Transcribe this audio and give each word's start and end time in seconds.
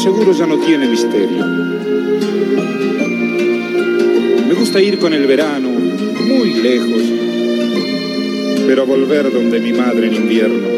Seguro 0.00 0.32
ya 0.32 0.46
no 0.46 0.56
tiene 0.58 0.88
misterio. 0.88 1.46
Me 4.48 4.54
gusta 4.54 4.80
ir 4.80 4.98
con 4.98 5.12
el 5.12 5.26
verano 5.26 5.68
muy 5.68 6.54
lejos, 6.54 7.02
pero 8.66 8.86
volver 8.86 9.30
donde 9.30 9.60
mi 9.60 9.74
madre 9.74 10.06
en 10.06 10.14
invierno 10.14 10.68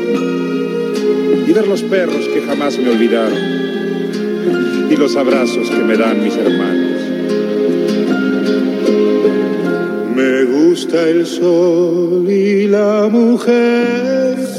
y 1.47 1.52
ver 1.52 1.69
los 1.69 1.82
perros 1.82 2.28
que 2.34 2.42
jamás 2.42 2.78
me 2.78 2.91
olvidaron 2.91 3.38
y 4.91 4.97
los 4.97 5.14
abrazos 5.14 5.70
que 5.70 5.84
me 5.84 5.97
dan 5.97 6.25
mis 6.25 6.36
hermanos. 6.36 7.00
Me 10.16 10.44
gusta 10.44 11.08
el 11.08 11.27
sol 11.27 12.27
y 12.28 12.66
la 12.66 13.08
mujer 13.08 14.11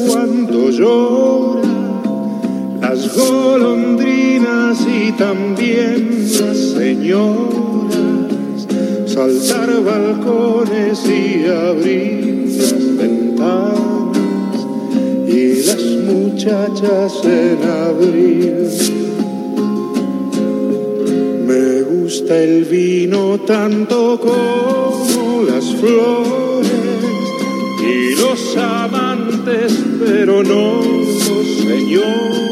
cuando 0.07 0.69
llora 0.69 1.73
las 2.81 3.15
golondrinas 3.15 4.77
y 4.87 5.11
también 5.13 6.27
las 6.39 6.57
señoras, 6.57 7.97
saltar 9.07 9.69
balcones 9.83 10.99
y 11.05 11.45
abrir 11.47 12.45
las 12.57 12.97
ventanas 12.97 14.57
y 15.27 15.63
las 15.65 15.85
muchachas 16.11 17.13
en 17.23 17.59
abril. 17.87 18.69
Me 21.47 21.81
gusta 21.81 22.37
el 22.37 22.65
vino 22.65 23.39
tanto 23.39 24.19
como 24.19 25.43
las 25.47 25.65
flores 25.75 26.42
pero 30.43 30.55
no 30.55 30.81
los 30.81 31.47
señores 31.57 32.43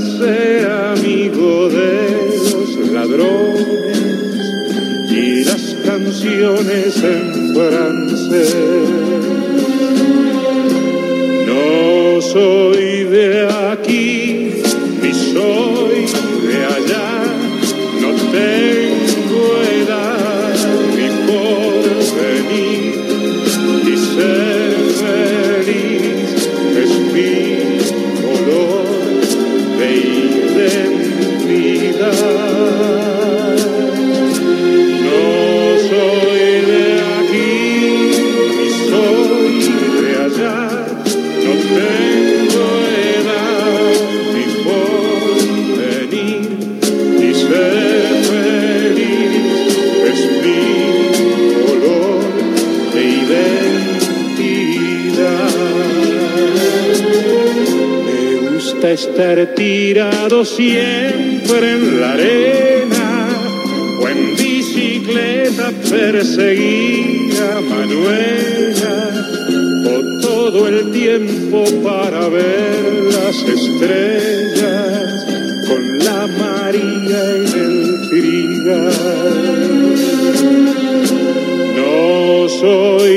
ser 0.00 0.70
amigo 0.70 1.68
de 1.68 2.28
los 2.52 2.90
ladrones 2.90 3.98
y 5.10 5.44
las 5.44 5.76
canciones 5.84 7.02
en 7.02 7.54
francés. 7.54 8.56
No 11.46 12.20
soy 12.20 12.85
identidad. 32.06 32.55
Estar 59.16 59.54
tirado 59.54 60.44
siempre 60.44 61.72
en 61.72 62.00
la 62.02 62.12
arena 62.12 63.28
o 63.98 64.08
en 64.08 64.36
bicicleta 64.36 65.72
perseguir 65.88 67.34
a 67.40 67.62
Manuela 67.62 68.96
o 69.86 70.20
todo 70.20 70.68
el 70.68 70.92
tiempo 70.92 71.64
para 71.82 72.28
ver 72.28 73.04
las 73.10 73.36
estrellas 73.56 75.24
con 75.66 75.98
la 75.98 76.26
María 76.26 77.20
en 77.36 77.46
el 77.64 78.08
trigal. 78.10 78.92
No 81.74 82.48
soy 82.50 83.15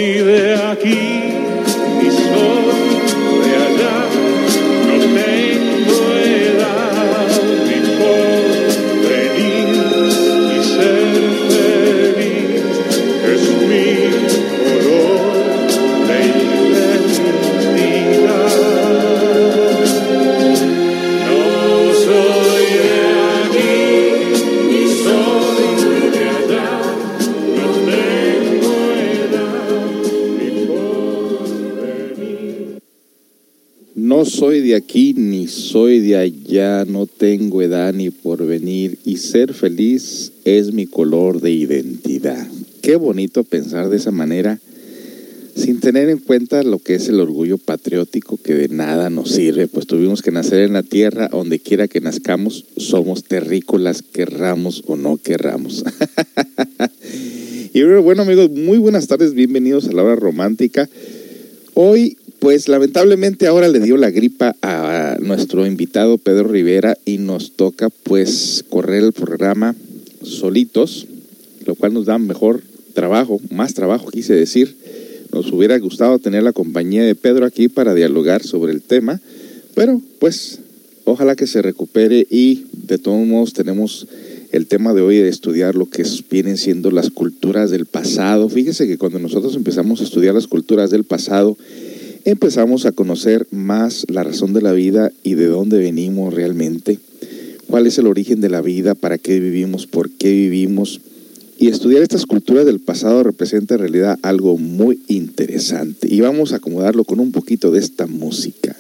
soy 34.40 34.62
de 34.62 34.76
aquí 34.76 35.14
ni 35.18 35.48
soy 35.48 36.00
de 36.00 36.16
allá, 36.16 36.86
no 36.86 37.08
tengo 37.08 37.62
edad 37.62 37.94
ni 37.94 38.10
porvenir 38.10 38.98
y 39.04 39.18
ser 39.18 39.54
feliz 39.54 40.32
es 40.46 40.72
mi 40.72 40.86
color 40.86 41.42
de 41.42 41.52
identidad. 41.52 42.48
Qué 42.82 42.96
bonito 42.96 43.44
pensar 43.44 43.90
de 43.90 43.98
esa 43.98 44.12
manera 44.12 44.58
sin 45.58 45.82
tener 45.82 46.08
en 46.08 46.20
cuenta 46.20 46.64
lo 46.64 46.80
que 46.80 46.96
es 46.96 47.10
el 47.10 47.20
orgullo 47.20 47.58
patriótico 47.58 48.38
que 48.42 48.54
de 48.54 48.70
nada 48.70 49.10
nos 49.10 49.30
sirve, 49.30 49.68
pues 49.68 49.88
tuvimos 49.88 50.22
que 50.22 50.32
nacer 50.32 50.60
en 50.62 50.72
la 50.72 50.84
tierra, 50.84 51.28
donde 51.28 51.60
quiera 51.60 51.90
que 51.90 52.00
nazcamos, 52.00 52.64
somos 52.78 53.26
terrícolas, 53.26 54.04
querramos 54.04 54.84
o 54.88 54.96
no 54.96 55.18
querramos. 55.18 55.84
y 57.74 57.84
bueno 57.84 58.22
amigos, 58.22 58.50
muy 58.52 58.78
buenas 58.78 59.08
tardes, 59.08 59.34
bienvenidos 59.34 59.90
a 59.90 59.92
la 59.92 60.04
hora 60.04 60.16
romántica. 60.16 60.88
Hoy 61.74 62.16
pues 62.40 62.70
lamentablemente 62.70 63.48
ahora 63.48 63.68
le 63.68 63.80
dio 63.80 63.98
la 63.98 64.10
gripa 64.10 64.56
a 64.62 65.18
nuestro 65.20 65.66
invitado 65.66 66.18
Pedro 66.18 66.48
Rivera 66.48 66.98
y 67.06 67.18
nos 67.18 67.52
toca 67.52 67.90
pues 67.90 68.64
correr 68.70 69.04
el 69.04 69.14
programa 69.14 69.76
solitos, 70.24 71.08
lo 71.66 71.76
cual 71.76 71.94
nos 71.94 72.06
da 72.06 72.18
mejor 72.18 72.62
trabajo, 72.94 73.40
más 73.50 73.74
trabajo 73.74 74.10
quise 74.10 74.34
decir. 74.34 74.76
Nos 75.32 75.52
hubiera 75.52 75.78
gustado 75.78 76.18
tener 76.18 76.42
la 76.42 76.54
compañía 76.54 77.04
de 77.04 77.14
Pedro 77.14 77.46
aquí 77.46 77.68
para 77.68 77.94
dialogar 77.94 78.42
sobre 78.42 78.72
el 78.72 78.82
tema, 78.82 79.22
pero 79.76 80.02
pues 80.20 80.60
ojalá 81.04 81.36
que 81.36 81.46
se 81.46 81.62
recupere 81.62 82.26
y 82.30 82.66
de 82.88 82.98
todos 82.98 83.26
modos 83.28 83.54
tenemos 83.54 84.08
el 84.52 84.66
tema 84.66 84.94
de 84.94 85.02
hoy 85.02 85.18
de 85.18 85.30
estudiar 85.30 85.76
lo 85.76 85.88
que 85.88 86.04
vienen 86.32 86.58
siendo 86.58 86.90
las 86.90 87.12
culturas 87.12 87.70
del 87.70 87.86
pasado. 87.86 88.50
Fíjese 88.50 88.88
que 88.88 88.98
cuando 88.98 89.20
nosotros 89.20 89.56
empezamos 89.56 90.02
a 90.02 90.06
estudiar 90.06 90.34
las 90.34 90.48
culturas 90.48 90.90
del 90.90 91.04
pasado, 91.04 91.56
empezamos 92.26 92.86
a 92.86 92.92
conocer 92.92 93.48
más 93.52 94.06
la 94.10 94.24
razón 94.24 94.54
de 94.54 94.62
la 94.62 94.74
vida 94.74 95.12
y 95.24 95.36
de 95.36 95.48
dónde 95.48 95.80
venimos 95.80 96.34
realmente, 96.34 97.00
cuál 97.68 97.88
es 97.88 97.98
el 97.98 98.08
origen 98.08 98.42
de 98.42 98.50
la 98.50 98.62
vida, 98.62 98.96
para 98.96 99.18
qué 99.18 99.40
vivimos, 99.40 99.88
por 99.88 100.10
qué 100.10 100.30
vivimos. 100.30 101.02
Y 101.58 101.68
estudiar 101.68 102.02
estas 102.02 102.26
culturas 102.26 102.66
del 102.66 102.80
pasado 102.80 103.22
representa 103.24 103.76
en 103.76 103.82
realidad 103.82 104.18
algo 104.22 104.58
muy 104.58 105.02
interesante. 105.08 106.08
Y 106.10 106.22
vamos 106.22 106.54
a 106.54 106.58
acomodarlo 106.58 107.04
con 107.04 107.20
un 107.20 107.32
poquito 107.32 107.70
de 107.72 107.80
esta 107.80 108.08
música. 108.08 108.76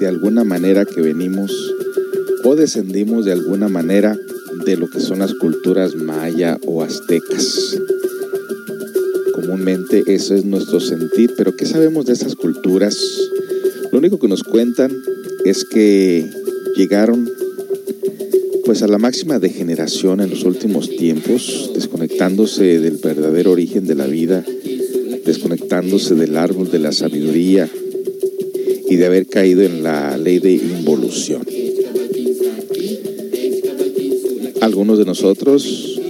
De 0.00 0.06
alguna 0.06 0.44
manera 0.44 0.84
que 0.86 1.02
venimos 1.02 1.74
o 2.44 2.56
descendimos 2.56 3.24
de 3.24 3.32
alguna 3.32 3.68
manera 3.68 4.18
de 4.64 4.76
lo 4.76 4.88
que 4.88 5.00
son 5.00 5.18
las 5.18 5.34
culturas 5.34 5.94
maya 5.94 6.58
o 6.66 6.82
aztecas. 6.82 7.78
Comúnmente 9.34 10.02
eso 10.06 10.34
es 10.34 10.44
nuestro 10.44 10.80
sentir, 10.80 11.34
pero 11.36 11.54
¿qué 11.54 11.66
sabemos 11.66 12.06
de 12.06 12.14
esas 12.14 12.34
culturas? 12.34 12.98
Lo 13.92 13.98
único 13.98 14.18
que 14.18 14.28
nos 14.28 14.42
cuentan 14.42 14.90
es 15.44 15.64
que 15.64 16.30
llegaron 16.76 17.28
pues 18.64 18.82
a 18.82 18.88
la 18.88 18.98
máxima 18.98 19.38
degeneración 19.38 20.20
en 20.20 20.30
los 20.30 20.44
últimos 20.44 20.88
tiempos, 20.88 21.72
desconectándose 21.74 22.78
del 22.80 22.98
verdadero 22.98 23.50
origen 23.50 23.86
de 23.86 23.94
la 23.94 24.06
vida, 24.06 24.44
desconectándose 25.26 26.14
del 26.14 26.36
árbol 26.36 26.70
de 26.70 26.78
la 26.78 26.92
sabiduría 26.92 27.68
y 28.90 28.96
de 28.96 29.06
haber 29.06 29.26
caído 29.26 29.62
en 29.62 29.84
la 29.84 30.18
ley 30.18 30.40
de 30.40 30.52
involución. 30.52 31.42
Algunos 34.60 34.98
de 34.98 35.04
nosotros 35.04 36.00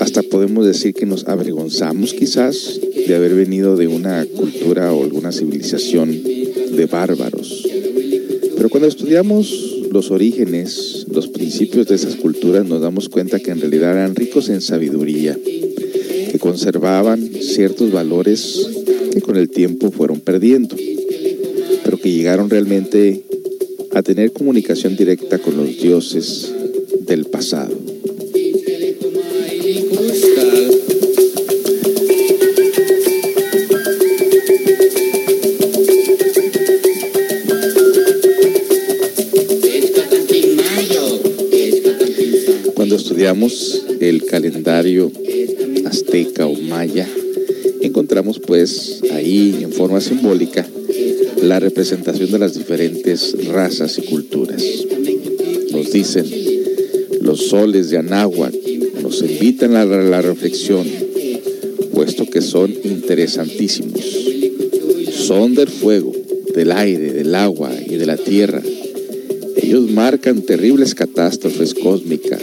hasta 0.00 0.24
podemos 0.24 0.66
decir 0.66 0.94
que 0.94 1.06
nos 1.06 1.28
avergonzamos 1.28 2.12
quizás 2.12 2.80
de 3.06 3.14
haber 3.14 3.34
venido 3.34 3.76
de 3.76 3.86
una 3.86 4.26
cultura 4.26 4.92
o 4.92 5.04
alguna 5.04 5.30
civilización 5.30 6.10
de 6.10 6.86
bárbaros. 6.90 7.68
Pero 8.56 8.68
cuando 8.68 8.88
estudiamos 8.88 9.86
los 9.92 10.10
orígenes, 10.10 11.06
los 11.08 11.28
principios 11.28 11.86
de 11.86 11.94
esas 11.94 12.16
culturas, 12.16 12.66
nos 12.66 12.80
damos 12.80 13.08
cuenta 13.08 13.38
que 13.38 13.52
en 13.52 13.60
realidad 13.60 13.92
eran 13.92 14.16
ricos 14.16 14.48
en 14.48 14.60
sabiduría, 14.60 15.38
que 15.44 16.38
conservaban 16.40 17.30
ciertos 17.40 17.92
valores 17.92 18.66
que 19.12 19.20
con 19.20 19.36
el 19.36 19.50
tiempo 19.50 19.92
fueron 19.92 20.20
perdiendo, 20.20 20.74
que 22.02 22.10
llegaron 22.10 22.50
realmente 22.50 23.22
a 23.92 24.02
tener 24.02 24.32
comunicación 24.32 24.96
directa 24.96 25.38
con 25.38 25.56
los 25.56 25.78
dioses 25.80 26.52
del 27.06 27.26
pasado. 27.26 27.78
Cuando 42.74 42.96
estudiamos 42.96 43.84
el 44.00 44.24
calendario 44.24 45.12
azteca 45.84 46.46
o 46.46 46.54
maya, 46.54 47.08
encontramos 47.80 48.40
pues 48.40 49.02
ahí 49.12 49.60
en 49.62 49.70
forma 49.70 50.00
simbólica 50.00 50.66
la 51.42 51.58
representación 51.58 52.30
de 52.30 52.38
las 52.38 52.54
diferentes 52.54 53.46
razas 53.48 53.98
y 53.98 54.02
culturas. 54.02 54.62
Nos 55.72 55.90
dicen 55.90 56.24
los 57.20 57.48
soles 57.48 57.90
de 57.90 57.98
Anáhuac, 57.98 58.54
nos 59.02 59.22
invitan 59.22 59.74
a 59.74 59.84
la 59.84 60.22
reflexión, 60.22 60.86
puesto 61.92 62.26
que 62.26 62.40
son 62.40 62.72
interesantísimos. 62.84 64.00
Son 65.12 65.54
del 65.54 65.68
fuego, 65.68 66.12
del 66.54 66.70
aire, 66.70 67.12
del 67.12 67.34
agua 67.34 67.72
y 67.86 67.96
de 67.96 68.06
la 68.06 68.16
tierra. 68.16 68.62
Ellos 69.56 69.90
marcan 69.90 70.42
terribles 70.42 70.94
catástrofes 70.94 71.74
cósmicas. 71.74 72.40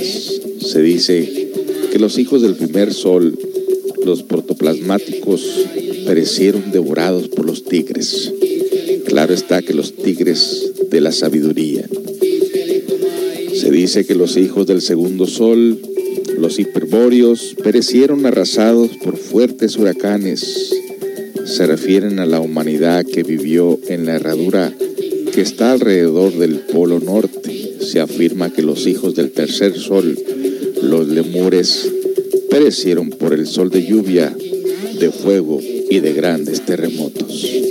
Se 0.62 0.81
dice 0.81 1.51
que 1.92 2.00
los 2.00 2.18
hijos 2.18 2.42
del 2.42 2.56
primer 2.56 2.94
sol, 2.94 3.38
los 4.04 4.24
protoplasmáticos, 4.24 5.42
perecieron 6.06 6.72
devorados 6.72 7.30
por 7.30 7.46
los 7.46 7.63
tigres. 7.63 8.34
Claro 9.10 9.34
está 9.34 9.64
que 9.64 9.74
los 9.74 9.96
tigres 9.96 10.72
de 10.92 11.02
la 11.02 11.12
sabiduría. 11.12 11.84
Se 13.56 13.72
dice 13.72 14.06
que 14.06 14.14
los 14.14 14.38
hijos 14.38 14.68
del 14.68 14.84
segundo 14.84 15.26
sol, 15.26 15.80
los 16.38 16.60
hiperbóreos, 16.60 17.56
perecieron 17.64 18.28
arrasados 18.28 18.92
por 19.04 19.18
fuertes 19.18 19.78
huracanes. 19.78 20.76
Se 21.44 21.66
refieren 21.66 22.20
a 22.20 22.28
la 22.28 22.40
humanidad 22.40 23.04
que 23.04 23.24
vivió 23.24 23.80
en 23.88 24.06
la 24.06 24.16
herradura 24.16 24.72
que 25.34 25.42
está 25.42 25.72
alrededor 25.72 26.38
del 26.38 26.60
Polo 26.60 27.00
Norte. 27.00 27.78
Se 27.82 28.00
afirma 28.00 28.54
que 28.54 28.62
los 28.62 28.86
hijos 28.86 29.16
del 29.16 29.32
tercer 29.32 29.76
sol, 29.76 30.20
los 30.84 31.08
lemures, 31.08 31.92
perecieron 32.52 33.10
por 33.10 33.34
el 33.34 33.48
sol 33.48 33.72
de 33.72 33.88
lluvia, 33.88 34.32
de 35.00 35.10
fuego 35.10 35.60
y 35.62 36.00
de 36.00 36.14
grandes 36.14 36.64
terremotos. 36.64 37.69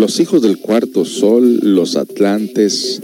Los 0.00 0.18
hijos 0.18 0.40
del 0.40 0.56
cuarto 0.56 1.04
sol, 1.04 1.60
los 1.62 1.94
atlantes, 1.94 3.02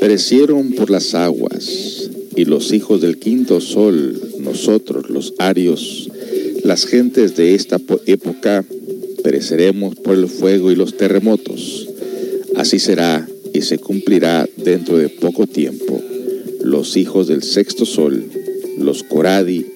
perecieron 0.00 0.72
por 0.72 0.88
las 0.88 1.14
aguas, 1.14 2.08
y 2.36 2.46
los 2.46 2.72
hijos 2.72 3.02
del 3.02 3.18
quinto 3.18 3.60
sol, 3.60 4.18
nosotros, 4.40 5.10
los 5.10 5.34
arios, 5.36 6.08
las 6.64 6.86
gentes 6.86 7.36
de 7.36 7.54
esta 7.54 7.78
época, 8.06 8.64
pereceremos 9.22 9.96
por 9.96 10.14
el 10.14 10.26
fuego 10.26 10.72
y 10.72 10.74
los 10.74 10.96
terremotos. 10.96 11.86
Así 12.56 12.78
será 12.78 13.28
y 13.52 13.60
se 13.60 13.76
cumplirá 13.78 14.48
dentro 14.56 14.96
de 14.96 15.10
poco 15.10 15.46
tiempo. 15.46 16.00
Los 16.62 16.96
hijos 16.96 17.26
del 17.26 17.42
sexto 17.42 17.84
sol, 17.84 18.24
los 18.78 19.02
Coradi, 19.02 19.66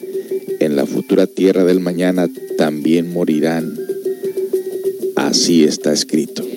en 0.59 0.77
la 0.77 0.87
futura 0.87 1.27
tierra 1.27 1.65
del 1.65 1.81
mañana 1.81 2.31
también 2.57 3.13
morirán. 3.13 3.79
Así 5.17 5.65
está 5.65 5.93
escrito 5.93 6.52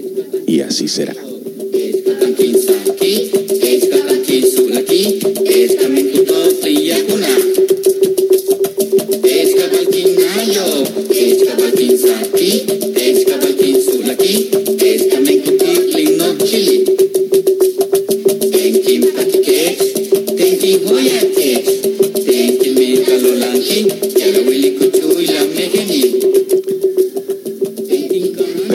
y 0.48 0.62
así 0.62 0.88
será. 0.88 1.16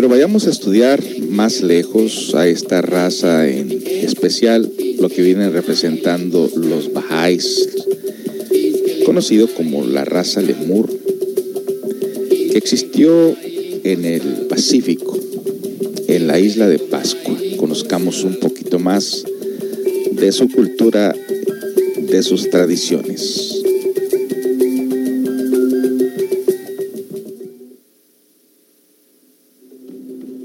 Pero 0.00 0.08
vayamos 0.08 0.46
a 0.46 0.50
estudiar 0.50 1.09
más 1.30 1.62
lejos 1.62 2.34
a 2.34 2.46
esta 2.48 2.82
raza 2.82 3.48
en 3.48 3.70
especial, 3.86 4.70
lo 4.98 5.08
que 5.08 5.22
vienen 5.22 5.52
representando 5.52 6.50
los 6.54 6.92
Bahá'ís, 6.92 7.68
conocido 9.06 9.48
como 9.48 9.86
la 9.86 10.04
raza 10.04 10.42
Lemur, 10.42 10.90
que 12.28 12.58
existió 12.58 13.34
en 13.84 14.04
el 14.04 14.46
Pacífico, 14.48 15.18
en 16.08 16.26
la 16.26 16.38
isla 16.38 16.68
de 16.68 16.78
Pascua. 16.78 17.36
Conozcamos 17.56 18.24
un 18.24 18.36
poquito 18.40 18.78
más 18.78 19.24
de 20.12 20.32
su 20.32 20.48
cultura, 20.48 21.14
de 21.96 22.22
sus 22.22 22.50
tradiciones. 22.50 23.49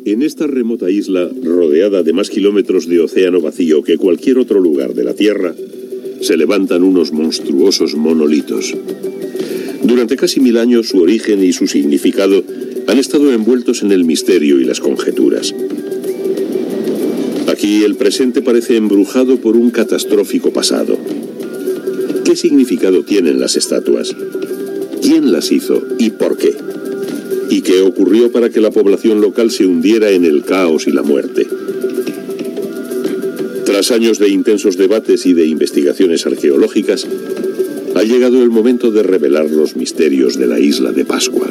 En 0.06 0.22
esta 0.22 0.46
remota 0.46 0.92
isla, 0.92 1.32
rodeada 1.42 2.04
de 2.04 2.14
más 2.14 2.30
kilómetros 2.30 2.88
de 2.88 3.00
océano 3.00 3.42
vacío 3.42 3.82
que 3.82 3.98
cualquier 3.98 4.38
otro 4.38 4.60
lugar 4.60 4.94
de 4.94 5.04
la 5.04 5.16
Tierra, 5.16 5.56
se 6.22 6.38
levantan 6.38 6.84
unos 6.84 7.12
monstruosos 7.12 7.96
monolitos. 7.96 8.76
Durante 9.82 10.16
casi 10.16 10.40
mil 10.40 10.58
años 10.58 10.90
su 10.90 11.00
origen 11.00 11.44
y 11.44 11.54
su 11.54 11.66
significado 11.66 12.44
han 12.86 13.00
estado 13.00 13.34
envueltos 13.34 13.82
en 13.82 13.92
el 13.92 14.06
misterio 14.06 14.60
y 14.60 14.64
las 14.64 14.80
conjeturas. 14.80 15.56
Aquí 17.48 17.84
el 17.84 17.96
presente 17.96 18.44
parece 18.44 18.78
embrujado 18.78 19.38
por 19.38 19.58
un 19.58 19.72
catastrófico 19.72 20.54
pasado. 20.54 21.00
¿Qué 22.24 22.36
significado 22.36 23.04
tienen 23.04 23.40
las 23.40 23.56
estatuas? 23.56 24.16
¿Quién 25.02 25.32
las 25.32 25.52
hizo 25.52 25.82
y 25.98 26.12
por 26.12 26.38
qué? 26.38 26.54
¿Y 27.50 27.62
qué 27.62 27.82
ocurrió 27.82 28.32
para 28.32 28.50
que 28.50 28.62
la 28.62 28.72
población 28.72 29.22
local 29.22 29.52
se 29.52 29.66
hundiera 29.66 30.12
en 30.12 30.26
el 30.26 30.44
caos 30.44 30.88
y 30.88 30.92
la 30.92 31.04
muerte? 31.04 31.48
Tras 33.66 33.92
años 33.92 34.20
de 34.20 34.30
intensos 34.30 34.78
debates 34.78 35.26
y 35.26 35.34
de 35.34 35.46
investigaciones 35.46 36.26
arqueológicas, 36.26 37.08
ha 37.96 38.04
llegado 38.04 38.44
el 38.44 38.50
momento 38.50 38.92
de 38.92 39.04
revelar 39.04 39.50
los 39.50 39.76
misterios 39.76 40.38
de 40.38 40.48
la 40.48 40.60
isla 40.60 40.92
de 40.92 41.06
Pascua. 41.06 41.50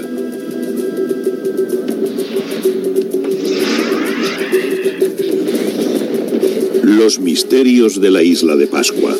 Los 6.82 7.18
misterios 7.18 8.00
de 8.00 8.10
la 8.10 8.22
isla 8.22 8.56
de 8.56 8.66
Pascua. 8.66 9.16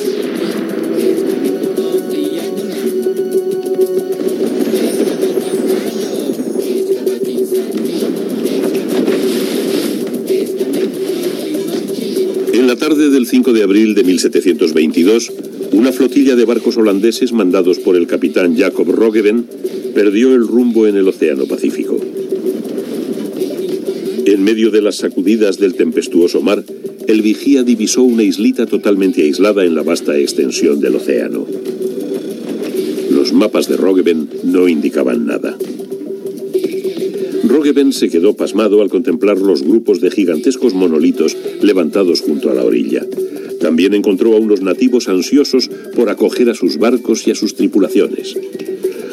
Tarde 12.88 13.08
del 13.08 13.26
5 13.26 13.54
de 13.54 13.62
abril 13.62 13.94
de 13.94 14.04
1722, 14.04 15.32
una 15.72 15.90
flotilla 15.90 16.36
de 16.36 16.44
barcos 16.44 16.76
holandeses 16.76 17.32
mandados 17.32 17.78
por 17.78 17.96
el 17.96 18.06
capitán 18.06 18.58
Jacob 18.58 18.90
Roggeveen 18.90 19.46
perdió 19.94 20.34
el 20.34 20.46
rumbo 20.46 20.86
en 20.86 20.96
el 20.96 21.08
Océano 21.08 21.46
Pacífico. 21.46 21.98
En 24.26 24.44
medio 24.44 24.70
de 24.70 24.82
las 24.82 24.96
sacudidas 24.96 25.58
del 25.58 25.76
tempestuoso 25.76 26.42
mar, 26.42 26.62
el 27.08 27.22
vigía 27.22 27.62
divisó 27.62 28.02
una 28.02 28.22
islita 28.22 28.66
totalmente 28.66 29.22
aislada 29.22 29.64
en 29.64 29.74
la 29.74 29.82
vasta 29.82 30.18
extensión 30.18 30.78
del 30.80 30.96
océano. 30.96 31.46
Los 33.10 33.32
mapas 33.32 33.66
de 33.66 33.78
Roggeveen 33.78 34.28
no 34.42 34.68
indicaban 34.68 35.24
nada. 35.24 35.56
Roggeveen 37.64 37.94
se 37.94 38.10
quedó 38.10 38.36
pasmado 38.36 38.82
al 38.82 38.90
contemplar 38.90 39.38
los 39.38 39.62
grupos 39.62 40.02
de 40.02 40.10
gigantescos 40.10 40.74
monolitos 40.74 41.34
levantados 41.62 42.20
junto 42.20 42.50
a 42.50 42.54
la 42.54 42.62
orilla. 42.62 43.06
También 43.58 43.94
encontró 43.94 44.34
a 44.34 44.38
unos 44.38 44.60
nativos 44.60 45.08
ansiosos 45.08 45.70
por 45.96 46.10
acoger 46.10 46.50
a 46.50 46.54
sus 46.54 46.76
barcos 46.76 47.26
y 47.26 47.30
a 47.30 47.34
sus 47.34 47.54
tripulaciones. 47.54 48.36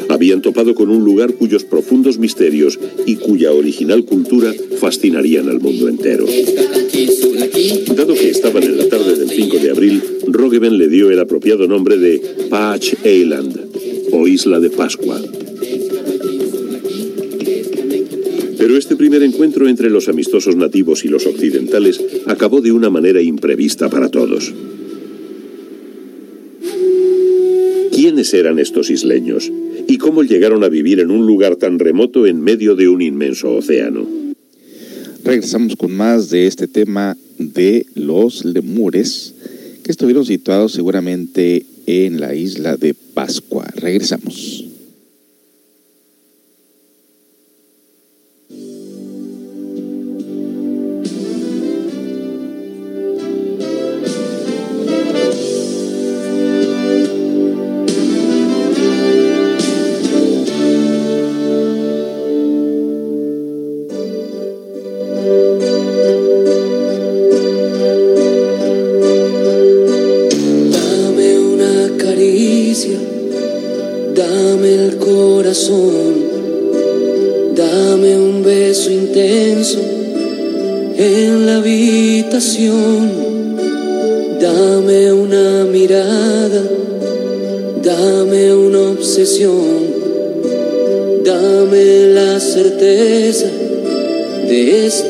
Habían 0.10 0.42
topado 0.42 0.76
con 0.76 0.90
un 0.90 1.06
lugar 1.06 1.32
cuyos 1.36 1.64
profundos 1.64 2.18
misterios 2.18 2.78
y 3.06 3.16
cuya 3.16 3.54
original 3.54 4.04
cultura 4.04 4.54
fascinarían 4.82 5.48
al 5.48 5.62
mundo 5.62 5.88
entero. 5.88 6.26
Dado 7.96 8.14
que 8.16 8.32
estaban 8.32 8.64
en 8.64 8.78
la 8.78 8.90
tarde 8.90 9.16
del 9.16 9.30
5 9.30 9.60
de 9.60 9.72
abril, 9.72 10.04
Roggeveen 10.28 10.78
le 10.78 10.90
dio 10.90 11.10
el 11.10 11.20
apropiado 11.22 11.70
nombre 11.70 11.98
de 11.98 12.20
Patch 12.50 12.96
Island, 13.06 13.62
o 14.12 14.28
Isla 14.28 14.60
de 14.60 14.72
Pascua. 14.72 15.22
Primer 19.12 19.28
encuentro 19.28 19.68
entre 19.68 19.90
los 19.90 20.08
amistosos 20.08 20.56
nativos 20.56 21.04
y 21.04 21.10
los 21.10 21.26
occidentales 21.26 22.00
acabó 22.28 22.62
de 22.62 22.72
una 22.72 22.90
manera 22.90 23.22
imprevista 23.22 23.90
para 23.90 24.08
todos. 24.08 24.54
¿Quiénes 27.94 28.34
eran 28.34 28.58
estos 28.58 28.90
isleños? 28.90 29.52
¿Y 29.86 29.98
cómo 29.98 30.24
llegaron 30.24 30.64
a 30.64 30.70
vivir 30.70 31.02
en 31.02 31.12
un 31.12 31.28
lugar 31.28 31.58
tan 31.58 31.78
remoto 31.78 32.26
en 32.26 32.40
medio 32.40 32.78
de 32.78 32.88
un 32.88 33.02
inmenso 33.02 33.54
océano? 33.54 34.08
Regresamos 35.26 35.76
con 35.76 35.92
más 35.92 36.30
de 36.30 36.48
este 36.48 36.70
tema 36.70 37.18
de 37.38 37.86
los 37.96 38.46
lemures 38.46 39.34
que 39.84 39.92
estuvieron 39.92 40.26
situados 40.26 40.72
seguramente 40.72 41.66
en 41.86 42.22
la 42.22 42.34
isla 42.34 42.78
de 42.78 42.94
Pascua. 42.94 43.68
Regresamos. 43.76 44.71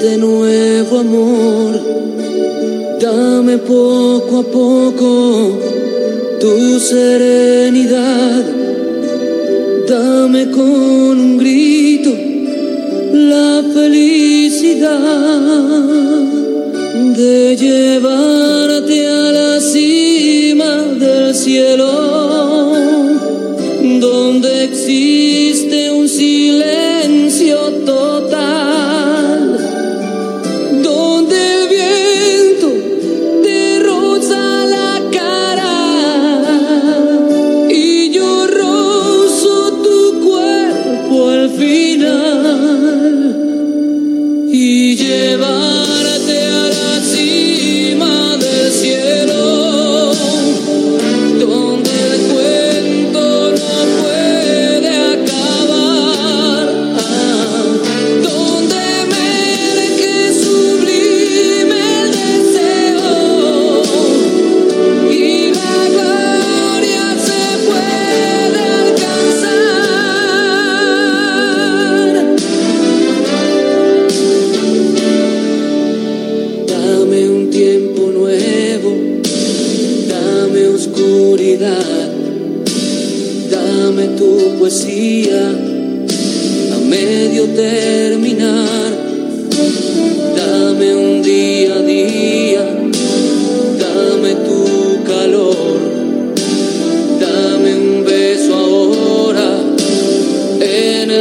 este 0.02 0.18
nuevo 0.18 0.98
amor. 0.98 1.80
Dame 3.00 3.60
poco 3.60 4.40
a 4.40 4.44
poco 4.44 5.60
tu 6.40 6.80
serenidad. 6.80 8.44
Dame 9.88 10.50
con 10.50 11.20
un 11.28 11.38
grito 11.38 12.10
la 13.14 13.64
felicidad 13.72 14.98
de 17.16 17.56
llevarte 17.56 19.08
a 19.08 19.32
la 19.32 19.60
cima 19.60 20.82
del 21.00 21.36
cielo 21.36 22.72
donde 24.00 24.64
existe 24.64 25.31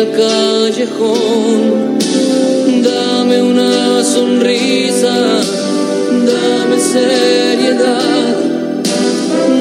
el 0.01 0.11
callejón. 0.13 1.99
Dame 2.83 3.43
una 3.43 4.03
sonrisa, 4.03 5.15
dame 6.11 6.79
seriedad, 6.79 8.37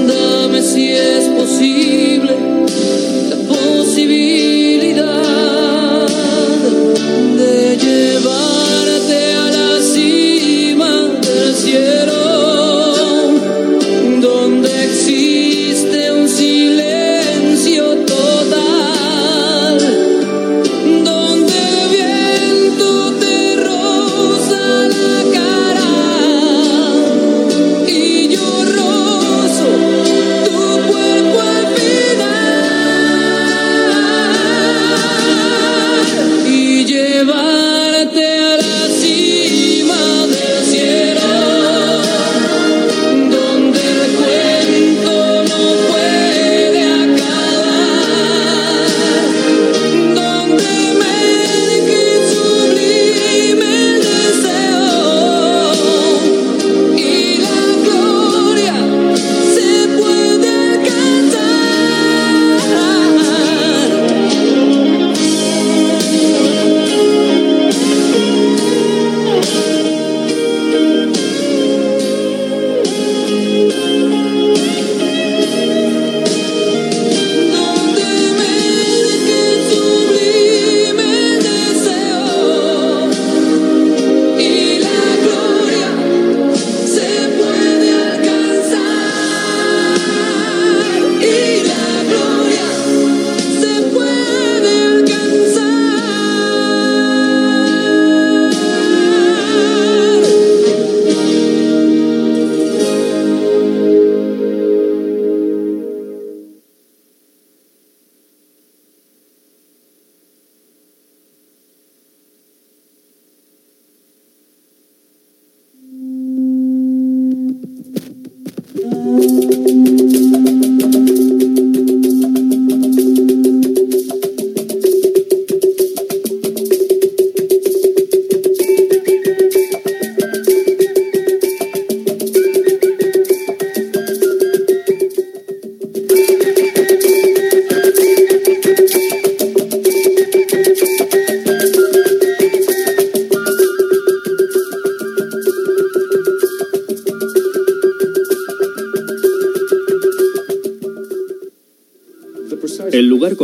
dame 0.08 0.62
si 0.62 0.92
es 0.92 1.26
posible 1.26 2.36
la 3.30 3.36
posibilidad. 3.54 4.49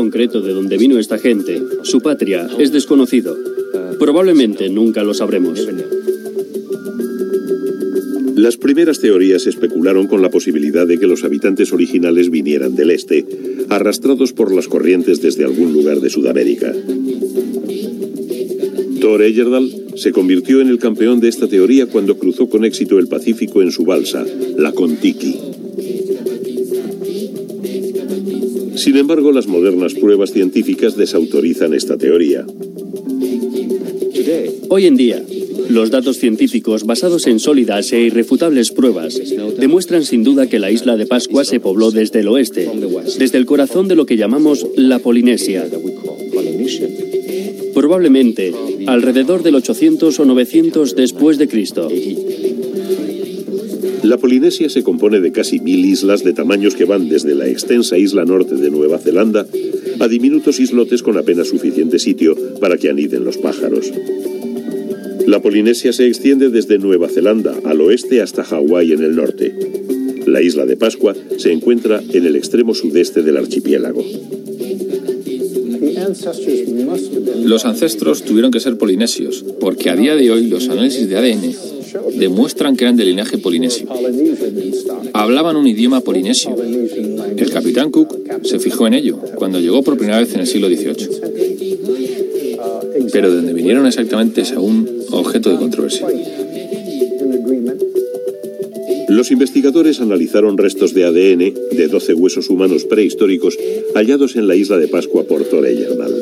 Concreto 0.06 0.40
de 0.40 0.54
donde 0.54 0.78
vino 0.78 1.00
esta 1.00 1.18
gente, 1.18 1.60
su 1.82 2.00
patria, 2.00 2.48
es 2.60 2.72
desconocido. 2.72 3.36
Probablemente 3.98 4.70
nunca 4.70 5.04
lo 5.04 5.16
sabremos. 5.16 5.68
Las 8.36 8.58
primeras 8.58 9.00
teorías 9.00 9.48
especularon 9.48 10.06
con 10.06 10.22
la 10.22 10.30
posibilidad 10.30 10.86
de 10.86 11.00
que 11.00 11.08
los 11.08 11.24
habitantes 11.24 11.74
originales 11.74 12.30
vinieran 12.30 12.76
del 12.76 12.92
este, 12.92 13.26
arrastrados 13.70 14.32
por 14.32 14.54
las 14.54 14.68
corrientes 14.68 15.24
desde 15.24 15.44
algún 15.44 15.74
lugar 15.74 16.00
de 16.02 16.12
Sudamérica. 16.12 16.72
Thor 19.02 19.24
Eyerdal 19.24 19.72
se 19.96 20.12
convirtió 20.12 20.62
en 20.62 20.68
el 20.68 20.78
campeón 20.78 21.20
de 21.20 21.30
esta 21.30 21.48
teoría 21.48 21.88
cuando 21.88 22.20
cruzó 22.20 22.48
con 22.48 22.64
éxito 22.64 23.00
el 23.00 23.08
Pacífico 23.08 23.64
en 23.64 23.72
su 23.72 23.86
balsa, 23.86 24.24
la 24.56 24.72
Contiki. 24.72 25.45
Sin 28.86 28.98
embargo, 28.98 29.32
las 29.32 29.48
modernas 29.48 29.96
pruebas 29.96 30.32
científicas 30.32 30.96
desautorizan 30.96 31.74
esta 31.74 31.98
teoría. 31.98 32.46
Hoy 34.70 34.86
en 34.86 34.96
día, 34.96 35.24
los 35.70 35.90
datos 35.90 36.20
científicos 36.20 36.84
basados 36.86 37.26
en 37.26 37.40
sólidas 37.40 37.92
e 37.94 38.02
irrefutables 38.02 38.70
pruebas 38.70 39.20
demuestran 39.58 40.06
sin 40.06 40.24
duda 40.24 40.46
que 40.46 40.60
la 40.60 40.70
isla 40.70 40.98
de 40.98 41.08
Pascua 41.08 41.46
se 41.46 41.60
pobló 41.60 41.90
desde 41.90 42.20
el 42.20 42.28
oeste, 42.28 42.70
desde 43.18 43.40
el 43.40 43.48
corazón 43.48 43.88
de 43.88 43.96
lo 43.96 44.06
que 44.06 44.18
llamamos 44.18 44.68
la 44.76 45.00
Polinesia. 45.00 45.68
Probablemente 47.74 48.54
alrededor 48.86 49.42
del 49.42 49.56
800 49.56 50.20
o 50.20 50.26
900 50.26 50.96
después 50.96 51.40
de 51.40 51.48
Cristo. 51.48 51.90
La 54.06 54.18
Polinesia 54.18 54.70
se 54.70 54.84
compone 54.84 55.20
de 55.20 55.32
casi 55.32 55.60
mil 55.60 55.84
islas 55.84 56.24
de 56.24 56.32
tamaños 56.32 56.76
que 56.76 56.86
van 56.86 57.10
desde 57.10 57.34
la 57.34 57.48
extensa 57.48 57.98
isla 57.98 58.24
norte 58.24 58.54
de 58.54 58.70
Nueva 58.70 59.00
Zelanda 59.00 59.48
a 60.00 60.08
diminutos 60.08 60.60
islotes 60.60 61.02
con 61.02 61.18
apenas 61.18 61.48
suficiente 61.48 61.98
sitio 61.98 62.36
para 62.60 62.78
que 62.78 62.92
aniden 62.92 63.26
los 63.26 63.40
pájaros. 63.40 63.92
La 65.26 65.42
Polinesia 65.42 65.92
se 65.92 66.06
extiende 66.06 66.50
desde 66.50 66.78
Nueva 66.78 67.10
Zelanda 67.10 67.56
al 67.66 67.82
oeste 67.82 68.22
hasta 68.22 68.44
Hawái 68.44 68.94
en 68.94 69.02
el 69.02 69.16
norte. 69.16 69.56
La 70.28 70.40
isla 70.40 70.68
de 70.68 70.78
Pascua 70.78 71.16
se 71.38 71.52
encuentra 71.52 72.00
en 72.14 72.28
el 72.28 72.36
extremo 72.36 72.76
sudeste 72.76 73.24
del 73.24 73.38
archipiélago. 73.38 74.06
Los 77.44 77.66
ancestros 77.66 78.22
tuvieron 78.22 78.52
que 78.52 78.60
ser 78.60 78.78
polinesios, 78.78 79.44
porque 79.60 79.90
a 79.90 79.96
día 79.96 80.16
de 80.16 80.30
hoy 80.30 80.46
los 80.46 80.70
análisis 80.70 81.10
de 81.10 81.18
ADN 81.18 81.75
demuestran 82.14 82.76
que 82.76 82.84
eran 82.84 82.96
de 82.96 83.06
linaje 83.06 83.38
polinesio. 83.38 83.88
Hablaban 85.14 85.56
un 85.56 85.68
idioma 85.68 86.02
polinesio. 86.02 86.56
El 87.38 87.50
capitán 87.52 87.92
Cook 87.92 88.16
se 88.44 88.60
fijó 88.60 88.88
en 88.88 88.94
ello 88.94 89.20
cuando 89.36 89.60
llegó 89.60 89.84
por 89.84 89.98
primera 89.98 90.20
vez 90.20 90.34
en 90.34 90.42
el 90.42 90.48
siglo 90.48 90.68
XVIII. 90.68 91.10
Pero 93.12 93.30
de 93.30 93.38
donde 93.38 93.54
vinieron 93.54 93.86
exactamente 93.86 94.42
es 94.42 94.52
aún 94.52 94.90
objeto 95.12 95.50
de 95.50 95.58
controversia. 95.58 96.08
Los 99.08 99.32
investigadores 99.32 100.02
analizaron 100.02 100.58
restos 100.58 100.94
de 100.94 101.06
ADN 101.06 101.54
de 101.72 101.88
12 101.88 102.16
huesos 102.16 102.50
humanos 102.50 102.86
prehistóricos 102.86 103.58
hallados 103.94 104.36
en 104.36 104.48
la 104.48 104.56
isla 104.56 104.78
de 104.78 104.88
Pascua 104.88 105.24
por 105.24 105.44
Thor 105.44 105.66
Eyerdal. 105.66 106.14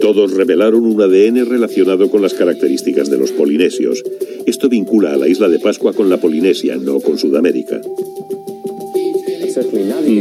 Todos 0.00 0.32
revelaron 0.32 0.84
un 0.84 1.00
ADN 1.00 1.46
relacionado 1.46 2.10
con 2.10 2.22
las 2.22 2.34
características 2.34 3.10
de 3.10 3.18
los 3.18 3.32
polinesios. 3.32 4.02
Esto 4.46 4.68
vincula 4.68 5.14
a 5.14 5.16
la 5.16 5.28
isla 5.28 5.48
de 5.48 5.58
Pascua 5.58 5.92
con 5.92 6.08
la 6.08 6.18
Polinesia, 6.18 6.76
no 6.76 7.00
con 7.00 7.18
Sudamérica. 7.18 7.80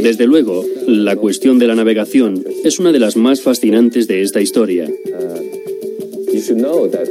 Desde 0.01 0.27
luego, 0.27 0.63
la 0.88 1.15
cuestión 1.15 1.59
de 1.59 1.67
la 1.67 1.75
navegación 1.75 2.43
es 2.63 2.79
una 2.79 2.91
de 2.91 2.99
las 2.99 3.17
más 3.17 3.41
fascinantes 3.41 4.07
de 4.07 4.21
esta 4.21 4.41
historia. 4.41 4.89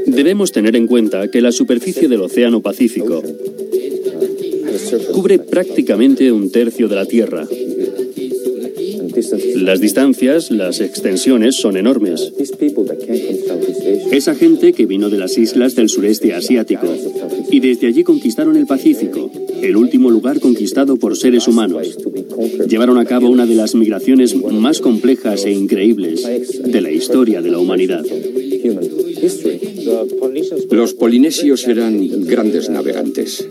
Debemos 0.06 0.52
tener 0.52 0.76
en 0.76 0.86
cuenta 0.86 1.28
que 1.28 1.40
la 1.40 1.52
superficie 1.52 2.08
del 2.08 2.22
Océano 2.22 2.62
Pacífico 2.62 3.22
cubre 5.12 5.38
prácticamente 5.38 6.30
un 6.32 6.50
tercio 6.50 6.88
de 6.88 6.94
la 6.94 7.06
Tierra. 7.06 7.46
Las 9.56 9.80
distancias, 9.80 10.50
las 10.50 10.80
extensiones 10.80 11.56
son 11.56 11.76
enormes. 11.76 12.32
Esa 14.10 14.34
gente 14.34 14.72
que 14.72 14.86
vino 14.86 15.10
de 15.10 15.18
las 15.18 15.38
islas 15.38 15.74
del 15.74 15.88
sureste 15.88 16.34
asiático 16.34 16.86
y 17.50 17.60
desde 17.60 17.86
allí 17.86 18.04
conquistaron 18.04 18.56
el 18.56 18.66
Pacífico, 18.66 19.30
el 19.62 19.76
último 19.76 20.10
lugar 20.10 20.40
conquistado 20.40 20.96
por 20.96 21.16
seres 21.16 21.46
humanos. 21.48 21.96
Llevaron 22.68 22.98
a 22.98 23.04
cabo 23.04 23.28
una 23.28 23.46
de 23.46 23.54
las 23.54 23.74
migraciones 23.74 24.34
más 24.34 24.80
complejas 24.80 25.44
e 25.44 25.52
increíbles 25.52 26.26
de 26.64 26.80
la 26.80 26.90
historia 26.90 27.40
de 27.40 27.50
la 27.50 27.58
humanidad. 27.58 28.04
Los 30.70 30.94
polinesios 30.94 31.66
eran 31.66 32.24
grandes 32.24 32.68
navegantes. 32.68 33.46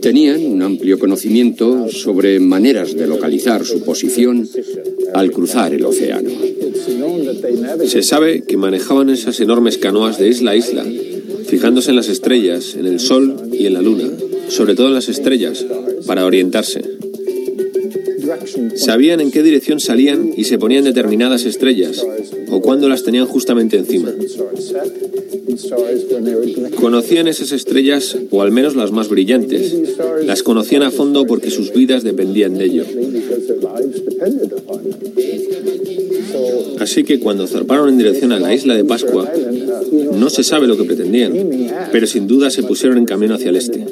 Tenían 0.00 0.44
un 0.44 0.62
amplio 0.62 0.98
conocimiento 0.98 1.88
sobre 1.88 2.40
maneras 2.40 2.94
de 2.94 3.06
localizar 3.06 3.64
su 3.64 3.82
posición 3.82 4.48
al 5.14 5.30
cruzar 5.30 5.74
el 5.74 5.84
océano. 5.84 6.30
Se 7.86 8.02
sabe 8.02 8.42
que 8.42 8.56
manejaban 8.56 9.10
esas 9.10 9.40
enormes 9.40 9.78
canoas 9.78 10.18
de 10.18 10.28
isla 10.28 10.52
a 10.52 10.56
isla, 10.56 10.84
fijándose 11.46 11.90
en 11.90 11.96
las 11.96 12.08
estrellas, 12.08 12.76
en 12.76 12.86
el 12.86 13.00
sol 13.00 13.36
y 13.52 13.66
en 13.66 13.74
la 13.74 13.82
luna, 13.82 14.08
sobre 14.48 14.74
todo 14.74 14.88
en 14.88 14.94
las 14.94 15.08
estrellas, 15.08 15.64
para 16.06 16.26
orientarse. 16.26 16.82
Sabían 18.76 19.20
en 19.20 19.30
qué 19.30 19.42
dirección 19.42 19.80
salían 19.80 20.30
y 20.36 20.44
se 20.44 20.58
ponían 20.58 20.84
determinadas 20.84 21.44
estrellas, 21.44 22.04
o 22.52 22.60
cuándo 22.60 22.86
las 22.86 23.02
tenían 23.02 23.26
justamente 23.26 23.78
encima. 23.78 24.12
Conocían 26.78 27.26
esas 27.26 27.52
estrellas, 27.52 28.18
o 28.30 28.42
al 28.42 28.52
menos 28.52 28.76
las 28.76 28.92
más 28.92 29.08
brillantes. 29.08 29.74
Las 30.26 30.42
conocían 30.42 30.82
a 30.82 30.90
fondo 30.90 31.24
porque 31.26 31.50
sus 31.50 31.72
vidas 31.72 32.02
dependían 32.04 32.58
de 32.58 32.64
ello. 32.66 32.84
Así 36.78 37.04
que 37.04 37.20
cuando 37.20 37.46
zarparon 37.46 37.88
en 37.88 37.98
dirección 37.98 38.32
a 38.32 38.38
la 38.38 38.54
isla 38.54 38.74
de 38.74 38.84
Pascua, 38.84 39.32
no 40.18 40.28
se 40.28 40.42
sabe 40.42 40.66
lo 40.66 40.76
que 40.76 40.84
pretendían, 40.84 41.32
pero 41.90 42.06
sin 42.06 42.26
duda 42.26 42.50
se 42.50 42.62
pusieron 42.62 42.98
en 42.98 43.06
camino 43.06 43.34
hacia 43.34 43.48
el 43.50 43.56
este. 43.56 43.86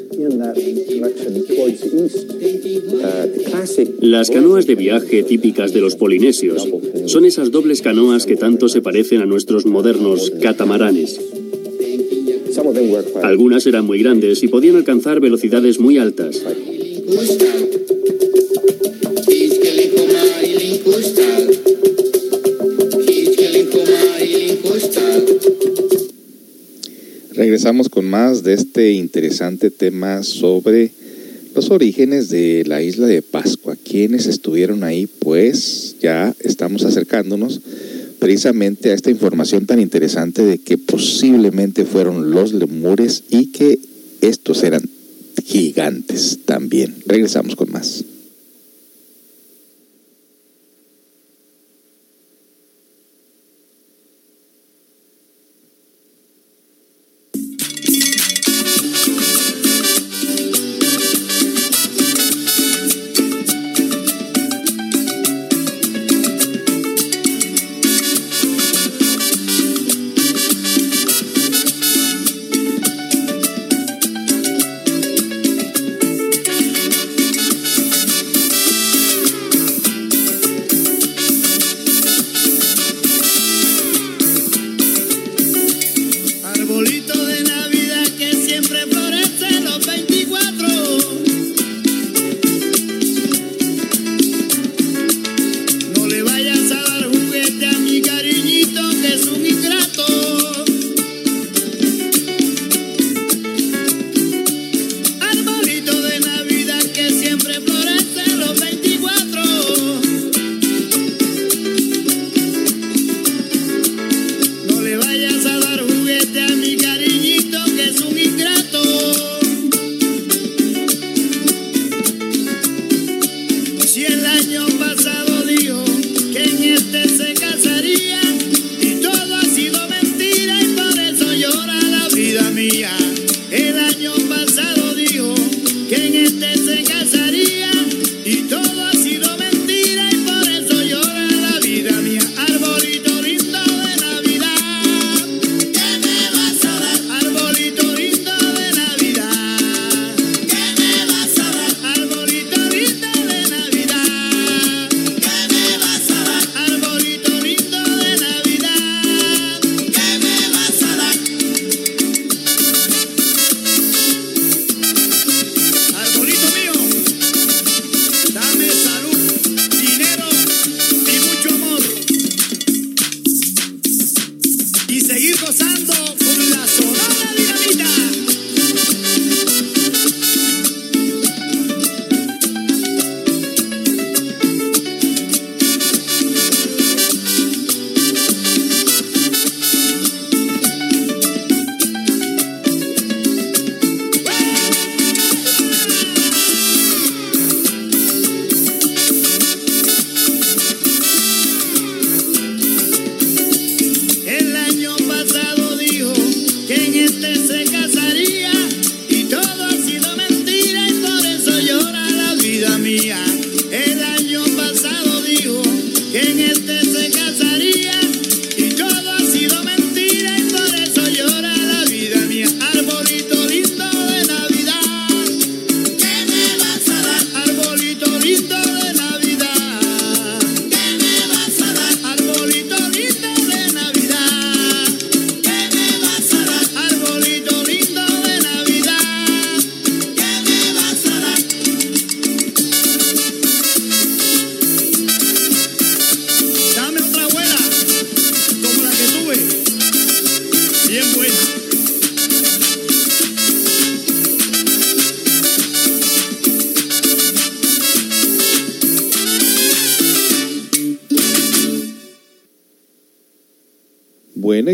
Las 4.01 4.29
canoas 4.29 4.67
de 4.67 4.75
viaje 4.75 5.23
típicas 5.23 5.73
de 5.73 5.81
los 5.81 5.95
polinesios 5.95 6.67
son 7.05 7.25
esas 7.25 7.51
dobles 7.51 7.81
canoas 7.81 8.25
que 8.25 8.35
tanto 8.35 8.69
se 8.69 8.81
parecen 8.81 9.21
a 9.21 9.25
nuestros 9.25 9.65
modernos 9.65 10.31
catamaranes. 10.41 11.19
Algunas 13.23 13.65
eran 13.65 13.85
muy 13.85 13.99
grandes 13.99 14.43
y 14.43 14.47
podían 14.47 14.75
alcanzar 14.75 15.19
velocidades 15.19 15.79
muy 15.79 15.97
altas. 15.97 16.41
Regresamos 27.33 27.89
con 27.89 28.05
más 28.05 28.43
de 28.43 28.53
este 28.53 28.91
interesante 28.91 29.71
tema 29.71 30.23
sobre 30.23 30.91
los 31.55 31.69
orígenes 31.69 32.29
de 32.29 32.63
la 32.65 32.81
isla 32.81 33.07
de 33.07 33.21
Pascua. 33.21 33.75
¿Quiénes 33.75 34.25
estuvieron 34.27 34.83
ahí? 34.83 35.07
Pues 35.07 35.95
ya 36.01 36.33
estamos 36.39 36.83
acercándonos 36.83 37.61
precisamente 38.19 38.91
a 38.91 38.93
esta 38.93 39.09
información 39.09 39.65
tan 39.65 39.79
interesante 39.79 40.43
de 40.43 40.59
que 40.59 40.77
posiblemente 40.77 41.85
fueron 41.85 42.31
los 42.31 42.53
lemures 42.53 43.23
y 43.29 43.47
que 43.47 43.79
estos 44.21 44.63
eran 44.63 44.83
gigantes 45.43 46.39
también. 46.45 46.95
Regresamos 47.07 47.55
con 47.55 47.71
más. 47.71 48.03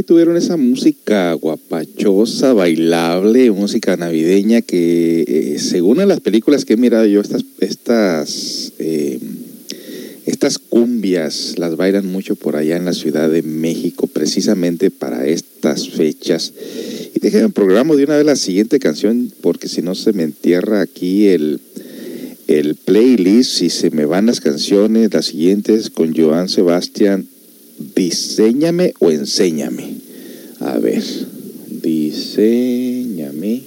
Tuvieron 0.03 0.37
esa 0.37 0.57
música 0.57 1.33
guapachosa, 1.33 2.53
bailable, 2.53 3.51
música 3.51 3.95
navideña 3.95 4.61
que 4.61 5.21
eh, 5.27 5.59
según 5.59 6.01
en 6.01 6.07
las 6.07 6.19
películas 6.19 6.65
que 6.65 6.73
he 6.73 6.77
mirado 6.77 7.05
yo, 7.05 7.21
estas, 7.21 7.45
estas, 7.59 8.73
eh, 8.79 9.19
estas 10.25 10.59
cumbias 10.59 11.55
las 11.57 11.75
bailan 11.75 12.05
mucho 12.05 12.35
por 12.35 12.55
allá 12.55 12.75
en 12.75 12.85
la 12.85 12.93
Ciudad 12.93 13.29
de 13.29 13.43
México, 13.43 14.07
precisamente 14.07 14.91
para 14.91 15.25
estas 15.27 15.89
fechas. 15.89 16.53
Y 17.15 17.19
déjenme 17.19 17.49
programa 17.49 17.95
de 17.95 18.03
una 18.03 18.17
vez 18.17 18.25
la 18.25 18.35
siguiente 18.35 18.79
canción, 18.79 19.31
porque 19.41 19.67
si 19.67 19.81
no 19.81 19.95
se 19.95 20.13
me 20.13 20.23
entierra 20.23 20.81
aquí 20.81 21.27
el, 21.27 21.61
el 22.47 22.75
playlist, 22.75 23.51
si 23.51 23.69
se 23.69 23.89
me 23.91 24.05
van 24.05 24.25
las 24.25 24.41
canciones, 24.41 25.13
las 25.13 25.25
siguientes 25.25 25.89
con 25.89 26.13
Joan 26.15 26.49
Sebastián 26.49 27.27
diseñame 27.95 28.93
o 28.99 29.11
enséñame. 29.11 29.95
A 30.59 30.77
ver, 30.79 31.03
diseñame. 31.81 33.61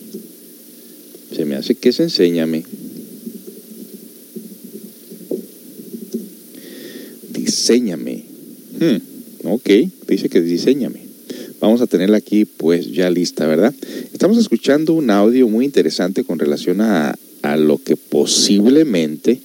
Se 1.35 1.45
me 1.45 1.57
hace 1.57 1.75
que 1.75 1.91
es 1.91 2.01
enséñame. 2.01 2.65
Diseñame. 7.33 8.25
Hmm, 8.79 8.97
ok, 9.45 9.71
dice 10.09 10.29
que 10.29 10.41
diseñame. 10.41 11.01
Vamos 11.61 11.81
a 11.83 11.87
tenerla 11.87 12.17
aquí 12.17 12.45
pues 12.47 12.91
ya 12.91 13.11
lista, 13.11 13.47
¿verdad? 13.47 13.75
Estamos 14.13 14.39
escuchando 14.39 14.95
un 14.95 15.11
audio 15.11 15.47
muy 15.49 15.65
interesante 15.65 16.25
con 16.25 16.39
relación 16.39 16.81
a, 16.81 17.15
a 17.43 17.57
lo 17.57 17.79
que 17.79 17.97
posiblemente, 17.97 19.41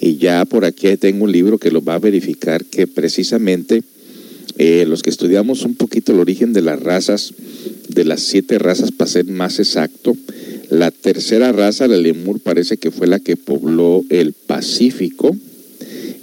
y 0.00 0.16
ya 0.16 0.44
por 0.44 0.64
aquí 0.64 0.96
tengo 0.96 1.24
un 1.24 1.32
libro 1.32 1.58
que 1.58 1.70
lo 1.70 1.82
va 1.82 1.96
a 1.96 1.98
verificar, 1.98 2.64
que 2.64 2.86
precisamente 2.86 3.82
eh, 4.58 4.84
los 4.86 5.02
que 5.02 5.10
estudiamos 5.10 5.64
un 5.64 5.76
poquito 5.76 6.12
el 6.12 6.18
origen 6.18 6.52
de 6.52 6.62
las 6.62 6.80
razas, 6.80 7.32
de 7.88 8.04
las 8.04 8.20
siete 8.20 8.58
razas, 8.58 8.90
para 8.90 9.10
ser 9.10 9.26
más 9.26 9.60
exacto, 9.60 10.16
la 10.68 10.90
tercera 10.90 11.52
raza, 11.52 11.88
la 11.88 11.96
lemur, 11.96 12.40
parece 12.40 12.76
que 12.76 12.90
fue 12.90 13.06
la 13.06 13.20
que 13.20 13.36
pobló 13.36 14.04
el 14.10 14.32
Pacífico. 14.32 15.36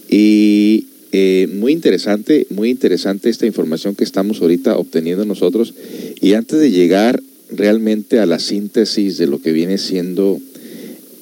Y 0.09 0.85
eh, 1.11 1.47
muy 1.53 1.71
interesante, 1.71 2.45
muy 2.49 2.69
interesante 2.69 3.29
esta 3.29 3.45
información 3.45 3.95
que 3.95 4.03
estamos 4.03 4.41
ahorita 4.41 4.77
obteniendo 4.77 5.25
nosotros. 5.25 5.73
Y 6.21 6.33
antes 6.33 6.59
de 6.59 6.71
llegar 6.71 7.23
realmente 7.49 8.19
a 8.19 8.25
la 8.25 8.39
síntesis 8.39 9.17
de 9.17 9.27
lo 9.27 9.41
que 9.41 9.53
viene 9.53 9.77
siendo 9.77 10.39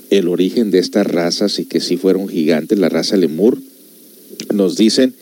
el 0.10 0.28
origen 0.28 0.72
de 0.72 0.80
estas 0.80 1.08
razas 1.08 1.60
y 1.60 1.66
que 1.66 1.80
sí 1.80 1.98
fueron 1.98 2.28
gigantes, 2.28 2.80
la 2.80 2.90
raza 2.90 3.18
lemur, 3.18 3.60
nos 4.54 4.78
dicen 4.78 5.14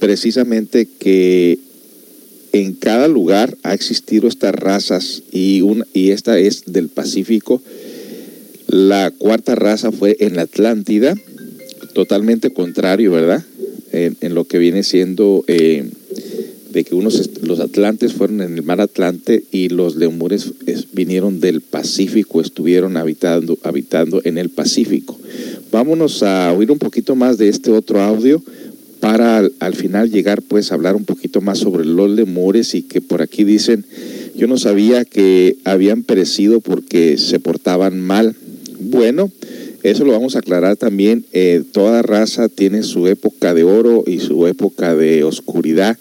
precisamente 0.00 0.88
que 0.98 1.58
en 2.52 2.72
cada 2.74 3.06
lugar 3.06 3.56
ha 3.62 3.74
existido 3.74 4.26
estas 4.26 4.54
razas 4.54 5.22
y, 5.30 5.62
y 5.92 6.10
esta 6.10 6.38
es 6.38 6.64
del 6.66 6.88
Pacífico. 6.88 7.62
La 8.66 9.10
cuarta 9.10 9.54
raza 9.54 9.92
fue 9.92 10.16
en 10.20 10.36
la 10.36 10.42
Atlántida, 10.42 11.14
totalmente 11.94 12.50
contrario, 12.50 13.12
¿verdad? 13.12 13.44
En, 13.92 14.34
lo 14.34 14.44
que 14.44 14.58
viene 14.58 14.84
siendo 14.84 15.44
eh, 15.48 15.90
de 16.72 16.84
que 16.84 16.94
unos, 16.94 17.28
los 17.42 17.58
atlantes 17.58 18.12
fueron 18.12 18.40
en 18.40 18.54
el 18.54 18.62
mar 18.62 18.80
Atlante 18.80 19.42
y 19.50 19.68
los 19.68 19.96
lemures 19.96 20.52
vinieron 20.92 21.40
del 21.40 21.60
Pacífico, 21.60 22.40
estuvieron 22.40 22.96
habitando, 22.96 23.58
habitando 23.62 24.22
en 24.24 24.38
el 24.38 24.50
Pacífico. 24.50 25.18
Vámonos 25.72 26.22
a 26.22 26.52
oír 26.52 26.70
un 26.70 26.78
poquito 26.78 27.16
más 27.16 27.38
de 27.38 27.48
este 27.48 27.72
otro 27.72 28.00
audio 28.00 28.42
para 29.00 29.48
al, 29.58 29.74
final 29.74 30.10
llegar 30.10 30.42
pues 30.42 30.70
a 30.70 30.74
hablar 30.74 30.94
un 30.94 31.04
poquito 31.04 31.40
más 31.40 31.58
sobre 31.58 31.84
los 31.84 32.10
lemures 32.10 32.74
y 32.74 32.82
que 32.82 33.00
por 33.00 33.22
aquí 33.22 33.44
dicen, 33.44 33.84
yo 34.36 34.46
no 34.46 34.58
sabía 34.58 35.04
que 35.04 35.56
habían 35.64 36.02
perecido 36.02 36.60
porque 36.60 37.18
se 37.18 37.40
portaban 37.40 37.98
mal. 38.00 38.36
Bueno, 38.78 39.30
eso 39.82 40.04
lo 40.04 40.12
vamos 40.12 40.36
a 40.36 40.40
aclarar 40.40 40.76
también. 40.76 41.24
Eh, 41.32 41.62
toda 41.72 42.02
raza 42.02 42.48
tiene 42.48 42.82
su 42.82 43.06
época 43.06 43.54
de 43.54 43.64
oro 43.64 44.04
y 44.06 44.20
su 44.20 44.46
época 44.46 44.94
de 44.94 45.24
oscuridad 45.24 45.98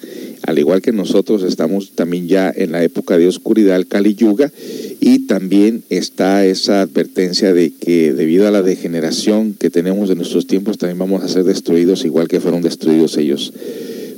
al 0.50 0.58
igual 0.58 0.82
que 0.82 0.92
nosotros 0.92 1.44
estamos 1.44 1.92
también 1.92 2.28
ya 2.28 2.52
en 2.54 2.72
la 2.72 2.84
época 2.84 3.20
de 3.20 3.28
oscuridad, 3.28 3.76
el 3.76 3.86
Kali 3.86 4.16
Yuga, 4.16 4.52
y 5.00 5.28
también 5.28 5.84
está 5.90 6.44
esa 6.44 6.82
advertencia 6.82 7.54
de 7.54 7.72
que 7.72 8.14
debido 8.14 8.48
a 8.48 8.52
la 8.52 8.64
degeneración 8.64 9.54
que 9.54 9.70
tenemos 9.70 10.10
de 10.10 10.16
nuestros 10.16 10.48
tiempos, 10.48 10.80
también 10.80 10.98
vamos 10.98 11.24
a 11.24 11.28
ser 11.28 11.44
destruidos 11.44 12.04
igual 12.04 12.28
que 12.28 12.40
fueron 12.40 12.64
destruidos 12.64 13.18
ellos. 13.18 13.54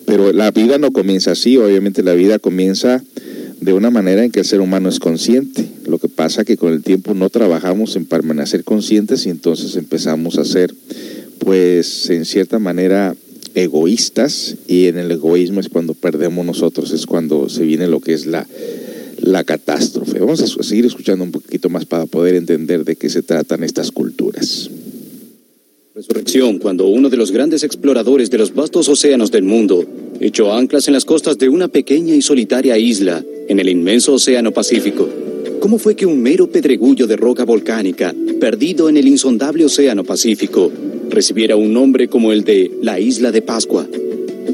Pero 0.05 0.31
la 0.31 0.51
vida 0.51 0.77
no 0.77 0.91
comienza 0.91 1.31
así, 1.31 1.57
obviamente 1.57 2.01
la 2.01 2.13
vida 2.13 2.39
comienza 2.39 3.03
de 3.59 3.73
una 3.73 3.91
manera 3.91 4.23
en 4.23 4.31
que 4.31 4.39
el 4.39 4.45
ser 4.45 4.61
humano 4.61 4.87
es 4.87 4.99
consciente. 4.99 5.65
Lo 5.85 5.99
que 5.99 6.07
pasa 6.07 6.45
que 6.45 6.55
con 6.55 6.71
el 6.71 6.81
tiempo 6.81 7.13
no 7.13 7.29
trabajamos 7.29 7.97
en 7.97 8.05
permanecer 8.05 8.63
conscientes 8.63 9.25
y 9.25 9.29
entonces 9.29 9.75
empezamos 9.75 10.37
a 10.37 10.45
ser, 10.45 10.73
pues, 11.39 12.09
en 12.09 12.23
cierta 12.23 12.57
manera 12.57 13.15
egoístas 13.55 14.55
y 14.67 14.87
en 14.87 14.97
el 14.97 15.11
egoísmo 15.11 15.59
es 15.59 15.69
cuando 15.69 15.93
perdemos 15.93 16.45
nosotros, 16.45 16.91
es 16.91 17.05
cuando 17.05 17.49
se 17.49 17.63
viene 17.63 17.87
lo 17.87 17.99
que 17.99 18.13
es 18.13 18.25
la, 18.25 18.47
la 19.17 19.43
catástrofe. 19.43 20.19
Vamos 20.19 20.41
a 20.41 20.63
seguir 20.63 20.85
escuchando 20.85 21.23
un 21.23 21.31
poquito 21.31 21.69
más 21.69 21.85
para 21.85 22.05
poder 22.05 22.35
entender 22.35 22.83
de 22.85 22.95
qué 22.95 23.09
se 23.09 23.21
tratan 23.21 23.63
estas 23.63 23.91
culturas. 23.91 24.69
Resurrección 25.93 26.57
cuando 26.57 26.87
uno 26.87 27.09
de 27.09 27.17
los 27.17 27.31
grandes 27.31 27.63
exploradores 27.63 28.29
de 28.29 28.37
los 28.37 28.55
vastos 28.55 28.87
océanos 28.87 29.29
del 29.29 29.43
mundo 29.43 29.85
echó 30.21 30.53
anclas 30.53 30.87
en 30.87 30.93
las 30.93 31.03
costas 31.03 31.37
de 31.37 31.49
una 31.49 31.67
pequeña 31.67 32.15
y 32.15 32.21
solitaria 32.21 32.77
isla 32.77 33.23
en 33.47 33.59
el 33.59 33.67
inmenso 33.67 34.13
océano 34.13 34.51
Pacífico. 34.51 35.09
¿Cómo 35.59 35.77
fue 35.77 35.95
que 35.95 36.05
un 36.05 36.21
mero 36.21 36.47
pedregullo 36.47 37.07
de 37.07 37.17
roca 37.17 37.43
volcánica, 37.43 38.15
perdido 38.39 38.89
en 38.89 38.97
el 38.97 39.07
insondable 39.07 39.65
océano 39.65 40.03
Pacífico, 40.03 40.71
recibiera 41.11 41.55
un 41.55 41.73
nombre 41.73 42.07
como 42.07 42.31
el 42.31 42.43
de 42.43 42.71
la 42.81 42.99
Isla 42.99 43.31
de 43.31 43.41
Pascua. 43.41 43.87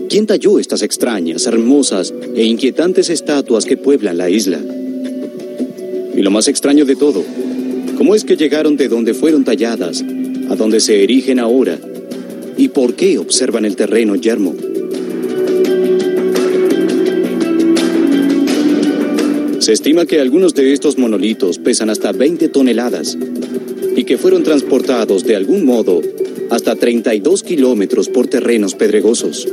¿Quién 0.10 0.26
talló 0.26 0.60
estas 0.60 0.82
extrañas, 0.82 1.46
hermosas 1.46 2.14
e 2.36 2.44
inquietantes 2.44 3.10
estatuas 3.10 3.66
que 3.66 3.78
pueblan 3.78 4.18
la 4.18 4.30
isla? 4.30 4.60
Y 6.16 6.22
lo 6.22 6.32
más 6.32 6.48
extraño 6.48 6.86
de 6.86 6.96
todo, 6.96 7.24
¿cómo 7.98 8.16
es 8.16 8.24
que 8.24 8.38
llegaron 8.38 8.78
de 8.78 8.88
donde 8.88 9.14
fueron 9.14 9.44
talladas 9.44 10.04
a 10.50 10.56
donde 10.56 10.80
se 10.80 11.04
erigen 11.04 11.40
ahora? 11.40 11.78
¿Y 12.58 12.70
por 12.70 12.96
qué 12.96 13.18
observan 13.18 13.66
el 13.66 13.76
terreno 13.76 14.16
yermo? 14.16 14.56
Se 19.60 19.74
estima 19.74 20.06
que 20.06 20.22
algunos 20.22 20.56
de 20.56 20.72
estos 20.72 20.98
monolitos 20.98 21.60
pesan 21.60 21.90
hasta 21.90 22.14
20 22.14 22.48
toneladas 22.48 23.18
y 23.98 24.06
que 24.06 24.18
fueron 24.18 24.44
transportados 24.44 25.26
de 25.26 25.36
algún 25.36 25.66
modo 25.66 26.02
hasta 26.50 26.76
32 26.76 27.44
kilómetros 27.44 28.10
por 28.10 28.28
terrenos 28.28 28.76
pedregosos. 28.76 29.48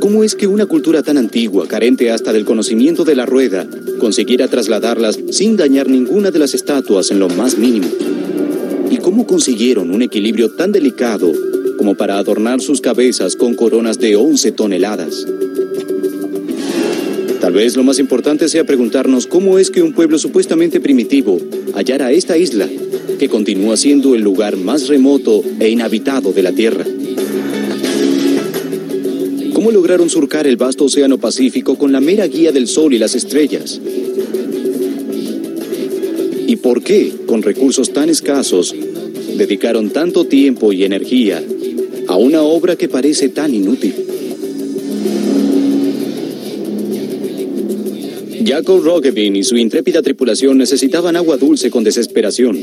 ¿Cómo 0.00 0.24
es 0.24 0.34
que 0.34 0.46
una 0.46 0.66
cultura 0.66 1.02
tan 1.02 1.18
antigua, 1.18 1.68
carente 1.68 2.10
hasta 2.10 2.32
del 2.32 2.44
conocimiento 2.44 3.04
de 3.04 3.14
la 3.14 3.26
rueda, 3.26 3.66
consiguiera 3.98 4.48
trasladarlas 4.48 5.18
sin 5.30 5.56
dañar 5.56 5.88
ninguna 5.88 6.30
de 6.30 6.38
las 6.38 6.54
estatuas 6.54 7.10
en 7.10 7.18
lo 7.18 7.28
más 7.28 7.58
mínimo? 7.58 7.88
¿Y 8.90 8.96
cómo 8.98 9.26
consiguieron 9.26 9.90
un 9.90 10.02
equilibrio 10.02 10.50
tan 10.52 10.72
delicado 10.72 11.32
como 11.76 11.94
para 11.94 12.18
adornar 12.18 12.60
sus 12.60 12.80
cabezas 12.80 13.36
con 13.36 13.54
coronas 13.54 13.98
de 13.98 14.16
11 14.16 14.52
toneladas? 14.52 15.26
Tal 17.48 17.54
vez 17.54 17.78
lo 17.78 17.82
más 17.82 17.98
importante 17.98 18.46
sea 18.46 18.64
preguntarnos 18.64 19.26
cómo 19.26 19.58
es 19.58 19.70
que 19.70 19.80
un 19.80 19.94
pueblo 19.94 20.18
supuestamente 20.18 20.80
primitivo 20.80 21.38
hallara 21.72 22.12
esta 22.12 22.36
isla 22.36 22.68
que 23.18 23.30
continúa 23.30 23.78
siendo 23.78 24.14
el 24.14 24.20
lugar 24.20 24.58
más 24.58 24.86
remoto 24.86 25.42
e 25.58 25.70
inhabitado 25.70 26.34
de 26.34 26.42
la 26.42 26.52
Tierra. 26.52 26.84
¿Cómo 29.54 29.70
lograron 29.70 30.10
surcar 30.10 30.46
el 30.46 30.58
vasto 30.58 30.84
océano 30.84 31.16
Pacífico 31.16 31.78
con 31.78 31.90
la 31.90 32.02
mera 32.02 32.26
guía 32.26 32.52
del 32.52 32.68
Sol 32.68 32.92
y 32.92 32.98
las 32.98 33.14
estrellas? 33.14 33.80
¿Y 36.46 36.56
por 36.56 36.82
qué, 36.82 37.14
con 37.24 37.40
recursos 37.40 37.94
tan 37.94 38.10
escasos, 38.10 38.74
dedicaron 39.38 39.88
tanto 39.88 40.26
tiempo 40.26 40.70
y 40.74 40.84
energía 40.84 41.42
a 42.08 42.16
una 42.16 42.42
obra 42.42 42.76
que 42.76 42.90
parece 42.90 43.30
tan 43.30 43.54
inútil? 43.54 43.94
Jacob 48.48 48.82
Roggevin 48.82 49.36
y 49.36 49.44
su 49.44 49.58
intrépida 49.58 50.00
tripulación 50.00 50.56
necesitaban 50.56 51.16
agua 51.16 51.36
dulce 51.36 51.70
con 51.70 51.84
desesperación, 51.84 52.58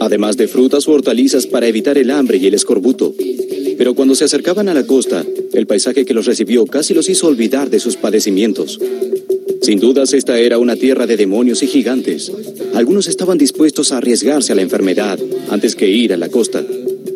además 0.00 0.36
de 0.36 0.48
frutas 0.48 0.88
o 0.88 0.90
hortalizas 0.90 1.46
para 1.46 1.68
evitar 1.68 1.96
el 1.96 2.10
hambre 2.10 2.38
y 2.38 2.48
el 2.48 2.54
escorbuto. 2.54 3.14
Pero 3.78 3.94
cuando 3.94 4.16
se 4.16 4.24
acercaban 4.24 4.68
a 4.68 4.74
la 4.74 4.84
costa, 4.84 5.24
el 5.52 5.68
paisaje 5.68 6.04
que 6.04 6.12
los 6.12 6.26
recibió 6.26 6.66
casi 6.66 6.92
los 6.92 7.08
hizo 7.08 7.28
olvidar 7.28 7.70
de 7.70 7.78
sus 7.78 7.94
padecimientos. 7.94 8.80
Sin 9.62 9.78
dudas, 9.78 10.12
esta 10.12 10.40
era 10.40 10.58
una 10.58 10.74
tierra 10.74 11.06
de 11.06 11.16
demonios 11.16 11.62
y 11.62 11.68
gigantes. 11.68 12.32
Algunos 12.74 13.06
estaban 13.06 13.38
dispuestos 13.38 13.92
a 13.92 13.98
arriesgarse 13.98 14.50
a 14.50 14.56
la 14.56 14.62
enfermedad 14.62 15.20
antes 15.50 15.76
que 15.76 15.88
ir 15.88 16.12
a 16.12 16.16
la 16.16 16.30
costa, 16.30 16.64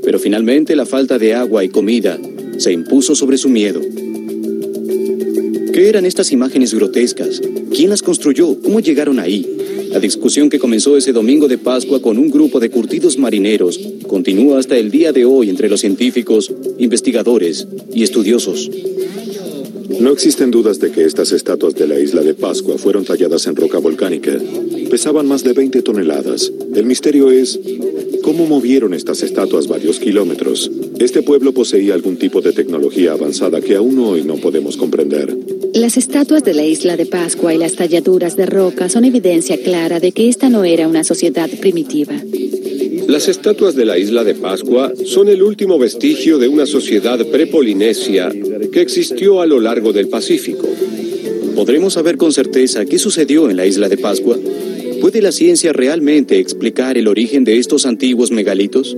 pero 0.05 0.21
finalmente 0.21 0.77
la 0.77 0.87
falta 0.87 1.19
de 1.19 1.35
agua 1.35 1.65
y 1.65 1.71
comida 1.71 2.21
se 2.59 2.71
impuso 2.71 3.17
sobre 3.17 3.37
su 3.37 3.49
miedo. 3.49 3.81
¿Qué 5.73 5.89
eran 5.89 6.05
estas 6.05 6.33
imágenes 6.33 6.75
grotescas? 6.75 7.41
¿Quién 7.75 7.89
las 7.89 8.03
construyó? 8.03 8.59
¿Cómo 8.63 8.81
llegaron 8.81 9.19
ahí? 9.19 9.47
La 9.89 10.01
discusión 10.01 10.51
que 10.51 10.59
comenzó 10.59 10.99
ese 10.99 11.13
domingo 11.13 11.49
de 11.49 11.57
Pascua 11.57 12.03
con 12.03 12.19
un 12.19 12.31
grupo 12.31 12.61
de 12.61 12.71
curtidos 12.71 13.17
marineros 13.17 13.81
continúa 14.07 14.59
hasta 14.59 14.77
el 14.77 14.91
día 14.91 15.13
de 15.13 15.25
hoy 15.25 15.49
entre 15.49 15.71
los 15.71 15.81
científicos, 15.81 16.53
investigadores 16.79 17.67
y 17.95 18.03
estudiosos. 18.03 18.71
No 19.99 20.13
existen 20.13 20.51
dudas 20.51 20.79
de 20.79 20.91
que 20.91 21.05
estas 21.05 21.33
estatuas 21.33 21.75
de 21.75 21.87
la 21.87 21.99
isla 21.99 22.23
de 22.23 22.35
Pascua 22.35 22.77
fueron 22.77 23.05
talladas 23.05 23.47
en 23.47 23.57
roca 23.57 23.79
volcánica. 23.79 24.33
Pesaban 24.91 25.27
más 25.27 25.43
de 25.43 25.55
20 25.55 25.81
toneladas. 25.83 26.53
El 26.75 26.85
misterio 26.85 27.31
es 27.31 27.59
cómo 28.23 28.47
movieron 28.47 28.95
estas 28.95 29.23
estatuas 29.23 29.67
varios 29.67 29.99
kilómetros. 29.99 30.71
Este 30.99 31.23
pueblo 31.23 31.53
poseía 31.53 31.95
algún 31.95 32.17
tipo 32.17 32.41
de 32.41 32.53
tecnología 32.53 33.13
avanzada 33.13 33.61
que 33.61 33.75
aún 33.75 33.99
hoy 33.99 34.23
no 34.23 34.37
podemos 34.37 34.77
comprender. 34.77 35.37
Las 35.75 35.97
estatuas 35.97 36.45
de 36.45 36.55
la 36.55 36.65
isla 36.65 36.97
de 36.97 37.07
Pascua 37.07 37.53
y 37.53 37.59
las 37.59 37.75
talladuras 37.75 38.37
de 38.37 38.47
roca 38.47 38.89
son 38.89 39.05
evidencia 39.05 39.59
clara 39.59 40.01
de 40.01 40.13
que 40.13 40.29
esta 40.29 40.49
no 40.49 40.65
era 40.65 40.89
una 40.89 41.05
sociedad 41.05 41.51
primitiva. 41.61 42.15
Las 43.09 43.29
estatuas 43.29 43.75
de 43.75 43.85
la 43.85 43.99
isla 43.99 44.23
de 44.25 44.35
Pascua 44.35 44.93
son 45.05 45.29
el 45.29 45.43
último 45.43 45.79
vestigio 45.79 46.39
de 46.39 46.49
una 46.49 46.67
sociedad 46.67 47.19
prepolinesia 47.27 48.33
que 48.73 48.81
existió 48.81 49.41
a 49.41 49.47
lo 49.47 49.61
largo 49.61 49.93
del 49.93 50.09
Pacífico. 50.09 50.69
¿Podremos 51.55 51.95
saber 51.95 52.17
con 52.17 52.33
certeza 52.33 52.85
qué 52.87 52.99
sucedió 52.99 53.51
en 53.51 53.57
la 53.57 53.67
isla 53.67 53.89
de 53.89 53.99
Pascua? 53.99 54.39
¿Puede 55.03 55.21
la 55.21 55.33
ciencia 55.33 55.73
realmente 55.73 56.39
explicar 56.39 56.97
el 56.97 57.09
origen 57.09 57.43
de 57.43 57.59
estos 57.59 57.87
antiguos 57.87 58.31
megalitos? 58.31 58.97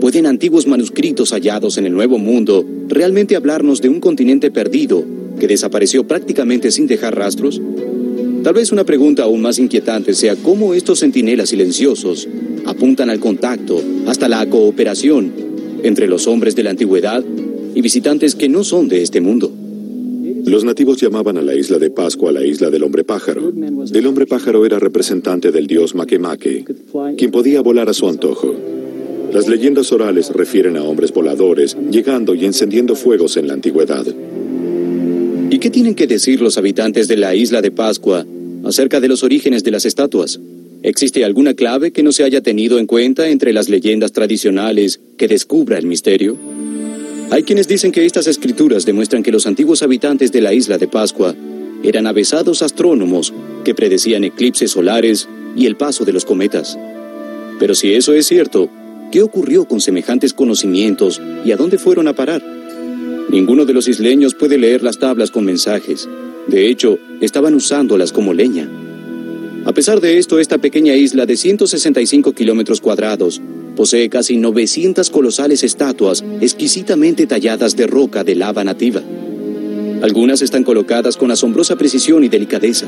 ¿Pueden 0.00 0.26
antiguos 0.26 0.66
manuscritos 0.66 1.30
hallados 1.30 1.78
en 1.78 1.86
el 1.86 1.92
Nuevo 1.92 2.18
Mundo 2.18 2.66
realmente 2.88 3.36
hablarnos 3.36 3.80
de 3.80 3.88
un 3.88 4.00
continente 4.00 4.50
perdido 4.50 5.04
que 5.38 5.46
desapareció 5.46 6.08
prácticamente 6.08 6.72
sin 6.72 6.88
dejar 6.88 7.14
rastros? 7.14 7.62
Tal 8.42 8.54
vez 8.54 8.72
una 8.72 8.82
pregunta 8.82 9.22
aún 9.22 9.42
más 9.42 9.60
inquietante 9.60 10.12
sea 10.12 10.34
cómo 10.34 10.74
estos 10.74 10.98
centinelas 10.98 11.50
silenciosos 11.50 12.26
apuntan 12.66 13.10
al 13.10 13.20
contacto, 13.20 13.80
hasta 14.08 14.28
la 14.28 14.44
cooperación 14.50 15.32
entre 15.84 16.08
los 16.08 16.26
hombres 16.26 16.56
de 16.56 16.64
la 16.64 16.70
antigüedad 16.70 17.22
y 17.76 17.80
visitantes 17.80 18.34
que 18.34 18.48
no 18.48 18.64
son 18.64 18.88
de 18.88 19.02
este 19.02 19.20
mundo. 19.20 19.52
Los 20.46 20.64
nativos 20.64 21.00
llamaban 21.00 21.38
a 21.38 21.42
la 21.42 21.54
isla 21.54 21.78
de 21.78 21.90
Pascua 21.90 22.30
la 22.30 22.44
isla 22.44 22.70
del 22.70 22.82
hombre 22.82 23.02
pájaro. 23.02 23.52
El 23.92 24.06
hombre 24.06 24.26
pájaro 24.26 24.66
era 24.66 24.78
representante 24.78 25.50
del 25.50 25.66
dios 25.66 25.94
Makemake, 25.94 26.64
quien 27.16 27.30
podía 27.30 27.62
volar 27.62 27.88
a 27.88 27.94
su 27.94 28.08
antojo. 28.08 28.54
Las 29.32 29.48
leyendas 29.48 29.90
orales 29.90 30.30
refieren 30.30 30.76
a 30.76 30.84
hombres 30.84 31.12
voladores 31.12 31.76
llegando 31.90 32.34
y 32.34 32.44
encendiendo 32.44 32.94
fuegos 32.94 33.36
en 33.36 33.48
la 33.48 33.54
antigüedad. 33.54 34.06
¿Y 35.50 35.58
qué 35.58 35.70
tienen 35.70 35.94
que 35.94 36.06
decir 36.06 36.40
los 36.40 36.58
habitantes 36.58 37.08
de 37.08 37.16
la 37.16 37.34
isla 37.34 37.62
de 37.62 37.70
Pascua 37.70 38.26
acerca 38.64 39.00
de 39.00 39.08
los 39.08 39.24
orígenes 39.24 39.64
de 39.64 39.70
las 39.70 39.86
estatuas? 39.86 40.40
¿Existe 40.82 41.24
alguna 41.24 41.54
clave 41.54 41.90
que 41.90 42.02
no 42.02 42.12
se 42.12 42.24
haya 42.24 42.42
tenido 42.42 42.78
en 42.78 42.86
cuenta 42.86 43.30
entre 43.30 43.54
las 43.54 43.70
leyendas 43.70 44.12
tradicionales 44.12 45.00
que 45.16 45.28
descubra 45.28 45.78
el 45.78 45.86
misterio? 45.86 46.36
Hay 47.34 47.42
quienes 47.42 47.66
dicen 47.66 47.90
que 47.90 48.06
estas 48.06 48.28
escrituras 48.28 48.86
demuestran 48.86 49.24
que 49.24 49.32
los 49.32 49.48
antiguos 49.48 49.82
habitantes 49.82 50.30
de 50.30 50.40
la 50.40 50.54
isla 50.54 50.78
de 50.78 50.86
Pascua 50.86 51.34
eran 51.82 52.06
avesados 52.06 52.62
astrónomos 52.62 53.34
que 53.64 53.74
predecían 53.74 54.22
eclipses 54.22 54.70
solares 54.70 55.28
y 55.56 55.66
el 55.66 55.74
paso 55.74 56.04
de 56.04 56.12
los 56.12 56.24
cometas. 56.24 56.78
Pero 57.58 57.74
si 57.74 57.92
eso 57.92 58.12
es 58.12 58.28
cierto, 58.28 58.70
¿qué 59.10 59.20
ocurrió 59.22 59.64
con 59.64 59.80
semejantes 59.80 60.32
conocimientos 60.32 61.20
y 61.44 61.50
a 61.50 61.56
dónde 61.56 61.76
fueron 61.76 62.06
a 62.06 62.12
parar? 62.12 62.40
Ninguno 63.28 63.64
de 63.64 63.72
los 63.72 63.88
isleños 63.88 64.36
puede 64.36 64.56
leer 64.56 64.84
las 64.84 65.00
tablas 65.00 65.32
con 65.32 65.44
mensajes. 65.44 66.08
De 66.46 66.68
hecho, 66.68 67.00
estaban 67.20 67.54
usándolas 67.54 68.12
como 68.12 68.32
leña. 68.32 68.70
A 69.64 69.72
pesar 69.72 70.00
de 70.00 70.18
esto, 70.18 70.38
esta 70.38 70.58
pequeña 70.58 70.94
isla 70.94 71.26
de 71.26 71.36
165 71.36 72.32
kilómetros 72.32 72.80
cuadrados 72.80 73.42
posee 73.74 74.08
casi 74.08 74.36
900 74.36 75.10
colosales 75.10 75.62
estatuas 75.64 76.24
exquisitamente 76.40 77.26
talladas 77.26 77.76
de 77.76 77.86
roca 77.86 78.24
de 78.24 78.34
lava 78.34 78.64
nativa. 78.64 79.02
Algunas 80.02 80.42
están 80.42 80.64
colocadas 80.64 81.16
con 81.16 81.30
asombrosa 81.30 81.76
precisión 81.76 82.24
y 82.24 82.28
delicadeza. 82.28 82.86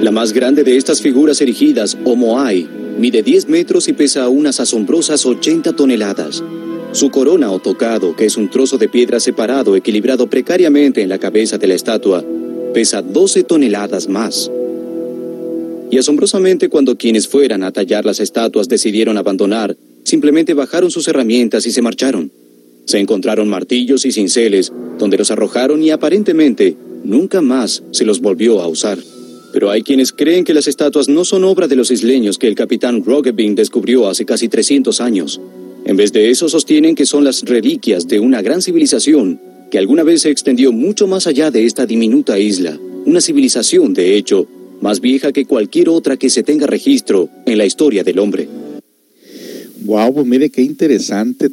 La 0.00 0.10
más 0.10 0.32
grande 0.32 0.64
de 0.64 0.76
estas 0.76 1.02
figuras 1.02 1.40
erigidas, 1.40 1.98
o 2.04 2.16
Moai, 2.16 2.66
mide 2.98 3.22
10 3.22 3.48
metros 3.48 3.88
y 3.88 3.92
pesa 3.92 4.28
unas 4.28 4.60
asombrosas 4.60 5.26
80 5.26 5.74
toneladas. 5.74 6.42
Su 6.92 7.10
corona 7.10 7.50
o 7.50 7.58
tocado, 7.58 8.16
que 8.16 8.24
es 8.24 8.36
un 8.36 8.50
trozo 8.50 8.78
de 8.78 8.88
piedra 8.88 9.20
separado 9.20 9.76
equilibrado 9.76 10.28
precariamente 10.28 11.02
en 11.02 11.08
la 11.08 11.18
cabeza 11.18 11.58
de 11.58 11.66
la 11.66 11.74
estatua, 11.74 12.24
pesa 12.72 13.02
12 13.02 13.44
toneladas 13.44 14.08
más. 14.08 14.50
Y 15.90 15.98
asombrosamente 15.98 16.68
cuando 16.68 16.96
quienes 16.96 17.26
fueran 17.26 17.64
a 17.64 17.72
tallar 17.72 18.04
las 18.04 18.20
estatuas 18.20 18.68
decidieron 18.68 19.18
abandonar, 19.18 19.76
simplemente 20.04 20.54
bajaron 20.54 20.90
sus 20.90 21.08
herramientas 21.08 21.66
y 21.66 21.72
se 21.72 21.82
marcharon. 21.82 22.30
Se 22.86 22.98
encontraron 22.98 23.48
martillos 23.48 24.06
y 24.06 24.12
cinceles, 24.12 24.72
donde 24.98 25.18
los 25.18 25.30
arrojaron 25.30 25.82
y 25.82 25.90
aparentemente 25.90 26.76
nunca 27.04 27.40
más 27.40 27.82
se 27.90 28.04
los 28.04 28.20
volvió 28.20 28.60
a 28.60 28.68
usar. 28.68 28.98
Pero 29.52 29.70
hay 29.70 29.82
quienes 29.82 30.12
creen 30.12 30.44
que 30.44 30.54
las 30.54 30.68
estatuas 30.68 31.08
no 31.08 31.24
son 31.24 31.44
obra 31.44 31.66
de 31.66 31.76
los 31.76 31.90
isleños 31.90 32.38
que 32.38 32.46
el 32.46 32.54
capitán 32.54 33.04
Roggevin 33.04 33.56
descubrió 33.56 34.08
hace 34.08 34.24
casi 34.24 34.48
300 34.48 35.00
años. 35.00 35.40
En 35.84 35.96
vez 35.96 36.12
de 36.12 36.30
eso 36.30 36.48
sostienen 36.48 36.94
que 36.94 37.06
son 37.06 37.24
las 37.24 37.42
reliquias 37.42 38.06
de 38.06 38.20
una 38.20 38.42
gran 38.42 38.62
civilización 38.62 39.40
que 39.70 39.78
alguna 39.78 40.02
vez 40.02 40.22
se 40.22 40.30
extendió 40.30 40.72
mucho 40.72 41.06
más 41.06 41.26
allá 41.26 41.50
de 41.50 41.64
esta 41.64 41.86
diminuta 41.86 42.38
isla. 42.38 42.78
Una 43.06 43.20
civilización, 43.20 43.94
de 43.94 44.16
hecho, 44.16 44.46
más 44.80 45.00
vieja 45.00 45.32
que 45.32 45.44
cualquier 45.44 45.88
otra 45.88 46.16
que 46.16 46.30
se 46.30 46.42
tenga 46.42 46.66
registro 46.66 47.28
en 47.46 47.58
la 47.58 47.66
historia 47.66 48.04
del 48.04 48.18
hombre. 48.18 48.48
Wow, 49.84 50.14
pues 50.14 50.26
mire 50.26 50.50
qué 50.50 50.62
interesante 50.62 51.50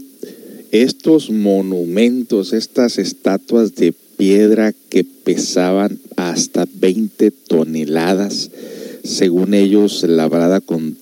estos 0.71 1.29
monumentos, 1.29 2.53
estas 2.53 2.97
estatuas 2.97 3.75
de 3.75 3.93
piedra 4.17 4.73
que 4.89 5.03
pesaban 5.03 5.99
hasta 6.15 6.67
20 6.79 7.31
toneladas, 7.31 8.51
según 9.03 9.53
ellos 9.53 10.03
labrada 10.03 10.59
con, 10.59 10.97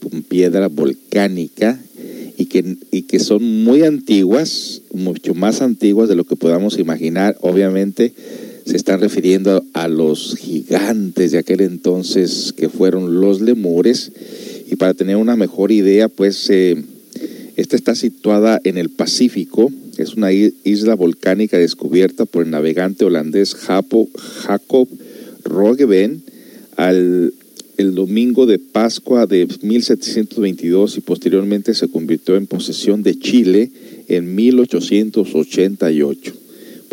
con 0.00 0.22
piedra 0.22 0.68
volcánica 0.68 1.80
y 2.36 2.46
que, 2.46 2.76
y 2.90 3.02
que 3.02 3.20
son 3.20 3.64
muy 3.64 3.82
antiguas, 3.82 4.82
mucho 4.92 5.34
más 5.34 5.62
antiguas 5.62 6.08
de 6.08 6.16
lo 6.16 6.24
que 6.24 6.36
podamos 6.36 6.78
imaginar, 6.78 7.36
obviamente 7.40 8.12
se 8.64 8.76
están 8.76 9.00
refiriendo 9.00 9.64
a 9.72 9.88
los 9.88 10.36
gigantes 10.36 11.32
de 11.32 11.38
aquel 11.38 11.60
entonces 11.60 12.54
que 12.56 12.68
fueron 12.68 13.20
los 13.20 13.40
lemures. 13.40 14.12
Y 14.70 14.76
para 14.76 14.94
tener 14.94 15.16
una 15.16 15.36
mejor 15.36 15.72
idea, 15.72 16.08
pues 16.08 16.48
eh, 16.50 16.82
esta 17.56 17.76
está 17.76 17.94
situada 17.94 18.60
en 18.64 18.78
el 18.78 18.90
Pacífico, 18.90 19.70
es 19.98 20.14
una 20.14 20.32
isla 20.32 20.94
volcánica 20.94 21.58
descubierta 21.58 22.24
por 22.24 22.44
el 22.44 22.50
navegante 22.50 23.04
holandés 23.04 23.54
Jacob 23.54 24.88
Roggeveen 25.44 26.22
al 26.76 27.32
el 27.76 27.94
domingo 27.94 28.46
de 28.46 28.58
Pascua 28.58 29.26
de 29.26 29.46
1722 29.62 30.96
y 30.96 31.00
posteriormente 31.00 31.74
se 31.74 31.88
convirtió 31.88 32.36
en 32.36 32.46
posesión 32.46 33.02
de 33.02 33.18
Chile 33.18 33.70
en 34.08 34.34
1888. 34.34 36.43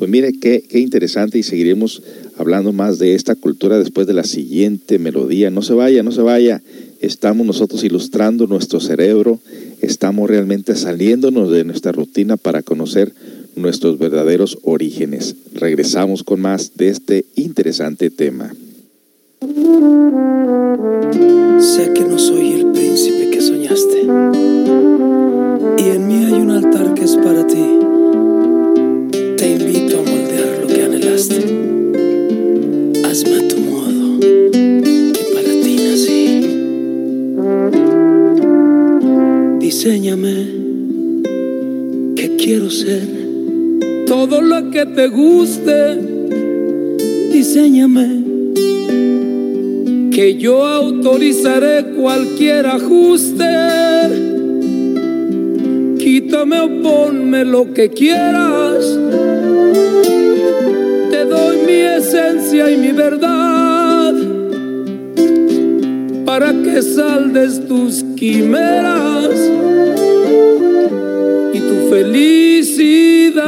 Pues 0.01 0.09
mire 0.09 0.33
qué, 0.33 0.63
qué 0.67 0.79
interesante 0.79 1.37
y 1.37 1.43
seguiremos 1.43 2.01
hablando 2.35 2.73
más 2.73 2.97
de 2.97 3.13
esta 3.13 3.35
cultura 3.35 3.77
después 3.77 4.07
de 4.07 4.13
la 4.13 4.23
siguiente 4.23 4.97
melodía. 4.97 5.51
No 5.51 5.61
se 5.61 5.75
vaya, 5.75 6.01
no 6.01 6.11
se 6.11 6.23
vaya. 6.23 6.63
estamos 7.01 7.45
nosotros 7.45 7.83
ilustrando 7.83 8.47
nuestro 8.47 8.79
cerebro, 8.79 9.39
estamos 9.79 10.27
realmente 10.27 10.75
saliéndonos 10.75 11.51
de 11.51 11.65
nuestra 11.65 11.91
rutina 11.91 12.35
para 12.35 12.63
conocer 12.63 13.13
nuestros 13.55 13.99
verdaderos 13.99 14.57
orígenes. 14.63 15.35
Regresamos 15.53 16.23
con 16.23 16.41
más 16.41 16.71
de 16.77 16.87
este 16.87 17.25
interesante 17.35 18.09
tema. 18.09 18.55
Sé 21.59 21.93
que 21.93 22.05
no 22.09 22.17
soy 22.17 22.53
el 22.53 22.71
príncipe 22.71 23.29
que 23.29 23.39
soñaste. 23.39 24.01
Y 25.77 25.89
en 25.89 26.07
mí 26.07 26.25
hay 26.25 26.41
un 26.41 26.49
altar 26.49 26.95
que 26.95 27.03
es 27.03 27.15
para 27.17 27.45
ti. 27.45 27.77
Te 29.37 29.49
invito 29.49 29.80
Diseñame, 39.73 40.35
que 42.17 42.35
quiero 42.35 42.69
ser. 42.69 43.07
Todo 44.05 44.41
lo 44.41 44.69
que 44.69 44.85
te 44.85 45.07
guste, 45.07 45.97
diseñame 47.31 48.21
que 50.11 50.35
yo 50.35 50.65
autorizaré 50.65 51.85
cualquier 51.95 52.67
ajuste. 52.67 53.45
Quítame 55.99 56.59
o 56.59 56.81
ponme 56.83 57.45
lo 57.45 57.73
que 57.73 57.91
quieras. 57.91 58.99
Te 61.11 61.23
doy 61.23 61.57
mi 61.65 61.79
esencia 61.97 62.69
y 62.69 62.75
mi 62.75 62.91
verdad 62.91 64.13
para 66.25 66.51
que 66.61 66.81
saldes 66.81 67.67
tus 67.67 68.10
quimeras 68.21 69.33
y 71.55 71.59
tu 71.59 71.89
felicidad. 71.89 73.41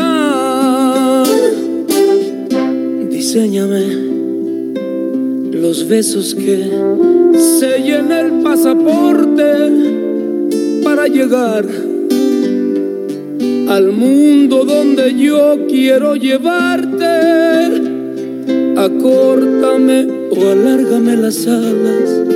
Diseñame 3.07 3.86
los 5.51 5.88
besos 5.88 6.34
que 6.34 6.71
sellen 7.59 8.11
el 8.11 8.41
pasaporte 8.41 9.53
para 10.84 11.05
llegar 11.05 11.67
al 13.69 13.91
mundo 13.91 14.65
donde 14.65 15.13
yo 15.13 15.67
quiero 15.69 16.15
llevarte. 16.15 17.05
Acórtame 18.76 20.07
o 20.32 20.49
alárgame 20.49 21.15
las 21.17 21.45
alas. 21.45 22.32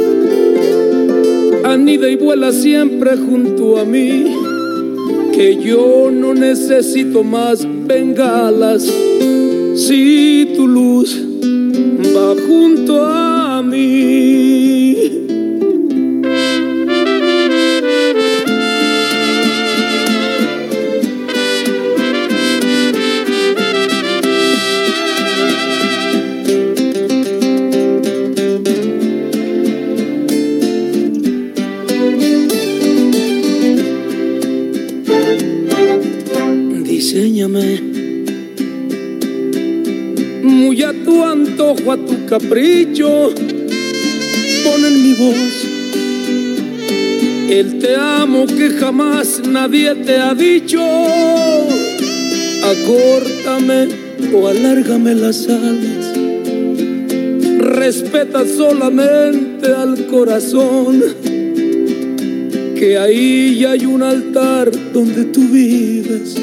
Anida 1.69 2.09
y 2.09 2.15
vuela 2.15 2.53
siempre 2.53 3.17
junto 3.17 3.77
a 3.77 3.83
mí, 3.83 4.23
que 5.33 5.57
yo 5.57 6.09
no 6.09 6.33
necesito 6.33 7.25
más 7.25 7.67
bengalas. 7.85 8.83
Si 9.75 10.53
tu 10.55 10.65
luz 10.65 11.21
va 12.15 12.35
junto 12.47 13.03
a 13.05 13.61
mí. 13.61 14.86
Capricho, 42.27 43.33
pon 44.63 44.85
en 44.85 45.03
mi 45.03 45.13
voz 45.13 45.77
el 47.49 47.79
te 47.79 47.95
amo 47.95 48.45
que 48.45 48.71
jamás 48.71 49.41
nadie 49.47 49.95
te 49.95 50.17
ha 50.17 50.33
dicho. 50.33 50.81
Acórtame 52.63 53.87
o 54.33 54.47
alárgame 54.47 55.15
las 55.15 55.47
alas. 55.47 56.13
Respeta 57.59 58.45
solamente 58.45 59.67
al 59.67 60.07
corazón, 60.07 61.01
que 62.77 62.97
ahí 62.99 63.59
ya 63.59 63.71
hay 63.71 63.85
un 63.85 64.03
altar 64.03 64.69
donde 64.91 65.23
tú 65.25 65.47
vives, 65.47 66.35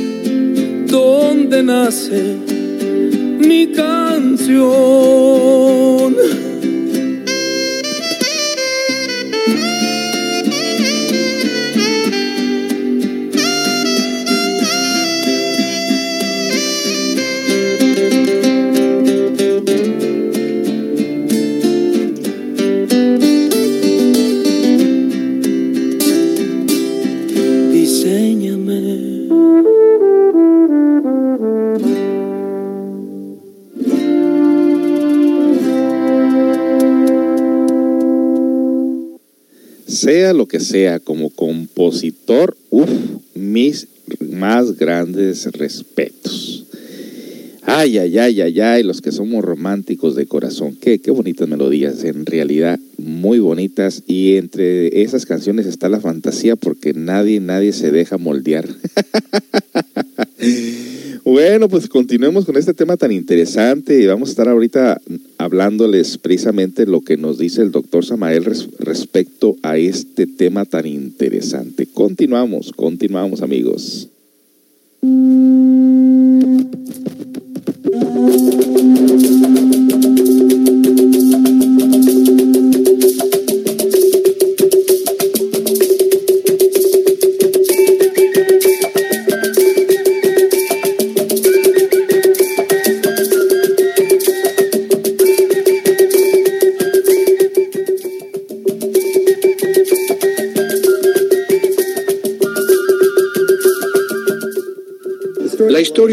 donde 0.86 1.62
nace 1.62 2.63
mi 3.46 3.66
canción. 3.72 4.64
Que 40.54 40.60
sea, 40.60 41.00
como 41.00 41.30
compositor, 41.30 42.56
uff, 42.70 42.88
mis 43.34 43.88
más 44.20 44.76
grandes 44.78 45.46
respetos. 45.46 46.66
Ay, 47.62 47.98
ay, 47.98 48.16
ay, 48.20 48.40
ay, 48.40 48.60
ay, 48.60 48.84
los 48.84 49.00
que 49.00 49.10
somos 49.10 49.44
románticos 49.44 50.14
de 50.14 50.26
corazón. 50.26 50.76
Qué, 50.80 51.00
qué 51.00 51.10
bonitas 51.10 51.48
melodías, 51.48 52.04
en 52.04 52.24
realidad 52.24 52.78
muy 52.98 53.40
bonitas. 53.40 54.04
Y 54.06 54.36
entre 54.36 55.02
esas 55.02 55.26
canciones 55.26 55.66
está 55.66 55.88
la 55.88 55.98
fantasía 55.98 56.54
porque 56.54 56.94
nadie, 56.94 57.40
nadie 57.40 57.72
se 57.72 57.90
deja 57.90 58.16
moldear. 58.16 58.68
Bueno, 61.34 61.68
pues 61.68 61.88
continuemos 61.88 62.44
con 62.44 62.56
este 62.56 62.74
tema 62.74 62.96
tan 62.96 63.10
interesante 63.10 64.00
y 64.00 64.06
vamos 64.06 64.28
a 64.28 64.30
estar 64.30 64.48
ahorita 64.48 65.00
hablándoles 65.36 66.16
precisamente 66.16 66.86
lo 66.86 67.00
que 67.00 67.16
nos 67.16 67.38
dice 67.38 67.60
el 67.60 67.72
doctor 67.72 68.04
Samael 68.04 68.44
respecto 68.78 69.56
a 69.64 69.76
este 69.76 70.28
tema 70.28 70.64
tan 70.64 70.86
interesante. 70.86 71.88
Continuamos, 71.92 72.70
continuamos 72.76 73.42
amigos. 73.42 74.08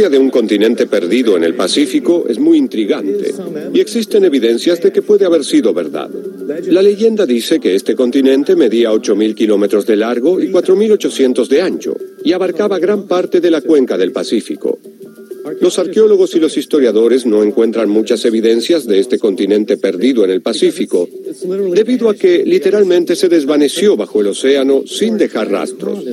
Historia 0.02 0.18
de 0.18 0.26
un 0.26 0.32
continente 0.32 0.88
perdido 0.88 1.38
en 1.38 1.44
el 1.44 1.54
Pacífico 1.54 2.26
es 2.28 2.40
muy 2.40 2.58
intrigante 2.58 3.36
y 3.72 3.80
existen 3.80 4.26
evidencias 4.26 4.82
de 4.82 4.92
que 4.92 5.04
puede 5.04 5.26
haber 5.26 5.46
sido 5.46 5.76
verdad. 5.76 6.10
La 6.70 6.82
leyenda 6.82 7.28
dice 7.28 7.60
que 7.60 7.76
este 7.76 7.96
continente 7.96 8.56
medía 8.56 8.92
8.000 8.92 9.36
kilómetros 9.36 9.86
de 9.86 9.98
largo 9.98 10.42
y 10.42 10.52
4.800 10.52 11.48
de 11.48 11.62
ancho 11.62 11.96
y 12.24 12.34
abarcaba 12.34 12.80
gran 12.80 13.06
parte 13.06 13.42
de 13.42 13.52
la 13.52 13.62
cuenca 13.62 13.96
del 13.96 14.12
Pacífico. 14.12 14.80
Los 15.62 15.80
arqueólogos 15.80 16.36
y 16.36 16.40
los 16.40 16.58
historiadores 16.58 17.26
no 17.26 17.44
encuentran 17.44 17.90
muchas 17.90 18.26
evidencias 18.26 18.86
de 18.86 19.00
este 19.00 19.20
continente 19.20 19.78
perdido 19.78 20.26
en 20.26 20.32
el 20.32 20.42
Pacífico, 20.42 21.08
debido 21.74 22.10
a 22.10 22.16
que 22.16 22.44
literalmente 22.46 23.16
se 23.16 23.30
desvaneció 23.30 23.96
bajo 23.96 24.22
el 24.22 24.28
océano 24.28 24.84
sin 24.86 25.18
dejar 25.18 25.50
rastros. 25.50 26.04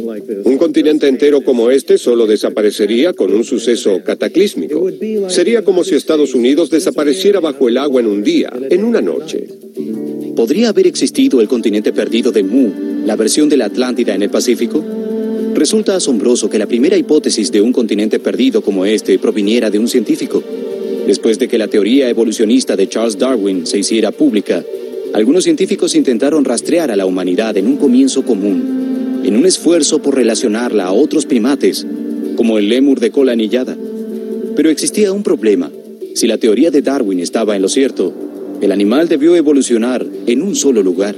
Un 0.44 0.58
continente 0.58 1.08
entero 1.08 1.40
como 1.42 1.70
este 1.70 1.98
solo 1.98 2.26
desaparecería 2.26 3.12
con 3.14 3.34
un 3.34 3.44
suceso 3.44 4.00
cataclísmico. 4.04 4.88
Sería 5.28 5.64
como 5.64 5.82
si 5.82 5.94
Estados 5.94 6.34
Unidos 6.34 6.70
desapareciera 6.70 7.40
bajo 7.40 7.68
el 7.68 7.78
agua 7.78 8.00
en 8.00 8.06
un 8.06 8.22
día, 8.22 8.52
en 8.70 8.84
una 8.84 9.00
noche. 9.00 9.48
¿podría 10.38 10.68
haber 10.68 10.86
existido 10.86 11.40
el 11.40 11.48
continente 11.48 11.92
perdido 11.92 12.30
de 12.30 12.44
Mu, 12.44 12.70
la 13.04 13.16
versión 13.16 13.48
de 13.48 13.56
la 13.56 13.64
Atlántida 13.64 14.14
en 14.14 14.22
el 14.22 14.30
Pacífico? 14.30 14.84
Resulta 15.54 15.96
asombroso 15.96 16.48
que 16.48 16.58
la 16.58 16.66
primera 16.66 16.96
hipótesis 16.96 17.50
de 17.50 17.60
un 17.60 17.72
continente 17.72 18.18
perdido 18.18 18.62
como 18.62 18.84
este 18.84 19.18
proviniera 19.18 19.70
de 19.70 19.78
un 19.78 19.88
científico. 19.88 20.42
Después 21.06 21.38
de 21.38 21.48
que 21.48 21.58
la 21.58 21.68
teoría 21.68 22.08
evolucionista 22.08 22.76
de 22.76 22.88
Charles 22.88 23.18
Darwin 23.18 23.66
se 23.66 23.78
hiciera 23.78 24.12
pública, 24.12 24.64
algunos 25.14 25.44
científicos 25.44 25.94
intentaron 25.94 26.44
rastrear 26.44 26.90
a 26.90 26.96
la 26.96 27.06
humanidad 27.06 27.56
en 27.56 27.66
un 27.66 27.76
comienzo 27.76 28.24
común, 28.24 29.22
en 29.24 29.36
un 29.36 29.46
esfuerzo 29.46 30.00
por 30.00 30.14
relacionarla 30.14 30.84
a 30.84 30.92
otros 30.92 31.26
primates, 31.26 31.86
como 32.36 32.58
el 32.58 32.68
lémur 32.68 33.00
de 33.00 33.10
cola 33.10 33.32
anillada. 33.32 33.76
Pero 34.54 34.70
existía 34.70 35.12
un 35.12 35.22
problema. 35.22 35.70
Si 36.14 36.26
la 36.26 36.38
teoría 36.38 36.70
de 36.70 36.82
Darwin 36.82 37.20
estaba 37.20 37.56
en 37.56 37.62
lo 37.62 37.68
cierto, 37.68 38.12
el 38.60 38.72
animal 38.72 39.08
debió 39.08 39.34
evolucionar 39.34 40.06
en 40.26 40.42
un 40.42 40.54
solo 40.56 40.82
lugar. 40.82 41.14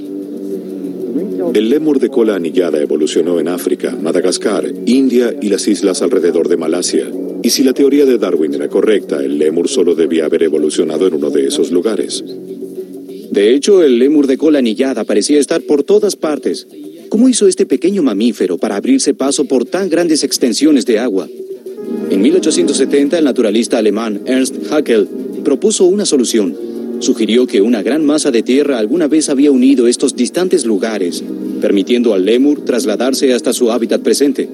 El 1.52 1.68
lémur 1.68 1.98
de 1.98 2.10
cola 2.10 2.36
anillada 2.36 2.80
evolucionó 2.80 3.40
en 3.40 3.48
África, 3.48 3.96
Madagascar, 4.00 4.72
India 4.86 5.34
y 5.42 5.48
las 5.48 5.66
islas 5.66 6.00
alrededor 6.00 6.48
de 6.48 6.56
Malasia. 6.56 7.10
Y 7.42 7.50
si 7.50 7.64
la 7.64 7.72
teoría 7.72 8.06
de 8.06 8.18
Darwin 8.18 8.54
era 8.54 8.68
correcta, 8.68 9.22
el 9.24 9.36
lémur 9.36 9.68
solo 9.68 9.96
debía 9.96 10.26
haber 10.26 10.44
evolucionado 10.44 11.08
en 11.08 11.14
uno 11.14 11.30
de 11.30 11.48
esos 11.48 11.72
lugares. 11.72 12.22
De 13.32 13.52
hecho, 13.52 13.82
el 13.82 13.98
lémur 13.98 14.28
de 14.28 14.38
cola 14.38 14.60
anillada 14.60 15.02
parecía 15.02 15.40
estar 15.40 15.60
por 15.62 15.82
todas 15.82 16.14
partes. 16.14 16.68
¿Cómo 17.08 17.28
hizo 17.28 17.48
este 17.48 17.66
pequeño 17.66 18.04
mamífero 18.04 18.56
para 18.56 18.76
abrirse 18.76 19.14
paso 19.14 19.44
por 19.46 19.64
tan 19.64 19.88
grandes 19.88 20.22
extensiones 20.22 20.86
de 20.86 21.00
agua? 21.00 21.28
En 22.10 22.22
1870, 22.22 23.18
el 23.18 23.24
naturalista 23.24 23.78
alemán 23.78 24.20
Ernst 24.26 24.54
Haeckel 24.70 25.08
propuso 25.42 25.86
una 25.86 26.06
solución. 26.06 26.69
Sugirió 27.00 27.46
que 27.46 27.62
una 27.62 27.82
gran 27.82 28.04
masa 28.04 28.30
de 28.30 28.42
tierra 28.42 28.78
alguna 28.78 29.08
vez 29.08 29.30
había 29.30 29.50
unido 29.50 29.88
estos 29.88 30.14
distantes 30.14 30.66
lugares, 30.66 31.24
permitiendo 31.60 32.12
al 32.12 32.26
lémur 32.26 32.64
trasladarse 32.64 33.32
hasta 33.32 33.54
su 33.54 33.72
hábitat 33.72 34.02
presente. 34.02 34.48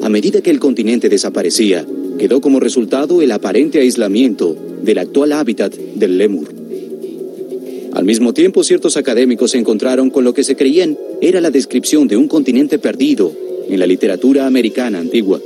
A 0.00 0.08
medida 0.08 0.40
que 0.40 0.50
el 0.50 0.60
continente 0.60 1.08
desaparecía, 1.08 1.84
quedó 2.16 2.40
como 2.40 2.60
resultado 2.60 3.20
el 3.20 3.32
aparente 3.32 3.80
aislamiento 3.80 4.56
del 4.82 4.98
actual 4.98 5.32
hábitat 5.32 5.74
del 5.74 6.18
lémur. 6.18 6.48
Al 7.94 8.04
mismo 8.04 8.32
tiempo, 8.32 8.62
ciertos 8.62 8.96
académicos 8.96 9.50
se 9.50 9.58
encontraron 9.58 10.10
con 10.10 10.22
lo 10.22 10.32
que 10.34 10.44
se 10.44 10.54
creían 10.54 10.96
era 11.20 11.40
la 11.40 11.50
descripción 11.50 12.06
de 12.06 12.16
un 12.16 12.28
continente 12.28 12.78
perdido 12.78 13.32
en 13.68 13.80
la 13.80 13.88
literatura 13.88 14.46
americana 14.46 15.00
antigua. 15.00 15.40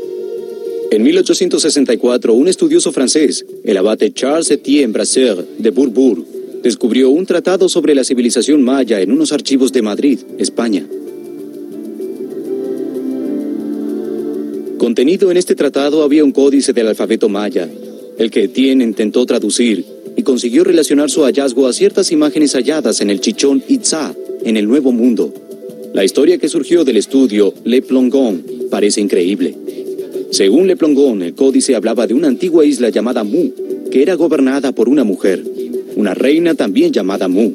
En 0.90 1.03
1864, 1.03 2.34
un 2.34 2.48
estudioso 2.48 2.92
francés, 2.92 3.46
el 3.64 3.78
abate 3.78 4.12
Charles 4.12 4.50
Etienne 4.50 4.92
Brasseur 4.92 5.46
de 5.57 5.70
Bourbourg, 5.70 6.41
descubrió 6.62 7.10
un 7.10 7.26
tratado 7.26 7.68
sobre 7.68 7.94
la 7.94 8.04
civilización 8.04 8.62
maya 8.62 9.00
en 9.00 9.10
unos 9.10 9.32
archivos 9.32 9.72
de 9.72 9.82
Madrid, 9.82 10.20
España. 10.38 10.86
Contenido 14.78 15.30
en 15.30 15.36
este 15.36 15.54
tratado 15.54 16.02
había 16.02 16.24
un 16.24 16.32
códice 16.32 16.72
del 16.72 16.88
alfabeto 16.88 17.28
maya, 17.28 17.68
el 18.18 18.30
que 18.30 18.44
Etienne 18.44 18.84
intentó 18.84 19.26
traducir 19.26 19.84
y 20.16 20.22
consiguió 20.22 20.64
relacionar 20.64 21.10
su 21.10 21.22
hallazgo 21.22 21.66
a 21.66 21.72
ciertas 21.72 22.12
imágenes 22.12 22.54
halladas 22.54 23.00
en 23.00 23.10
el 23.10 23.20
chichón 23.20 23.62
Itzá, 23.66 24.14
en 24.44 24.56
el 24.56 24.68
Nuevo 24.68 24.92
Mundo. 24.92 25.32
La 25.94 26.04
historia 26.04 26.38
que 26.38 26.48
surgió 26.48 26.84
del 26.84 26.96
estudio 26.96 27.54
Le 27.64 27.82
Plongon 27.82 28.44
parece 28.70 29.00
increíble. 29.00 29.56
Según 30.30 30.66
Le 30.66 30.76
Plongon, 30.76 31.22
el 31.22 31.34
códice 31.34 31.74
hablaba 31.74 32.06
de 32.06 32.14
una 32.14 32.28
antigua 32.28 32.64
isla 32.64 32.88
llamada 32.88 33.24
Mu, 33.24 33.50
que 33.90 34.02
era 34.02 34.14
gobernada 34.14 34.72
por 34.72 34.88
una 34.88 35.04
mujer, 35.04 35.44
una 35.97 36.14
reina 36.14 36.55
también 36.55 36.93
llamada 36.93 37.28
Mu, 37.28 37.53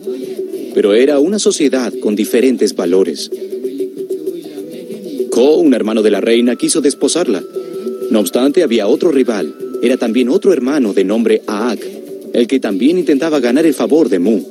pero 0.74 0.94
era 0.94 1.20
una 1.20 1.40
sociedad 1.40 1.94
con 2.00 2.16
diferentes 2.16 2.76
valores. 2.76 3.32
Ko, 5.32 5.58
un 5.58 5.74
hermano 5.74 6.02
de 6.02 6.12
la 6.12 6.22
reina, 6.22 6.56
quiso 6.56 6.82
desposarla. 6.82 7.44
No 8.12 8.20
obstante, 8.20 8.64
había 8.64 8.88
otro 8.88 9.12
rival, 9.12 9.54
era 9.82 9.98
también 9.98 10.30
otro 10.30 10.54
hermano 10.54 10.94
de 10.94 11.04
nombre 11.04 11.42
Aak, 11.48 11.80
el 12.34 12.48
que 12.48 12.60
también 12.60 12.98
intentaba 12.98 13.40
ganar 13.40 13.66
el 13.66 13.74
favor 13.74 14.10
de 14.10 14.20
Mu. 14.20 14.42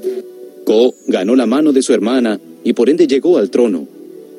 Ko 0.65 0.95
ganó 1.07 1.37
la 1.37 1.47
mano 1.47 1.73
de 1.73 1.83
su 1.83 1.93
hermana 1.93 2.41
y 2.65 2.73
por 2.73 2.91
ende 2.91 3.07
llegó 3.07 3.39
al 3.39 3.51
trono. 3.51 3.87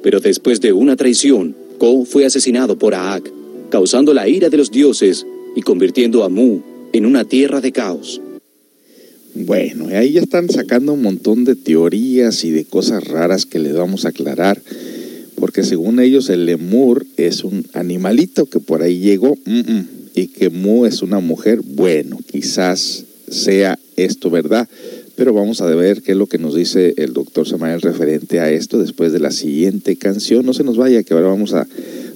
Pero 0.04 0.20
después 0.20 0.62
de 0.62 0.74
una 0.74 0.96
traición, 0.96 1.56
Ko 1.78 2.06
fue 2.06 2.26
asesinado 2.26 2.78
por 2.78 2.96
Aak, 2.96 3.32
causando 3.70 4.14
la 4.14 4.28
ira 4.28 4.50
de 4.50 4.58
los 4.58 4.72
dioses 4.72 5.26
y 5.56 5.62
convirtiendo 5.62 6.24
a 6.24 6.30
Mu 6.30 6.60
en 6.94 7.06
una 7.06 7.26
tierra 7.26 7.62
de 7.62 7.72
caos. 7.72 8.22
Bueno, 9.46 9.88
ahí 9.92 10.14
ya 10.14 10.22
están 10.22 10.50
sacando 10.50 10.94
un 10.94 11.02
montón 11.02 11.44
de 11.46 11.56
teorías 11.56 12.44
y 12.44 12.52
de 12.52 12.66
cosas 12.66 13.04
raras 13.08 13.46
que 13.46 13.60
les 13.60 13.74
vamos 13.74 14.06
a 14.06 14.10
aclarar, 14.10 14.62
porque 15.36 15.64
según 15.64 16.00
ellos 16.00 16.30
el 16.30 16.46
lemur 16.46 17.06
es 17.18 17.44
un 17.44 17.66
animalito 17.74 18.48
que 18.48 18.60
por 18.60 18.82
ahí 18.82 19.00
llegó 19.00 19.38
y 20.16 20.28
que 20.28 20.50
Mu 20.50 20.86
es 20.86 21.02
una 21.04 21.20
mujer. 21.20 21.62
Bueno, 21.64 22.18
quizás 22.32 23.06
sea 23.30 23.78
esto 23.96 24.30
verdad. 24.30 24.68
Pero 25.16 25.34
vamos 25.34 25.62
a 25.62 25.66
ver 25.66 26.04
qué 26.04 26.12
es 26.12 26.18
lo 26.18 26.28
que 26.28 26.38
nos 26.38 26.56
dice 26.56 26.94
el 26.98 27.14
doctor 27.14 27.48
Samael 27.48 27.82
referente 27.82 28.40
a 28.40 28.52
esto 28.52 28.78
después 28.78 29.12
de 29.12 29.20
la 29.20 29.32
siguiente 29.32 29.96
canción. 29.96 30.46
No 30.46 30.54
se 30.54 30.64
nos 30.64 30.78
vaya, 30.78 31.02
que 31.04 31.14
ahora 31.14 31.28
vamos 31.28 31.54
a 31.54 31.68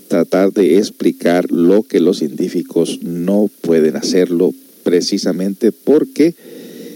tratar 0.08 0.54
de 0.54 0.78
explicar 0.78 1.52
lo 1.52 1.84
que 1.84 2.00
los 2.00 2.20
científicos 2.20 3.00
no 3.02 3.50
pueden 3.62 3.96
hacerlo 3.96 4.54
precisamente 4.84 5.72
porque 5.72 6.36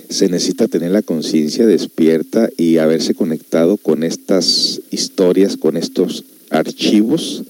se 0.10 0.30
necesita 0.30 0.68
tener 0.68 0.92
la 0.92 1.02
conciencia 1.02 1.66
despierta 1.66 2.50
y 2.58 2.78
haberse 2.78 3.16
conectado 3.16 3.78
con 3.78 4.04
estas 4.04 4.82
historias, 4.92 5.58
con 5.58 5.78
estos 5.78 6.24
archivos 6.50 7.44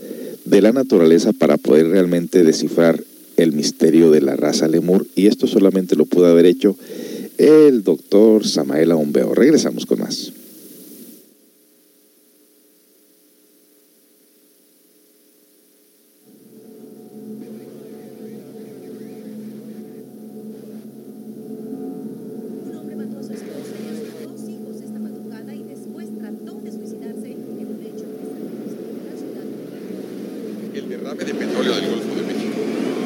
de 0.45 0.61
la 0.61 0.71
naturaleza 0.71 1.33
para 1.33 1.57
poder 1.57 1.89
realmente 1.89 2.43
descifrar 2.43 3.03
el 3.37 3.51
misterio 3.51 4.11
de 4.11 4.21
la 4.21 4.35
raza 4.35 4.67
lemur 4.67 5.05
y 5.15 5.27
esto 5.27 5.47
solamente 5.47 5.95
lo 5.95 6.05
pudo 6.05 6.27
haber 6.27 6.45
hecho 6.45 6.77
el 7.37 7.83
doctor 7.83 8.47
Samael 8.47 8.91
Aumbeo. 8.91 9.33
Regresamos 9.33 9.85
con 9.85 9.99
más. 9.99 10.31
El 30.75 30.89
derrame 30.89 31.23
de 31.23 31.33
petróleo 31.33 31.73
del 31.73 31.89
Golfo 31.89 32.15
de 32.15 32.21
México 32.23 32.59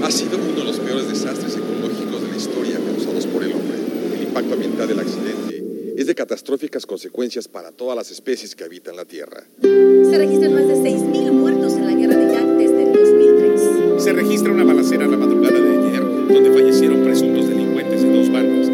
ha 0.03 0.09
sido 0.09 0.39
uno 0.39 0.59
de 0.59 0.63
los 0.63 0.79
peores 0.79 1.07
desastres 1.07 1.55
ecológicos 1.55 2.23
de 2.23 2.27
la 2.29 2.35
historia 2.35 2.79
causados 2.79 3.27
por 3.27 3.43
el 3.43 3.51
hombre. 3.51 3.77
El 4.15 4.23
impacto 4.23 4.53
ambiental 4.55 4.87
del 4.87 4.99
accidente 4.99 5.63
es 5.95 6.07
de 6.07 6.15
catastróficas 6.15 6.87
consecuencias 6.87 7.47
para 7.47 7.68
todas 7.79 7.95
las 7.95 8.11
especies 8.11 8.55
que 8.57 8.65
habitan 8.65 8.97
la 8.97 9.05
Tierra. 9.05 9.41
Se 9.61 10.17
registran 10.17 10.53
más 10.53 10.67
de 10.67 10.75
6.000 10.75 11.31
muertos 11.31 11.73
en 11.75 11.85
la 11.85 11.93
guerra 11.93 12.17
de 12.17 12.33
Irak 12.33 12.45
desde 12.57 12.83
el 12.83 12.91
2003. 12.91 14.03
Se 14.03 14.11
registra 14.11 14.51
una 14.51 14.65
balacera 14.65 15.07
la 15.07 15.15
madrugada 15.15 15.57
de 15.57 15.87
ayer, 15.87 16.03
donde 16.03 16.51
fallecieron 16.51 17.03
presuntos 17.05 17.47
delincuentes 17.47 18.01
de 18.01 18.17
dos 18.17 18.29
bandas. 18.33 18.67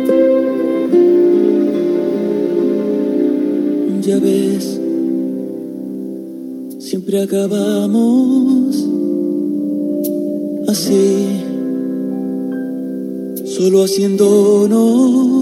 Ya 4.01 4.17
ves, 4.17 4.79
siempre 6.79 7.21
acabamos 7.21 8.87
así, 10.67 11.43
solo 13.45 13.83
haciéndonos 13.83 15.34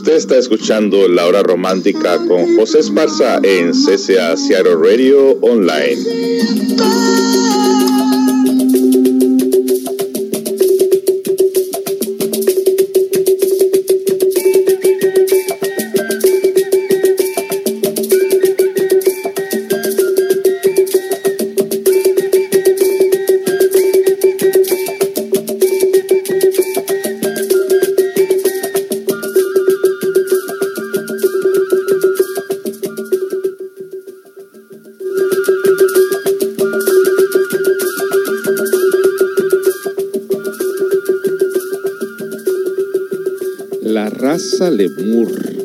Usted 0.00 0.14
está 0.14 0.38
escuchando 0.38 1.08
La 1.08 1.26
Hora 1.26 1.42
Romántica 1.42 2.16
con 2.26 2.56
José 2.56 2.78
Esparza 2.78 3.38
en 3.42 3.72
CCA 3.72 4.34
Seattle 4.34 4.76
Radio 4.76 5.36
Online. 5.42 5.98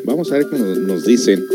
Vamos 0.04 0.32
a 0.32 0.38
ver 0.38 0.48
qué 0.50 0.58
nos, 0.58 0.78
nos 0.78 1.06
dicen 1.06 1.46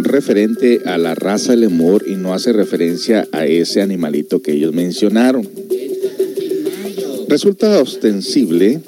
referente 0.00 0.80
a 0.86 0.96
la 0.96 1.14
raza 1.14 1.54
lemur 1.54 2.04
y 2.06 2.14
no 2.14 2.34
hace 2.34 2.52
referencia 2.52 3.28
a 3.32 3.46
ese 3.46 3.82
animalito 3.82 4.40
que 4.40 4.52
ellos 4.52 4.72
mencionaron. 4.72 5.48
Resulta 7.28 7.80
ostensible 7.80 8.80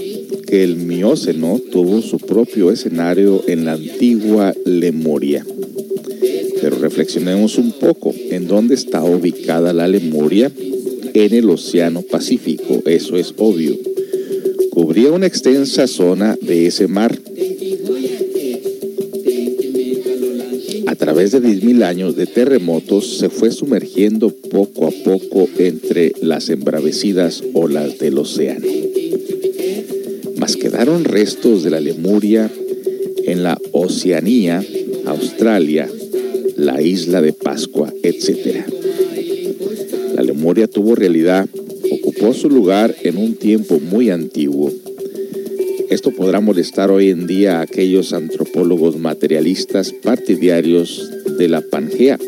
que 0.46 0.64
el 0.64 0.76
Mioceno 0.76 1.60
tuvo 1.70 2.00
su 2.02 2.18
propio 2.18 2.70
escenario 2.72 3.44
en 3.46 3.64
la 3.66 3.74
antigua 3.74 4.54
Lemuria. 4.64 5.44
Pero 6.60 6.78
reflexionemos 6.78 7.58
un 7.58 7.72
poco 7.72 8.14
en 8.30 8.48
dónde 8.48 8.74
está 8.74 9.04
ubicada 9.04 9.72
la 9.72 9.86
Lemuria 9.86 10.50
en 11.14 11.34
el 11.34 11.50
Océano 11.50 12.02
Pacífico, 12.02 12.82
eso 12.86 13.16
es 13.16 13.34
obvio. 13.36 13.76
Cubría 14.70 15.12
una 15.12 15.26
extensa 15.26 15.86
zona 15.86 16.36
de 16.40 16.66
ese 16.66 16.88
mar. 16.88 17.19
Través 21.20 21.60
de 21.60 21.66
10.000 21.66 21.82
años 21.84 22.16
de 22.16 22.24
terremotos 22.24 23.18
se 23.18 23.28
fue 23.28 23.50
sumergiendo 23.50 24.30
poco 24.30 24.86
a 24.86 24.90
poco 24.90 25.50
entre 25.58 26.14
las 26.22 26.48
embravecidas 26.48 27.42
olas 27.52 27.98
del 27.98 28.16
océano. 28.16 28.66
Mas 30.38 30.56
quedaron 30.56 31.04
restos 31.04 31.62
de 31.62 31.68
la 31.68 31.80
Lemuria 31.80 32.50
en 33.24 33.42
la 33.42 33.58
Oceanía, 33.72 34.64
Australia, 35.04 35.90
la 36.56 36.80
isla 36.80 37.20
de 37.20 37.34
Pascua, 37.34 37.92
etc. 38.02 38.64
La 40.14 40.22
Lemuria 40.22 40.68
tuvo 40.68 40.94
realidad, 40.94 41.46
ocupó 41.90 42.32
su 42.32 42.48
lugar 42.48 42.96
en 43.02 43.18
un 43.18 43.34
tiempo 43.34 43.78
muy 43.78 44.08
antiguo. 44.08 44.72
Esto 46.00 46.12
podrá 46.12 46.40
molestar 46.40 46.90
hoy 46.90 47.10
en 47.10 47.26
día 47.26 47.58
a 47.58 47.60
aquellos 47.60 48.14
antropólogos 48.14 48.96
materialistas 48.96 49.92
partidarios 49.92 51.10
de 51.36 51.46
la 51.46 51.60
Pangea. 51.60 52.18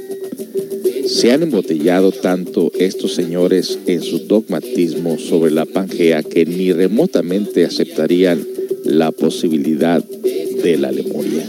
Se 1.06 1.32
han 1.32 1.44
embotellado 1.44 2.12
tanto 2.12 2.70
estos 2.78 3.14
señores 3.14 3.78
en 3.86 4.02
su 4.02 4.26
dogmatismo 4.26 5.18
sobre 5.18 5.52
la 5.52 5.64
Pangea 5.64 6.22
que 6.22 6.44
ni 6.44 6.70
remotamente 6.70 7.64
aceptarían 7.64 8.46
la 8.84 9.10
posibilidad 9.10 10.04
de 10.04 10.76
la 10.76 10.92
Lemuria. 10.92 11.46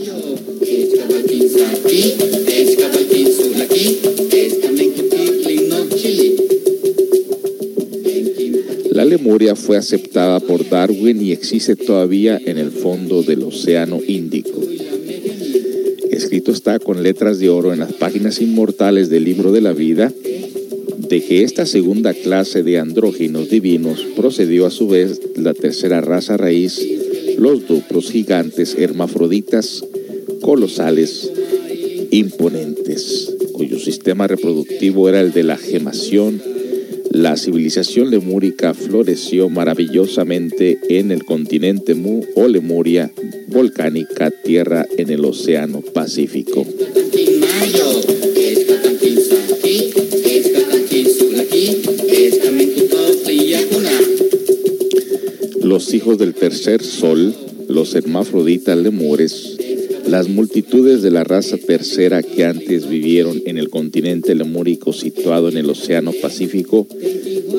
La 8.92 9.04
Lemuria 9.04 9.58
fue 9.58 9.76
por 10.14 10.70
Darwin 10.70 11.20
y 11.24 11.32
existe 11.32 11.76
todavía 11.76 12.40
en 12.46 12.60
el 12.60 12.70
fondo 12.70 13.24
del 13.24 13.42
Océano 13.42 14.00
Índico. 14.08 14.62
Escrito 16.12 16.52
está 16.52 16.78
con 16.78 17.02
letras 17.02 17.40
de 17.40 17.50
oro 17.50 17.74
en 17.74 17.80
las 17.80 17.94
páginas 17.94 18.40
inmortales 18.40 19.10
del 19.10 19.24
libro 19.24 19.52
de 19.52 19.62
la 19.62 19.74
vida 19.74 20.14
de 21.10 21.22
que 21.24 21.44
esta 21.44 21.66
segunda 21.66 22.14
clase 22.14 22.62
de 22.62 22.78
andróginos 22.78 23.50
divinos 23.50 24.06
procedió 24.16 24.68
a 24.68 24.72
su 24.72 24.88
vez 24.88 25.20
la 25.36 25.56
tercera 25.56 26.00
raza 26.00 26.38
raíz, 26.38 26.80
los 27.40 27.68
duplos 27.68 28.12
gigantes 28.12 28.76
hermafroditas 28.78 29.84
colosales 30.42 31.32
imponentes. 32.12 33.34
cuyo 33.54 33.80
sistema 33.80 34.28
reproductivo 34.28 35.10
era 35.10 35.22
el 35.22 35.32
de 35.32 35.44
la 35.44 35.58
gemación, 35.58 36.40
la 37.14 37.38
civilización 37.38 38.10
lemúrica 38.10 38.74
floreció 38.74 39.48
maravillosamente 39.48 40.80
en 40.90 41.12
el 41.12 41.24
continente 41.24 41.94
Mu 41.94 42.24
o 42.36 42.48
Lemuria, 42.48 43.12
volcánica 43.50 44.32
tierra 44.32 44.88
en 44.98 45.12
el 45.12 45.24
Océano 45.24 45.82
Pacífico. 45.82 46.66
Los 55.62 55.94
hijos 55.94 56.18
del 56.18 56.34
tercer 56.34 56.84
sol, 56.84 57.36
los 57.70 57.94
hermafroditas 57.94 58.76
lemures, 58.76 59.53
las 60.14 60.30
multitudes 60.30 61.02
de 61.02 61.10
la 61.10 61.24
raza 61.24 61.58
tercera 61.58 62.22
que 62.22 62.46
antes 62.46 62.88
vivieron 62.88 63.42
en 63.48 63.58
el 63.58 63.72
continente 63.72 64.36
lemúrico 64.36 64.94
situado 64.94 65.50
en 65.50 65.58
el 65.58 65.68
Océano 65.68 66.12
Pacífico, 66.22 66.86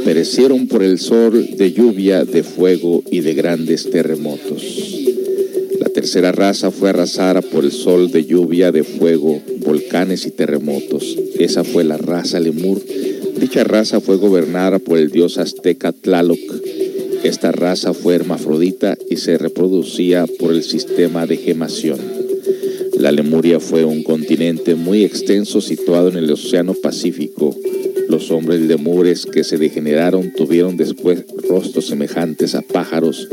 perecieron 0.05 0.68
por 0.68 0.84
el 0.84 1.00
sol 1.00 1.48
de 1.57 1.72
lluvia, 1.72 2.24
de 2.24 2.44
fuego 2.44 3.02
y 3.11 3.22
de 3.22 3.34
grandes 3.34 3.90
terremotos. 3.90 4.62
La 5.80 5.88
tercera 5.88 6.30
raza 6.30 6.70
fue 6.70 6.90
arrasada 6.90 7.42
por 7.42 7.64
el 7.64 7.72
sol 7.72 8.12
de 8.12 8.24
lluvia, 8.24 8.70
de 8.70 8.84
fuego, 8.84 9.42
volcanes 9.66 10.24
y 10.24 10.30
terremotos. 10.30 11.18
Esa 11.36 11.64
fue 11.64 11.82
la 11.82 11.96
raza 11.96 12.38
lemur. 12.38 12.80
Dicha 13.36 13.64
raza 13.64 13.98
fue 14.00 14.14
gobernada 14.14 14.78
por 14.78 14.98
el 14.98 15.11
dios 15.11 15.38
azteca 15.38 15.90
Tlaloc. 15.90 16.38
Esta 17.24 17.50
raza 17.50 17.94
fue 17.94 18.14
hermafrodita 18.14 18.96
y 19.11 19.16
se 19.16 19.38
reproducía 19.38 20.26
por 20.38 20.52
el 20.52 20.62
sistema 20.62 21.26
de 21.26 21.36
gemación. 21.38 22.23
La 22.99 23.12
Lemuria 23.12 23.61
fue 23.61 23.84
un 23.84 24.03
continente 24.03 24.74
muy 24.74 25.05
extenso 25.05 25.61
situado 25.61 26.09
en 26.09 26.16
el 26.16 26.30
Océano 26.30 26.74
Pacífico. 26.74 27.57
Los 28.09 28.30
hombres 28.30 28.61
lemures 28.61 29.26
que 29.26 29.45
se 29.45 29.59
degeneraron 29.59 30.32
tuvieron 30.34 30.76
después 30.76 31.24
rostros 31.49 31.86
semejantes 31.86 32.55
a 32.55 32.62
pájaros. 32.62 33.28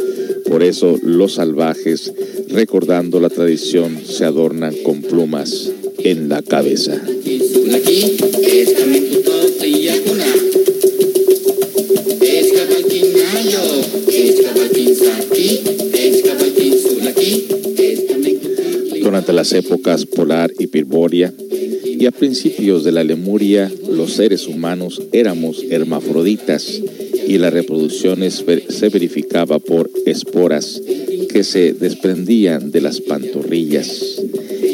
Por 0.49 0.63
eso 0.63 0.97
los 1.03 1.35
salvajes, 1.35 2.13
recordando 2.49 3.19
la 3.19 3.29
tradición, 3.29 3.99
se 4.03 4.25
adornan 4.25 4.75
con 4.83 5.01
plumas 5.01 5.71
en 5.99 6.29
la 6.29 6.41
cabeza. 6.41 6.99
Durante 19.21 19.33
las 19.33 19.53
épocas 19.53 20.07
polar 20.07 20.51
y 20.57 20.65
pirboria 20.65 21.31
y 21.83 22.07
a 22.07 22.11
principios 22.11 22.83
de 22.83 22.91
la 22.91 23.03
Lemuria, 23.03 23.71
los 23.87 24.13
seres 24.13 24.47
humanos 24.47 24.99
éramos 25.11 25.63
hermafroditas 25.69 26.81
y 27.27 27.37
la 27.37 27.51
reproducción 27.51 28.21
se 28.31 28.89
verificaba 28.89 29.59
por 29.59 29.91
esporas 30.07 30.81
que 31.29 31.43
se 31.43 31.73
desprendían 31.73 32.71
de 32.71 32.81
las 32.81 32.99
pantorrillas. 32.99 34.19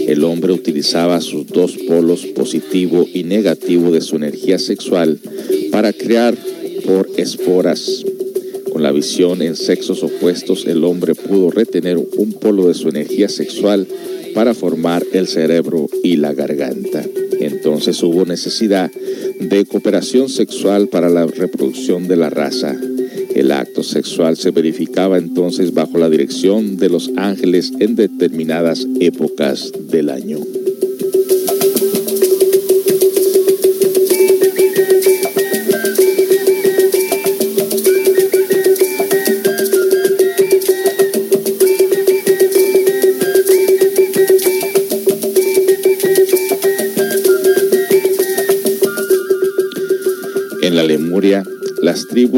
El 0.08 0.24
hombre 0.24 0.54
utilizaba 0.54 1.20
sus 1.20 1.48
dos 1.48 1.76
polos 1.86 2.26
positivo 2.28 3.06
y 3.14 3.24
negativo 3.26 3.91
de 3.91 4.00
su 4.00 4.16
energía 4.16 4.60
sexual 4.60 5.20
para 5.74 5.91
crear 5.91 6.38
por 6.86 7.10
esporas. 7.18 8.06
Con 8.72 8.82
la 8.82 8.93
visión 8.93 9.41
en 9.41 9.58
sexos 9.58 10.04
opuestos, 10.04 10.66
el 10.68 10.86
hombre 10.86 11.16
pudo 11.16 11.52
retener 11.52 11.98
un 11.98 12.32
polo 12.32 12.70
de 12.70 12.76
su 12.76 12.88
energía 12.88 13.28
sexual 13.28 13.88
para 14.34 14.54
formar 14.54 15.04
el 15.14 15.28
cerebro 15.28 15.90
y 16.04 16.18
la 16.18 16.34
garganta. 16.34 17.04
Entonces 17.40 18.02
hubo 18.04 18.26
necesidad 18.26 18.92
de 19.40 19.66
cooperación 19.66 20.30
sexual 20.30 20.88
para 20.88 21.10
la 21.10 21.26
reproducción 21.26 22.08
de 22.08 22.16
la 22.16 22.30
raza. 22.30 22.76
El 23.36 23.52
acto 23.52 23.84
sexual 23.84 24.36
se 24.36 24.52
verificaba 24.52 25.18
entonces 25.18 25.74
bajo 25.74 25.98
la 25.98 26.10
dirección 26.10 26.78
de 26.78 26.90
los 26.90 27.12
ángeles 27.18 27.72
en 27.80 27.96
determinadas 27.96 28.88
épocas 29.00 29.72
del 29.90 30.10
año. 30.10 30.40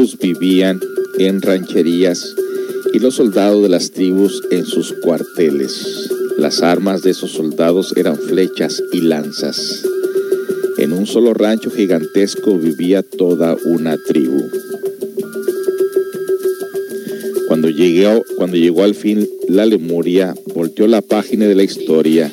Vivían 0.00 0.80
en 1.18 1.42
rancherías 1.42 2.34
y 2.92 3.00
los 3.00 3.16
soldados 3.16 3.62
de 3.62 3.68
las 3.68 3.90
tribus 3.90 4.42
en 4.50 4.64
sus 4.64 4.94
cuarteles. 4.94 6.10
Las 6.38 6.62
armas 6.62 7.02
de 7.02 7.10
esos 7.10 7.32
soldados 7.32 7.92
eran 7.96 8.16
flechas 8.16 8.82
y 8.92 9.02
lanzas. 9.02 9.84
En 10.78 10.94
un 10.94 11.06
solo 11.06 11.34
rancho 11.34 11.70
gigantesco 11.70 12.56
vivía 12.56 13.02
toda 13.02 13.56
una 13.64 13.98
tribu. 13.98 14.42
Cuando 17.46 17.68
llegó, 17.68 18.24
cuando 18.36 18.56
llegó 18.56 18.84
al 18.84 18.94
fin 18.94 19.28
la 19.48 19.66
Lemuria, 19.66 20.34
volteó 20.54 20.86
la 20.86 21.02
página 21.02 21.46
de 21.46 21.54
la 21.54 21.62
historia. 21.62 22.32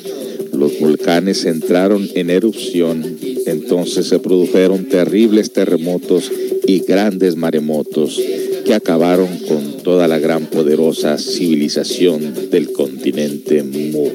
Los 0.54 0.80
volcanes 0.80 1.44
entraron 1.44 2.08
en 2.14 2.30
erupción. 2.30 3.18
Entonces 3.50 4.06
se 4.06 4.18
produjeron 4.18 4.88
terribles 4.88 5.52
terremotos 5.52 6.30
y 6.66 6.80
grandes 6.80 7.36
maremotos 7.36 8.20
que 8.64 8.74
acabaron 8.74 9.28
con 9.48 9.82
toda 9.82 10.06
la 10.06 10.18
gran 10.18 10.46
poderosa 10.46 11.16
civilización 11.16 12.50
del 12.50 12.72
continente 12.72 13.62
Mu. 13.62 14.10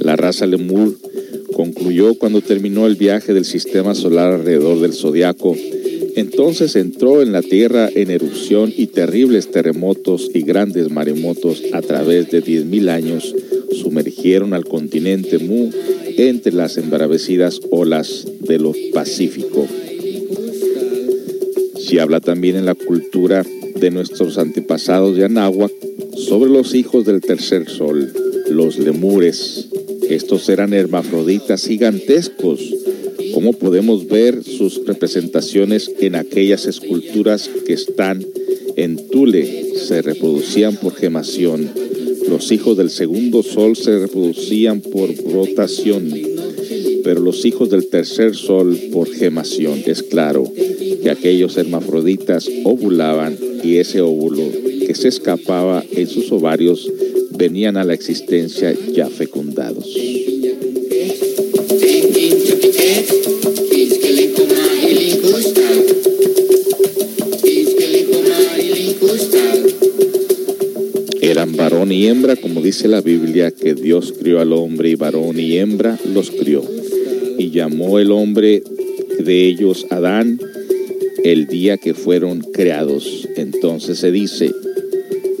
La 0.00 0.16
raza 0.16 0.46
Lemur 0.46 0.98
concluyó 1.52 2.14
cuando 2.16 2.40
terminó 2.40 2.86
el 2.86 2.96
viaje 2.96 3.32
del 3.32 3.44
sistema 3.44 3.94
solar 3.94 4.32
alrededor 4.32 4.80
del 4.80 4.92
zodiaco. 4.92 5.56
Entonces 6.14 6.76
entró 6.76 7.22
en 7.22 7.32
la 7.32 7.42
Tierra 7.42 7.88
en 7.94 8.10
erupción 8.10 8.72
y 8.76 8.88
terribles 8.88 9.50
terremotos 9.50 10.30
y 10.34 10.42
grandes 10.42 10.90
maremotos 10.90 11.62
a 11.72 11.80
través 11.80 12.30
de 12.30 12.42
10.000 12.44 12.88
años 12.90 13.34
sumergieron 13.72 14.54
al 14.54 14.64
continente 14.64 15.38
Mu 15.38 15.70
entre 16.16 16.52
las 16.52 16.76
embravecidas 16.76 17.60
olas 17.70 18.26
de 18.40 18.58
los 18.58 18.76
Pacífico. 18.92 19.66
Se 21.78 22.00
habla 22.00 22.20
también 22.20 22.56
en 22.56 22.66
la 22.66 22.74
cultura 22.74 23.44
de 23.74 23.90
nuestros 23.90 24.38
antepasados 24.38 25.16
de 25.16 25.24
Anáhuac 25.24 25.72
sobre 26.16 26.50
los 26.50 26.74
hijos 26.74 27.04
del 27.04 27.20
tercer 27.20 27.68
sol, 27.68 28.12
los 28.48 28.78
lemures. 28.78 29.68
Estos 30.08 30.48
eran 30.48 30.74
hermafroditas 30.74 31.66
gigantescos, 31.66 32.60
como 33.42 33.54
podemos 33.54 34.06
ver 34.06 34.44
sus 34.44 34.86
representaciones 34.86 35.90
en 35.98 36.14
aquellas 36.14 36.64
esculturas 36.66 37.50
que 37.66 37.72
están 37.72 38.24
en 38.76 39.08
Tule, 39.08 39.74
se 39.84 40.00
reproducían 40.00 40.76
por 40.76 40.94
gemación. 40.94 41.68
Los 42.28 42.52
hijos 42.52 42.76
del 42.76 42.88
segundo 42.88 43.42
sol 43.42 43.74
se 43.74 43.98
reproducían 43.98 44.80
por 44.80 45.12
rotación, 45.24 46.08
pero 47.02 47.18
los 47.18 47.44
hijos 47.44 47.68
del 47.68 47.88
tercer 47.88 48.36
sol 48.36 48.78
por 48.92 49.12
gemación. 49.12 49.82
Es 49.86 50.04
claro 50.04 50.44
que 51.02 51.10
aquellos 51.10 51.56
hermafroditas 51.56 52.48
ovulaban 52.62 53.36
y 53.64 53.78
ese 53.78 54.02
óvulo 54.02 54.44
que 54.86 54.94
se 54.94 55.08
escapaba 55.08 55.82
en 55.90 56.06
sus 56.06 56.30
ovarios 56.30 56.88
venían 57.36 57.76
a 57.76 57.82
la 57.82 57.94
existencia 57.94 58.72
ya 58.94 59.08
fecundados. 59.08 60.21
Hembra, 72.12 72.36
como 72.36 72.60
dice 72.60 72.88
la 72.88 73.00
Biblia, 73.00 73.50
que 73.50 73.74
Dios 73.74 74.12
crió 74.20 74.40
al 74.40 74.52
hombre 74.52 74.90
y 74.90 74.96
varón 74.96 75.40
y 75.40 75.56
hembra 75.56 75.98
los 76.12 76.30
crió. 76.30 76.62
Y 77.38 77.50
llamó 77.50 77.98
el 77.98 78.10
hombre 78.10 78.62
de 79.18 79.46
ellos 79.46 79.86
Adán 79.88 80.38
el 81.24 81.46
día 81.46 81.78
que 81.78 81.94
fueron 81.94 82.40
creados. 82.40 83.26
Entonces 83.36 83.98
se 83.98 84.12
dice 84.12 84.52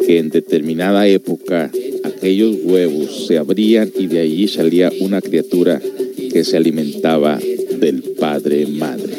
que 0.06 0.18
en 0.18 0.30
determinada 0.30 1.06
época 1.06 1.70
aquellos 2.04 2.56
huevos 2.64 3.26
se 3.26 3.36
abrían 3.36 3.92
y 3.98 4.06
de 4.06 4.20
allí 4.20 4.48
salía 4.48 4.90
una 5.00 5.20
criatura 5.20 5.80
que 6.32 6.42
se 6.42 6.56
alimentaba 6.56 7.38
del 7.80 8.02
padre 8.18 8.66
madre. 8.66 9.11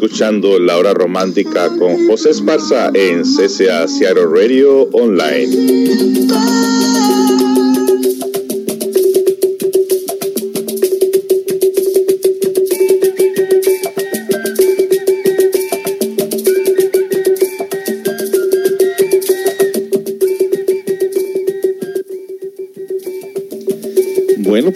Escuchando 0.00 0.60
La 0.60 0.76
Hora 0.76 0.94
Romántica 0.94 1.68
con 1.76 2.06
José 2.06 2.30
Esparza 2.30 2.92
en 2.94 3.22
CCA 3.24 3.88
Seattle 3.88 4.26
Radio 4.26 4.82
Online. 4.92 6.77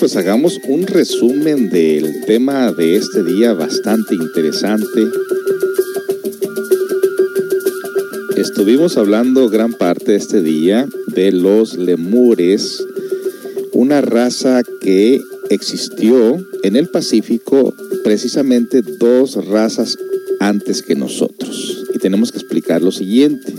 Pues 0.03 0.17
hagamos 0.17 0.59
un 0.67 0.85
resumen 0.89 1.71
del 1.71 2.25
tema 2.27 2.73
de 2.73 2.97
este 2.97 3.23
día 3.23 3.53
bastante 3.53 4.17
interesante. 4.17 5.07
Estuvimos 8.37 8.97
hablando 8.97 9.49
gran 9.49 9.73
parte 9.73 10.11
de 10.11 10.19
este 10.19 10.43
día 10.43 10.89
de 11.07 11.31
los 11.31 11.77
lemures, 11.77 12.85
una 13.71 14.01
raza 14.01 14.65
que 14.81 15.21
existió 15.51 16.45
en 16.65 16.75
el 16.75 16.89
Pacífico 16.89 17.73
precisamente 18.03 18.83
dos 18.83 19.47
razas 19.47 19.97
antes 20.41 20.83
que 20.83 20.97
nosotros. 20.97 21.85
Y 21.95 22.01
tenemos 22.01 22.33
que 22.33 22.39
explicar 22.39 22.83
lo 22.83 22.91
siguiente. 22.91 23.55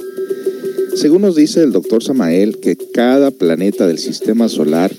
Según 0.95 1.21
nos 1.21 1.37
dice 1.37 1.63
el 1.63 1.71
doctor 1.71 2.03
Samael, 2.03 2.59
que 2.59 2.75
cada 2.75 3.31
planeta 3.31 3.87
del 3.87 3.97
sistema 3.97 4.49
solar 4.49 4.91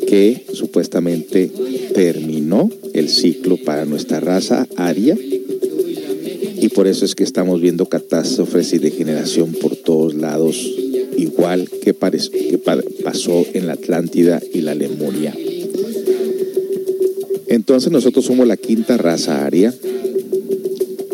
que 0.08 0.44
supuestamente 0.52 1.52
terminó 1.94 2.70
el 2.94 3.10
ciclo 3.10 3.58
para 3.58 3.86
nuestra 3.86 4.20
raza 4.20 4.68
aria 4.76 5.16
y 6.64 6.70
por 6.70 6.88
eso 6.88 7.04
es 7.04 7.14
que 7.14 7.24
estamos 7.24 7.60
viendo 7.60 7.88
catástrofes 7.88 8.74
y 8.74 8.80
degeneración 8.80 9.52
por 9.54 9.76
todos 9.76 10.14
lados, 10.14 10.56
igual 11.18 11.70
que, 11.70 11.94
pasó 11.94 13.46
en 13.54 13.68
la 13.68 13.74
Atlántida 13.74 14.42
y 14.54 14.62
la 14.62 14.76
Lemuria. 14.76 15.36
Entonces 17.48 17.92
nosotros 17.92 18.26
somos 18.26 18.48
la 18.48 18.58
quinta 18.58 18.98
raza 18.98 19.46
aria. 19.46 19.74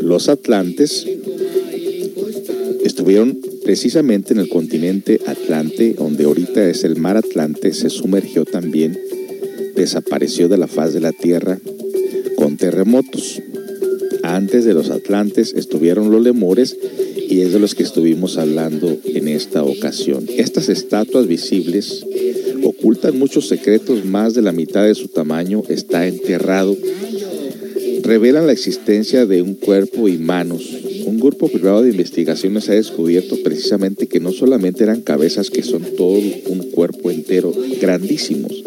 Los 0.01 0.29
atlantes 0.29 1.05
estuvieron 2.83 3.39
precisamente 3.63 4.33
en 4.33 4.39
el 4.39 4.49
continente 4.49 5.19
Atlante, 5.25 5.93
donde 5.97 6.23
ahorita 6.23 6.69
es 6.69 6.83
el 6.83 6.95
mar 6.95 7.17
Atlante, 7.17 7.73
se 7.73 7.89
sumergió 7.89 8.45
también, 8.45 8.97
desapareció 9.75 10.47
de 10.47 10.57
la 10.57 10.67
faz 10.67 10.93
de 10.93 11.01
la 11.01 11.11
Tierra 11.11 11.59
con 12.35 12.57
terremotos. 12.57 13.41
Antes 14.23 14.65
de 14.65 14.73
los 14.73 14.89
Atlantes 14.89 15.53
estuvieron 15.55 16.11
los 16.11 16.21
lemures 16.21 16.77
y 17.29 17.41
es 17.41 17.53
de 17.53 17.59
los 17.59 17.75
que 17.75 17.83
estuvimos 17.83 18.37
hablando 18.37 18.97
en 19.05 19.27
esta 19.27 19.63
ocasión. 19.63 20.25
Estas 20.35 20.67
estatuas 20.67 21.27
visibles 21.27 22.03
ocultan 22.63 23.19
muchos 23.19 23.47
secretos, 23.47 24.03
más 24.03 24.33
de 24.33 24.41
la 24.41 24.51
mitad 24.51 24.83
de 24.83 24.95
su 24.95 25.09
tamaño 25.09 25.61
está 25.69 26.07
enterrado. 26.07 26.75
Revelan 28.01 28.47
la 28.47 28.53
existencia 28.53 29.27
de 29.27 29.43
un 29.43 29.53
cuerpo 29.53 30.07
y 30.07 30.17
manos. 30.17 30.67
Un 31.05 31.19
grupo 31.19 31.47
privado 31.49 31.83
de 31.83 31.91
investigaciones 31.91 32.67
ha 32.69 32.73
descubierto 32.73 33.37
precisamente 33.43 34.07
que 34.07 34.19
no 34.19 34.31
solamente 34.31 34.83
eran 34.83 35.01
cabezas, 35.01 35.51
que 35.51 35.61
son 35.61 35.83
todo 35.95 36.19
un 36.47 36.71
cuerpo 36.71 37.11
entero, 37.11 37.53
grandísimos. 37.79 38.63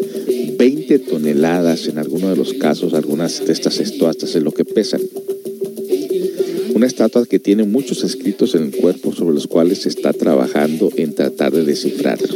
20 0.57 0.99
toneladas 0.99 1.87
en 1.87 1.97
algunos 1.97 2.29
de 2.29 2.37
los 2.37 2.53
casos, 2.53 2.93
algunas 2.93 3.45
de 3.45 3.51
estas 3.51 3.79
estatuas 3.81 4.35
es 4.35 4.41
lo 4.41 4.53
que 4.53 4.63
pesan. 4.63 5.01
Una 6.83 6.89
estatua 6.89 7.25
que 7.25 7.39
tiene 7.39 7.63
muchos 7.63 8.03
escritos 8.03 8.55
en 8.55 8.63
el 8.63 8.75
cuerpo 8.75 9.13
sobre 9.13 9.33
los 9.33 9.47
cuales 9.47 9.83
se 9.83 9.87
está 9.87 10.11
trabajando 10.11 10.91
en 10.97 11.15
tratar 11.15 11.53
de 11.53 11.63
descifrarlos. 11.63 12.35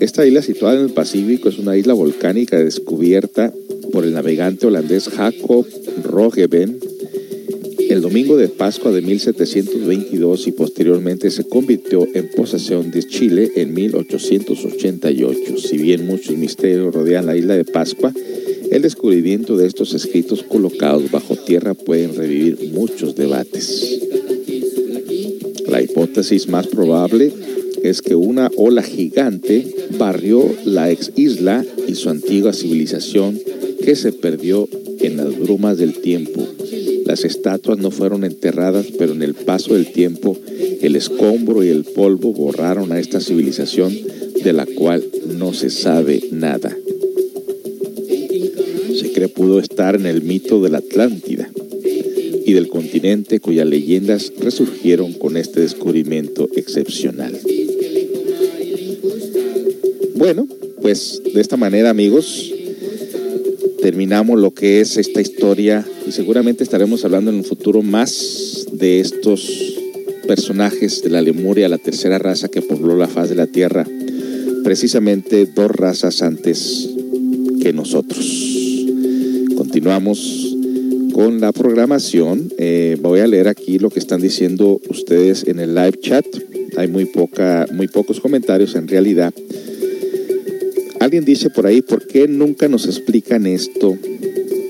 Esta 0.00 0.26
isla 0.26 0.40
situada 0.40 0.76
en 0.76 0.86
el 0.86 0.94
Pacífico 0.94 1.50
es 1.50 1.58
una 1.58 1.76
isla 1.76 1.92
volcánica 1.92 2.56
descubierta 2.56 3.52
por 3.92 4.04
el 4.04 4.14
navegante 4.14 4.66
holandés 4.66 5.10
Jacob 5.10 5.66
Roggeveen 6.02 6.78
el 7.90 8.02
domingo 8.02 8.36
de 8.36 8.48
Pascua 8.48 8.90
de 8.90 9.00
1722 9.00 10.48
y 10.48 10.52
posteriormente 10.52 11.30
se 11.30 11.44
convirtió 11.44 12.06
en 12.14 12.28
posesión 12.28 12.90
de 12.90 13.04
Chile 13.04 13.52
en 13.56 13.74
1888. 13.74 15.56
Si 15.56 15.78
bien 15.78 16.06
muchos 16.06 16.36
misterios 16.36 16.92
rodean 16.94 17.26
la 17.26 17.36
isla 17.36 17.54
de 17.54 17.64
Pascua, 17.64 18.12
el 18.76 18.82
descubrimiento 18.82 19.56
de 19.56 19.66
estos 19.66 19.94
escritos 19.94 20.42
colocados 20.42 21.10
bajo 21.10 21.34
tierra 21.34 21.72
pueden 21.72 22.14
revivir 22.14 22.72
muchos 22.74 23.16
debates. 23.16 24.00
La 25.66 25.80
hipótesis 25.80 26.46
más 26.48 26.66
probable 26.66 27.32
es 27.82 28.02
que 28.02 28.14
una 28.14 28.50
ola 28.54 28.82
gigante 28.82 29.66
barrió 29.98 30.44
la 30.66 30.90
ex 30.90 31.10
isla 31.16 31.64
y 31.88 31.94
su 31.94 32.10
antigua 32.10 32.52
civilización 32.52 33.40
que 33.82 33.96
se 33.96 34.12
perdió 34.12 34.68
en 35.00 35.16
las 35.16 35.38
brumas 35.38 35.78
del 35.78 35.94
tiempo. 35.94 36.46
Las 37.06 37.24
estatuas 37.24 37.78
no 37.78 37.90
fueron 37.90 38.24
enterradas, 38.24 38.88
pero 38.98 39.14
en 39.14 39.22
el 39.22 39.34
paso 39.34 39.72
del 39.72 39.90
tiempo 39.90 40.36
el 40.82 40.96
escombro 40.96 41.64
y 41.64 41.68
el 41.68 41.84
polvo 41.84 42.34
borraron 42.34 42.92
a 42.92 43.00
esta 43.00 43.20
civilización 43.20 43.96
de 44.44 44.52
la 44.52 44.66
cual 44.66 45.02
no 45.38 45.54
se 45.54 45.70
sabe 45.70 46.22
nada. 46.30 46.76
Pudo 49.34 49.58
estar 49.60 49.96
en 49.96 50.06
el 50.06 50.22
mito 50.22 50.62
de 50.62 50.70
la 50.70 50.78
Atlántida 50.78 51.50
y 52.46 52.54
del 52.54 52.68
continente 52.68 53.38
cuyas 53.38 53.66
leyendas 53.66 54.32
resurgieron 54.38 55.12
con 55.12 55.36
este 55.36 55.60
descubrimiento 55.60 56.48
excepcional. 56.56 57.38
Bueno, 60.14 60.48
pues 60.80 61.20
de 61.34 61.38
esta 61.38 61.58
manera 61.58 61.90
amigos, 61.90 62.50
terminamos 63.82 64.40
lo 64.40 64.54
que 64.54 64.80
es 64.80 64.96
esta 64.96 65.20
historia 65.20 65.86
y 66.08 66.12
seguramente 66.12 66.64
estaremos 66.64 67.04
hablando 67.04 67.30
en 67.30 67.36
un 67.36 67.44
futuro 67.44 67.82
más 67.82 68.66
de 68.72 69.00
estos 69.00 69.76
personajes 70.26 71.02
de 71.02 71.10
la 71.10 71.20
Lemuria, 71.20 71.68
la 71.68 71.76
tercera 71.76 72.18
raza 72.18 72.48
que 72.48 72.62
pobló 72.62 72.96
la 72.96 73.08
faz 73.08 73.28
de 73.28 73.34
la 73.34 73.48
Tierra, 73.48 73.86
precisamente 74.64 75.44
dos 75.44 75.70
razas 75.70 76.22
antes 76.22 76.88
que 77.60 77.74
nosotros. 77.74 78.45
Continuamos 79.76 80.56
con 81.12 81.38
la 81.38 81.52
programación. 81.52 82.50
Eh, 82.56 82.96
voy 83.02 83.20
a 83.20 83.26
leer 83.26 83.46
aquí 83.46 83.78
lo 83.78 83.90
que 83.90 83.98
están 83.98 84.22
diciendo 84.22 84.80
ustedes 84.88 85.46
en 85.46 85.60
el 85.60 85.74
live 85.74 86.00
chat. 86.00 86.24
Hay 86.78 86.88
muy, 86.88 87.04
poca, 87.04 87.66
muy 87.74 87.86
pocos 87.86 88.18
comentarios 88.18 88.74
en 88.74 88.88
realidad. 88.88 89.34
Alguien 90.98 91.26
dice 91.26 91.50
por 91.50 91.66
ahí, 91.66 91.82
¿por 91.82 92.06
qué 92.06 92.26
nunca 92.26 92.68
nos 92.68 92.86
explican 92.86 93.46
esto? 93.46 93.98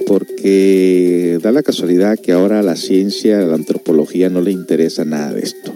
Porque 0.08 1.38
da 1.40 1.52
la 1.52 1.62
casualidad 1.62 2.18
que 2.18 2.32
ahora 2.32 2.58
a 2.58 2.64
la 2.64 2.74
ciencia, 2.74 3.38
la 3.42 3.54
antropología 3.54 4.28
no 4.28 4.40
le 4.40 4.50
interesa 4.50 5.04
nada 5.04 5.32
de 5.32 5.42
esto. 5.42 5.72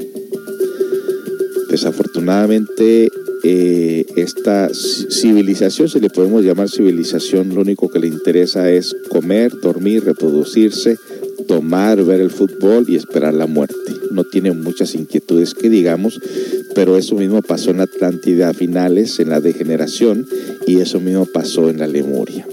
Desafortunadamente, 1.71 3.09
eh, 3.43 4.05
esta 4.17 4.69
civilización, 4.73 5.89
si 5.89 6.01
le 6.01 6.11
podemos 6.11 6.45
llamar 6.45 6.69
civilización, 6.69 7.55
lo 7.55 7.63
único 7.63 7.89
que 7.89 7.99
le 7.99 8.07
interesa 8.07 8.71
es 8.71 8.95
comer, 9.09 9.53
dormir, 9.61 10.05
reproducirse, 10.05 10.99
tomar, 11.47 12.05
ver 12.05 12.21
el 12.21 12.31
fútbol 12.31 12.87
y 12.89 12.97
esperar 12.97 13.35
la 13.35 13.47
muerte. 13.47 13.93
No 14.11 14.25
tiene 14.25 14.53
muchas 14.53 14.95
inquietudes 14.95 15.55
que 15.55 15.71
digamos, 15.71 16.21
pero 16.75 16.97
eso 16.97 17.15
mismo 17.15 17.43
pasó 17.43 17.71
en 17.71 17.79
la 17.79 17.85
Atlántida 17.85 18.53
finales, 18.53 19.19
en 19.21 19.31
la 19.31 19.41
degeneración, 19.41 20.27
y 20.67 20.81
eso 20.81 21.01
mismo 21.01 21.27
pasó 21.27 21.71
en 21.71 21.79
la 21.79 21.87
Lemuria. 21.87 22.47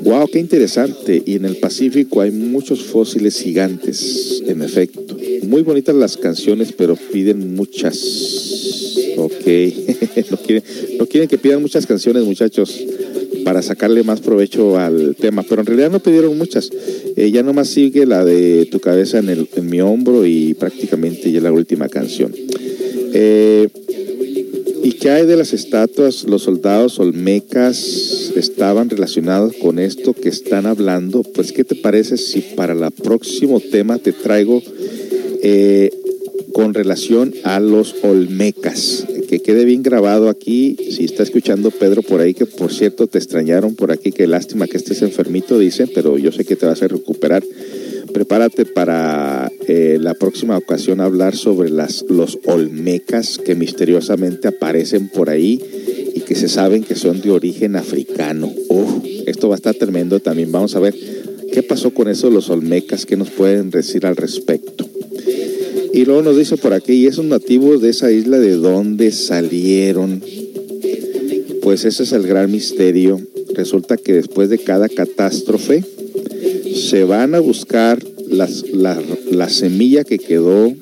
¡Wow! 0.00 0.28
¡Qué 0.32 0.40
interesante! 0.40 1.22
Y 1.24 1.36
en 1.36 1.44
el 1.44 1.56
Pacífico 1.56 2.20
hay 2.20 2.30
muchos 2.30 2.82
fósiles 2.82 3.38
gigantes, 3.40 4.42
en 4.46 4.62
efecto. 4.62 5.09
Muy 5.50 5.62
bonitas 5.62 5.96
las 5.96 6.16
canciones, 6.16 6.72
pero 6.72 6.94
piden 6.94 7.56
muchas. 7.56 7.98
Ok, 9.16 9.32
no, 10.30 10.36
quieren, 10.36 10.62
no 10.96 11.06
quieren 11.06 11.28
que 11.28 11.38
pidan 11.38 11.60
muchas 11.60 11.86
canciones, 11.86 12.22
muchachos 12.22 12.84
para 13.44 13.60
sacarle 13.60 14.04
más 14.04 14.20
provecho 14.20 14.78
al 14.78 15.16
tema, 15.16 15.42
pero 15.42 15.62
en 15.62 15.66
realidad 15.66 15.90
no 15.90 15.98
pidieron 15.98 16.38
muchas. 16.38 16.70
Eh, 17.16 17.32
ya 17.32 17.42
nomás 17.42 17.66
sigue 17.66 18.06
la 18.06 18.24
de 18.24 18.68
Tu 18.70 18.78
cabeza 18.78 19.18
en, 19.18 19.28
el, 19.28 19.48
en 19.56 19.68
mi 19.68 19.80
hombro 19.80 20.24
y 20.24 20.54
prácticamente 20.54 21.32
ya 21.32 21.40
la 21.40 21.50
última 21.50 21.88
canción. 21.88 22.32
Eh, 23.12 23.68
¿Y 24.84 24.92
qué 24.92 25.10
hay 25.10 25.26
de 25.26 25.36
las 25.36 25.52
estatuas? 25.52 26.22
Los 26.24 26.44
soldados 26.44 27.00
olmecas 27.00 28.32
estaban 28.36 28.88
relacionados 28.88 29.56
con 29.56 29.80
esto 29.80 30.14
que 30.14 30.28
están 30.28 30.66
hablando. 30.66 31.22
Pues, 31.22 31.50
¿qué 31.50 31.64
te 31.64 31.74
parece 31.74 32.16
si 32.16 32.40
para 32.40 32.72
el 32.72 32.92
próximo 32.92 33.58
tema 33.58 33.98
te 33.98 34.12
traigo 34.12 34.62
eh, 35.42 35.90
con 36.52 36.74
relación 36.74 37.34
a 37.44 37.60
los 37.60 37.94
olmecas? 38.02 39.06
Que 39.28 39.40
quede 39.40 39.64
bien 39.64 39.82
grabado 39.82 40.28
aquí. 40.28 40.76
Si 40.90 41.04
está 41.04 41.22
escuchando 41.22 41.70
Pedro 41.70 42.02
por 42.02 42.20
ahí, 42.20 42.34
que 42.34 42.46
por 42.46 42.72
cierto 42.72 43.06
te 43.06 43.18
extrañaron 43.18 43.74
por 43.74 43.92
aquí, 43.92 44.12
que 44.12 44.26
lástima 44.26 44.66
que 44.66 44.76
estés 44.76 45.02
enfermito, 45.02 45.58
dicen, 45.58 45.90
pero 45.94 46.18
yo 46.18 46.32
sé 46.32 46.44
que 46.44 46.56
te 46.56 46.66
vas 46.66 46.82
a 46.82 46.88
recuperar. 46.88 47.44
Prepárate 48.12 48.64
para 48.66 49.52
eh, 49.68 49.98
la 50.00 50.14
próxima 50.14 50.58
ocasión 50.58 51.00
hablar 51.00 51.36
sobre 51.36 51.70
las, 51.70 52.04
los 52.08 52.40
olmecas 52.44 53.38
que 53.38 53.54
misteriosamente 53.54 54.48
aparecen 54.48 55.08
por 55.08 55.30
ahí 55.30 55.60
y 56.14 56.20
que 56.20 56.34
se 56.34 56.48
saben 56.48 56.82
que 56.82 56.96
son 56.96 57.20
de 57.20 57.30
origen 57.30 57.76
africano. 57.76 58.52
Oh, 58.68 59.00
esto 59.26 59.48
va 59.48 59.54
a 59.54 59.56
estar 59.56 59.74
tremendo 59.76 60.18
también. 60.18 60.50
Vamos 60.50 60.74
a 60.74 60.80
ver 60.80 60.94
qué 61.52 61.62
pasó 61.62 61.92
con 61.92 62.08
eso 62.08 62.30
los 62.30 62.50
olmecas, 62.50 63.06
qué 63.06 63.16
nos 63.16 63.30
pueden 63.30 63.70
decir 63.70 64.06
al 64.06 64.16
respecto. 64.16 64.88
Y 65.92 66.04
luego 66.04 66.22
nos 66.22 66.36
dice 66.36 66.56
por 66.56 66.72
aquí, 66.72 66.92
¿y 66.92 67.06
esos 67.06 67.24
nativos 67.24 67.82
de 67.82 67.90
esa 67.90 68.12
isla 68.12 68.38
de 68.38 68.52
dónde 68.52 69.10
salieron? 69.10 70.22
Pues 71.62 71.84
ese 71.84 72.04
es 72.04 72.12
el 72.12 72.26
gran 72.26 72.50
misterio. 72.50 73.20
Resulta 73.54 73.96
que 73.96 74.14
después 74.14 74.48
de 74.48 74.58
cada 74.58 74.88
catástrofe 74.88 75.84
se 76.74 77.04
van 77.04 77.34
a 77.34 77.40
buscar 77.40 77.98
la, 78.28 78.48
la, 79.30 79.48
semilla 79.48 80.04
que 80.04 80.18
quedó, 80.18 80.72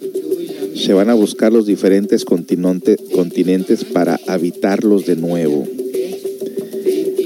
se 0.74 0.92
van 0.92 1.08
a 1.08 1.14
buscar 1.14 1.52
los 1.52 1.66
diferentes 1.66 2.24
continente, 2.24 2.96
continentes 3.14 3.84
para 3.84 4.20
habitarlos 4.26 5.06
de 5.06 5.16
nuevo. 5.16 5.66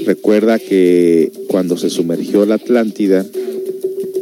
Recuerda 0.05 0.59
que 0.59 1.31
cuando 1.47 1.77
se 1.77 1.89
sumergió 1.89 2.45
la 2.45 2.55
Atlántida, 2.55 3.25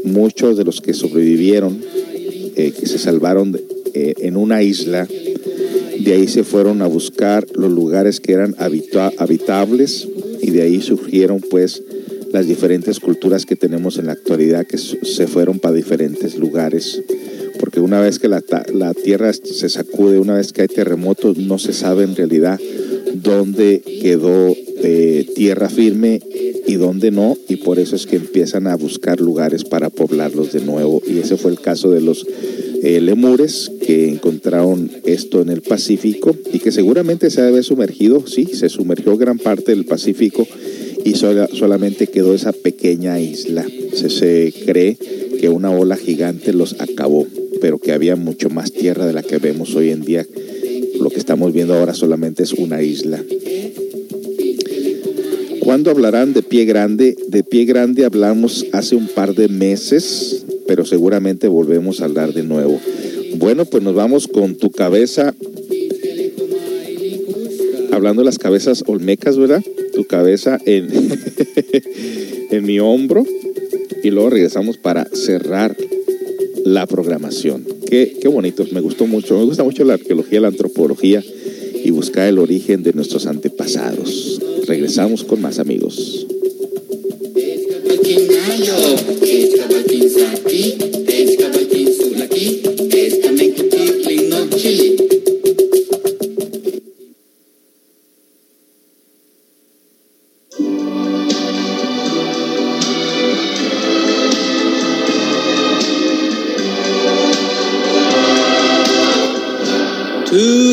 muchos 0.03 0.57
de 0.57 0.63
los 0.63 0.81
que 0.81 0.93
sobrevivieron, 0.93 1.79
eh, 2.55 2.71
que 2.71 2.85
se 2.85 2.97
salvaron 2.97 3.59
eh, 3.93 4.13
en 4.19 4.35
una 4.35 4.63
isla, 4.63 5.07
de 5.99 6.13
ahí 6.13 6.27
se 6.27 6.43
fueron 6.43 6.81
a 6.81 6.87
buscar 6.87 7.45
los 7.53 7.71
lugares 7.71 8.19
que 8.19 8.33
eran 8.33 8.55
habitables 8.57 10.07
y 10.41 10.51
de 10.51 10.61
ahí 10.63 10.81
surgieron 10.81 11.41
pues 11.41 11.83
las 12.31 12.47
diferentes 12.47 12.99
culturas 12.99 13.45
que 13.45 13.55
tenemos 13.55 13.97
en 13.97 14.07
la 14.07 14.13
actualidad 14.13 14.65
que 14.65 14.77
se 14.77 15.27
fueron 15.27 15.59
para 15.59 15.75
diferentes 15.75 16.37
lugares. 16.37 17.01
Porque 17.59 17.79
una 17.79 18.01
vez 18.01 18.19
que 18.19 18.27
la, 18.27 18.43
la 18.73 18.93
tierra 18.93 19.33
se 19.33 19.69
sacude, 19.69 20.17
una 20.17 20.35
vez 20.35 20.53
que 20.53 20.61
hay 20.61 20.67
terremotos, 20.67 21.37
no 21.37 21.59
se 21.59 21.73
sabe 21.73 22.03
en 22.03 22.15
realidad 22.15 22.59
dónde 23.13 23.81
quedó 24.01 24.55
tierra 25.35 25.69
firme 25.69 26.21
y 26.67 26.75
dónde 26.75 27.11
no, 27.11 27.37
y 27.47 27.57
por 27.57 27.79
eso 27.79 27.95
es 27.95 28.05
que 28.05 28.15
empiezan 28.15 28.67
a 28.67 28.75
buscar 28.75 29.19
lugares 29.19 29.63
para 29.63 29.89
poblarlos 29.89 30.51
de 30.53 30.61
nuevo. 30.61 31.01
Y 31.07 31.19
ese 31.19 31.37
fue 31.37 31.51
el 31.51 31.59
caso 31.59 31.91
de 31.91 32.01
los 32.01 32.25
eh, 32.83 32.99
lemures 33.01 33.71
que 33.85 34.09
encontraron 34.09 34.89
esto 35.05 35.41
en 35.41 35.49
el 35.49 35.61
Pacífico 35.61 36.35
y 36.51 36.59
que 36.59 36.71
seguramente 36.71 37.29
se 37.29 37.41
debe 37.41 37.61
sumergido, 37.63 38.25
sí, 38.25 38.45
se 38.45 38.69
sumergió 38.69 39.17
gran 39.17 39.37
parte 39.37 39.71
del 39.71 39.85
Pacífico 39.85 40.47
y 41.03 41.13
solamente 41.13 42.07
quedó 42.07 42.33
esa 42.33 42.53
pequeña 42.53 43.19
isla. 43.19 43.65
Se, 43.93 44.09
se 44.09 44.53
cree 44.65 44.97
que 45.39 45.49
una 45.49 45.71
ola 45.71 45.97
gigante 45.97 46.53
los 46.53 46.75
acabó, 46.79 47.27
pero 47.59 47.79
que 47.79 47.91
había 47.91 48.15
mucho 48.15 48.49
más 48.49 48.71
tierra 48.71 49.05
de 49.05 49.13
la 49.13 49.23
que 49.23 49.37
vemos 49.37 49.75
hoy 49.75 49.89
en 49.89 50.01
día. 50.01 50.25
Lo 50.99 51.09
que 51.09 51.17
estamos 51.17 51.53
viendo 51.53 51.73
ahora 51.73 51.93
solamente 51.93 52.43
es 52.43 52.53
una 52.53 52.81
isla. 52.81 53.23
¿Cuándo 55.61 55.91
hablarán 55.91 56.33
de 56.33 56.41
pie 56.41 56.65
grande? 56.65 57.15
De 57.27 57.43
pie 57.43 57.65
grande 57.65 58.03
hablamos 58.03 58.65
hace 58.73 58.95
un 58.95 59.07
par 59.07 59.35
de 59.35 59.47
meses, 59.47 60.43
pero 60.65 60.85
seguramente 60.85 61.47
volvemos 61.47 62.01
a 62.01 62.05
hablar 62.05 62.33
de 62.33 62.41
nuevo. 62.41 62.81
Bueno, 63.35 63.65
pues 63.65 63.83
nos 63.83 63.93
vamos 63.93 64.27
con 64.27 64.55
tu 64.55 64.71
cabeza. 64.71 65.35
Hablando 67.91 68.23
de 68.23 68.25
las 68.25 68.39
cabezas 68.39 68.83
olmecas, 68.87 69.37
¿verdad? 69.37 69.61
Tu 69.93 70.05
cabeza 70.05 70.57
en, 70.65 70.89
en 72.49 72.65
mi 72.65 72.79
hombro. 72.79 73.23
Y 74.03 74.09
luego 74.09 74.31
regresamos 74.31 74.77
para 74.77 75.05
cerrar 75.13 75.77
la 76.65 76.87
programación. 76.87 77.65
Qué, 77.87 78.17
qué 78.19 78.27
bonito, 78.27 78.65
me 78.71 78.81
gustó 78.81 79.05
mucho. 79.05 79.37
Me 79.37 79.45
gusta 79.45 79.63
mucho 79.63 79.83
la 79.83 79.93
arqueología, 79.93 80.41
la 80.41 80.47
antropología 80.47 81.23
y 81.83 81.91
buscar 81.91 82.27
el 82.27 82.39
origen 82.39 82.81
de 82.81 82.93
nuestros 82.93 83.27
antepasados. 83.27 84.41
Regresamos 84.71 85.25
con 85.25 85.41
más 85.41 85.59
amigos. 85.59 86.25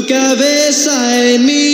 Cabeza 0.08 1.34
en 1.34 1.44
mi 1.44 1.67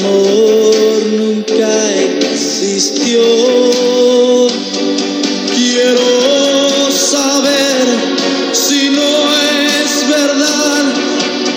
amor 0.00 1.06
nunca 1.12 1.68
existió. 1.94 3.22
Quiero 5.54 6.90
saber 6.90 7.86
si 8.52 8.90
no 8.90 9.32
es 9.82 10.08
verdad 10.08 10.84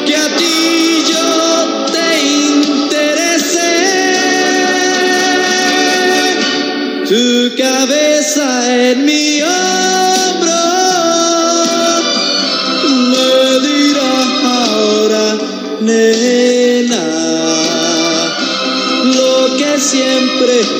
que 0.05 0.15
a 0.15 0.35
ti 0.37 1.03
yo 1.11 1.91
te 1.91 2.09
interesé. 2.55 3.73
Tu 7.07 7.55
cabeza 7.55 8.91
en 8.91 9.05
mi 9.05 9.41
siempre 20.49 20.78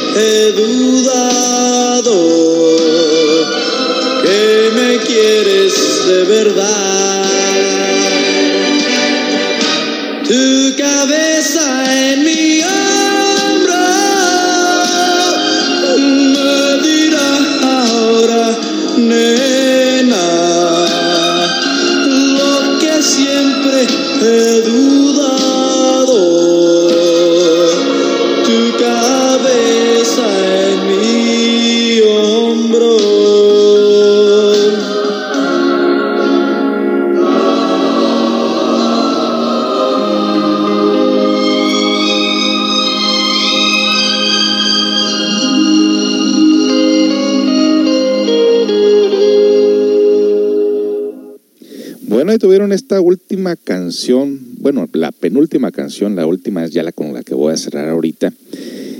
Esta 52.72 53.02
última 53.02 53.56
canción, 53.56 54.40
bueno, 54.60 54.88
la 54.94 55.12
penúltima 55.12 55.72
canción, 55.72 56.16
la 56.16 56.28
última 56.28 56.64
es 56.64 56.72
ya 56.72 56.84
la 56.84 56.92
con 56.92 57.14
la 57.14 57.24
que 57.24 57.34
voy 57.34 57.52
a 57.52 57.58
cerrar 57.58 57.90
ahorita. 57.90 58.32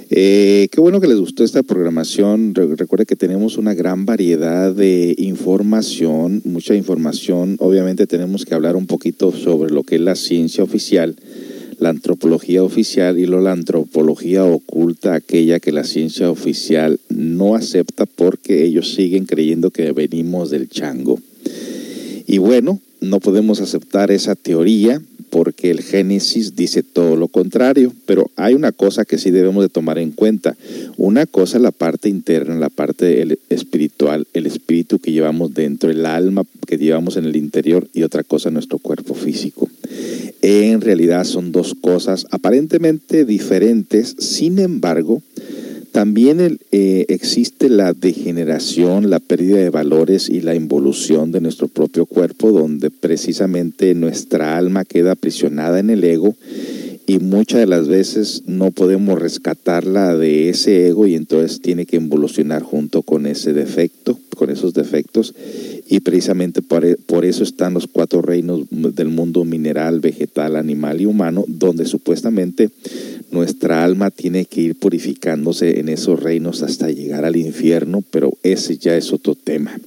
Eh, 0.10 0.68
qué 0.72 0.82
bueno 0.82 1.00
que 1.00 1.08
les 1.08 1.20
gustó 1.20 1.44
esta 1.44 1.62
programación. 1.62 2.56
Re- 2.56 2.76
recuerde 2.76 3.06
que 3.06 3.16
tenemos 3.16 3.58
una 3.58 3.76
gran 3.76 4.06
variedad 4.06 4.74
de 4.74 5.14
información, 5.20 6.42
mucha 6.46 6.74
información. 6.76 7.58
Obviamente 7.60 8.08
tenemos 8.08 8.44
que 8.46 8.56
hablar 8.56 8.76
un 8.76 8.88
poquito 8.88 9.32
sobre 9.32 9.72
lo 9.72 9.84
que 9.84 9.96
es 9.96 10.02
la 10.02 10.16
ciencia 10.16 10.64
oficial, 10.64 11.16
la 11.78 11.90
antropología 11.90 12.64
oficial 12.64 13.20
y 13.20 13.28
luego 13.28 13.44
la 13.44 13.52
antropología 13.52 14.46
oculta, 14.46 15.14
aquella 15.14 15.60
que 15.60 15.72
la 15.72 15.84
ciencia 15.84 16.32
oficial 16.32 17.00
no 17.10 17.56
acepta 17.56 18.08
porque 18.08 18.66
ellos 18.66 18.94
siguen 18.96 19.26
creyendo 19.26 19.70
que 19.70 19.92
venimos 19.92 20.50
del 20.50 20.70
chango. 20.70 21.20
Y 22.26 22.40
bueno, 22.40 22.80
no 23.02 23.20
podemos 23.20 23.62
aceptar 23.62 24.12
esa 24.12 24.36
teoría 24.36 25.02
porque 25.30 25.70
el 25.70 25.82
Génesis 25.82 26.56
dice 26.56 26.84
todo 26.84 27.16
lo 27.16 27.28
contrario, 27.28 27.94
pero 28.06 28.32
hay 28.36 28.56
una 28.56 28.72
cosa 28.72 29.06
que 29.06 29.18
sí 29.18 29.32
debemos 29.32 29.64
de 29.64 29.70
tomar 29.70 30.00
en 30.00 30.12
cuenta. 30.12 30.56
Una 30.98 31.26
cosa 31.26 31.58
es 31.58 31.64
la 31.64 31.72
parte 31.72 32.10
interna, 32.10 32.56
la 32.56 32.70
parte 32.70 33.38
espiritual, 33.50 34.28
el 34.34 34.48
espíritu 34.48 35.00
que 35.00 35.12
llevamos 35.12 35.54
dentro, 35.54 35.92
el 35.92 36.06
alma 36.06 36.44
que 36.66 36.78
llevamos 36.78 37.16
en 37.18 37.26
el 37.26 37.36
interior 37.36 37.88
y 37.94 38.04
otra 38.04 38.24
cosa 38.24 38.50
nuestro 38.50 38.80
cuerpo 38.80 39.14
físico. 39.14 39.70
En 40.42 40.82
realidad 40.82 41.26
son 41.26 41.52
dos 41.52 41.76
cosas 41.80 42.26
aparentemente 42.32 43.26
diferentes, 43.26 44.16
sin 44.20 44.58
embargo, 44.60 45.22
también 45.92 46.60
eh, 46.72 47.06
existe 47.10 47.70
la 47.70 47.94
degeneración, 47.94 49.10
la 49.10 49.20
pérdida 49.20 49.58
de 49.58 49.70
valores 49.70 50.30
y 50.30 50.42
la 50.42 50.56
involución 50.56 51.32
de 51.32 51.42
nuestro 51.42 51.68
propio 51.68 52.06
cuerpo, 52.06 52.52
donde 52.52 52.92
precisamente 52.92 53.94
nuestra 53.96 54.58
alma 54.58 54.86
queda 54.86 55.14
aprisionada 55.14 55.80
en 55.80 55.90
el 55.90 56.04
ego 56.04 56.36
y 57.10 57.18
muchas 57.18 57.62
de 57.62 57.66
las 57.66 57.88
veces 57.88 58.44
no 58.46 58.70
podemos 58.70 59.20
rescatarla 59.20 60.16
de 60.16 60.50
ese 60.50 60.90
ego 60.90 61.08
y 61.08 61.16
entonces 61.16 61.60
tiene 61.60 61.88
que 61.88 61.96
involucionar 61.96 62.62
junto 62.62 63.02
con 63.02 63.26
ese 63.26 63.52
defecto, 63.52 64.20
con 64.38 64.52
esos 64.52 64.76
defectos 64.76 65.34
y 65.88 66.02
precisamente 66.02 66.62
por, 66.62 66.86
e, 66.86 66.98
por, 66.98 67.26
eso 67.26 67.42
están 67.42 67.74
los 67.74 67.88
cuatro 67.88 68.22
reinos 68.22 68.62
del 68.70 69.08
mundo 69.08 69.44
mineral, 69.44 70.02
vegetal, 70.02 70.56
animal 70.56 71.02
y 71.02 71.08
humano, 71.08 71.46
donde 71.48 71.86
supuestamente 71.86 72.70
nuestra 73.32 73.84
alma 73.84 74.12
tiene 74.12 74.46
que 74.46 74.62
ir 74.62 74.76
purificándose 74.76 75.80
en 75.80 75.90
esos 75.90 76.22
reinos 76.22 76.62
hasta 76.62 76.92
llegar 76.92 77.26
al 77.26 77.38
infierno, 77.38 78.04
pero 78.12 78.38
ese 78.44 78.78
ya 78.78 78.96
es 78.96 79.12
otro 79.12 79.34
tema. 79.34 79.80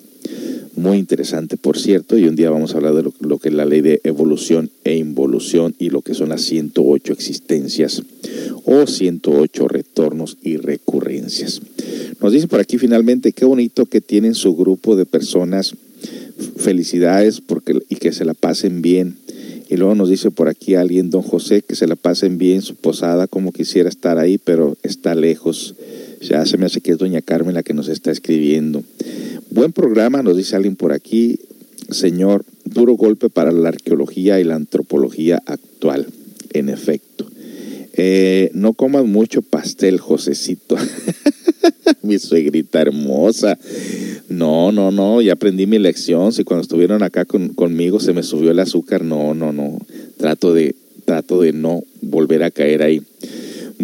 Muy 0.82 0.98
interesante, 0.98 1.56
por 1.56 1.78
cierto, 1.78 2.18
y 2.18 2.24
un 2.24 2.34
día 2.34 2.50
vamos 2.50 2.74
a 2.74 2.78
hablar 2.78 2.94
de 2.94 3.04
lo, 3.20 3.38
que 3.38 3.50
es 3.50 3.54
la 3.54 3.64
ley 3.64 3.82
de 3.82 4.00
evolución 4.02 4.68
e 4.82 4.96
involución 4.96 5.76
y 5.78 5.90
lo 5.90 6.02
que 6.02 6.12
son 6.12 6.30
las 6.30 6.42
108 6.42 7.12
existencias 7.12 8.02
o 8.64 8.84
108 8.88 9.68
retornos 9.68 10.38
y 10.42 10.56
recurrencias. 10.56 11.60
Nos 12.20 12.32
dice 12.32 12.48
por 12.48 12.58
aquí 12.58 12.78
finalmente, 12.78 13.30
qué 13.30 13.44
bonito 13.44 13.86
que 13.86 14.00
tienen 14.00 14.34
su 14.34 14.56
grupo 14.56 14.96
de 14.96 15.06
personas, 15.06 15.76
felicidades 16.56 17.40
porque, 17.40 17.78
y 17.88 17.94
que 17.94 18.10
se 18.10 18.24
la 18.24 18.34
pasen 18.34 18.82
bien. 18.82 19.14
Y 19.70 19.76
luego 19.76 19.94
nos 19.94 20.08
dice 20.08 20.32
por 20.32 20.48
aquí 20.48 20.74
alguien, 20.74 21.10
don 21.10 21.22
José, 21.22 21.62
que 21.62 21.76
se 21.76 21.86
la 21.86 21.94
pasen 21.94 22.38
bien 22.38 22.60
su 22.60 22.74
posada, 22.74 23.28
como 23.28 23.52
quisiera 23.52 23.88
estar 23.88 24.18
ahí, 24.18 24.36
pero 24.36 24.76
está 24.82 25.14
lejos. 25.14 25.76
Ya 26.22 26.46
se 26.46 26.56
me 26.56 26.66
hace 26.66 26.80
que 26.80 26.92
es 26.92 26.98
doña 26.98 27.20
Carmen 27.20 27.54
la 27.54 27.62
que 27.62 27.74
nos 27.74 27.88
está 27.88 28.10
escribiendo. 28.10 28.84
Buen 29.50 29.72
programa, 29.72 30.22
nos 30.22 30.36
dice 30.36 30.56
alguien 30.56 30.76
por 30.76 30.92
aquí. 30.92 31.40
Señor, 31.90 32.44
duro 32.64 32.94
golpe 32.94 33.28
para 33.28 33.50
la 33.52 33.68
arqueología 33.68 34.40
y 34.40 34.44
la 34.44 34.54
antropología 34.54 35.42
actual, 35.46 36.06
en 36.52 36.68
efecto. 36.68 37.26
Eh, 37.94 38.50
no 38.54 38.72
comas 38.72 39.04
mucho 39.04 39.42
pastel, 39.42 39.98
Josecito. 39.98 40.76
mi 42.02 42.18
suegrita 42.18 42.80
hermosa. 42.80 43.58
No, 44.28 44.72
no, 44.72 44.90
no, 44.90 45.20
ya 45.20 45.34
aprendí 45.34 45.66
mi 45.66 45.78
lección. 45.78 46.32
Si 46.32 46.44
cuando 46.44 46.62
estuvieron 46.62 47.02
acá 47.02 47.24
conmigo 47.24 48.00
se 48.00 48.12
me 48.12 48.22
subió 48.22 48.50
el 48.50 48.60
azúcar, 48.60 49.04
no, 49.04 49.34
no, 49.34 49.52
no. 49.52 49.78
Trato 50.16 50.54
de, 50.54 50.74
trato 51.04 51.42
de 51.42 51.52
no 51.52 51.82
volver 52.00 52.42
a 52.42 52.50
caer 52.50 52.82
ahí. 52.82 53.02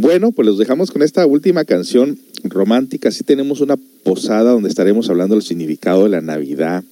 Bueno, 0.01 0.31
pues 0.31 0.47
los 0.47 0.59
dejamos 0.59 0.93
con 0.93 1.03
esta 1.03 1.27
última 1.27 1.65
canción 1.65 2.21
romántica. 2.45 3.11
Sí 3.11 3.25
tenemos 3.25 3.61
una 3.61 3.77
posada 4.05 4.53
donde 4.53 4.69
estaremos 4.69 5.11
hablando 5.11 5.35
del 5.35 5.43
significado 5.43 6.05
de 6.05 6.11
la 6.11 6.21
Navidad, 6.21 6.85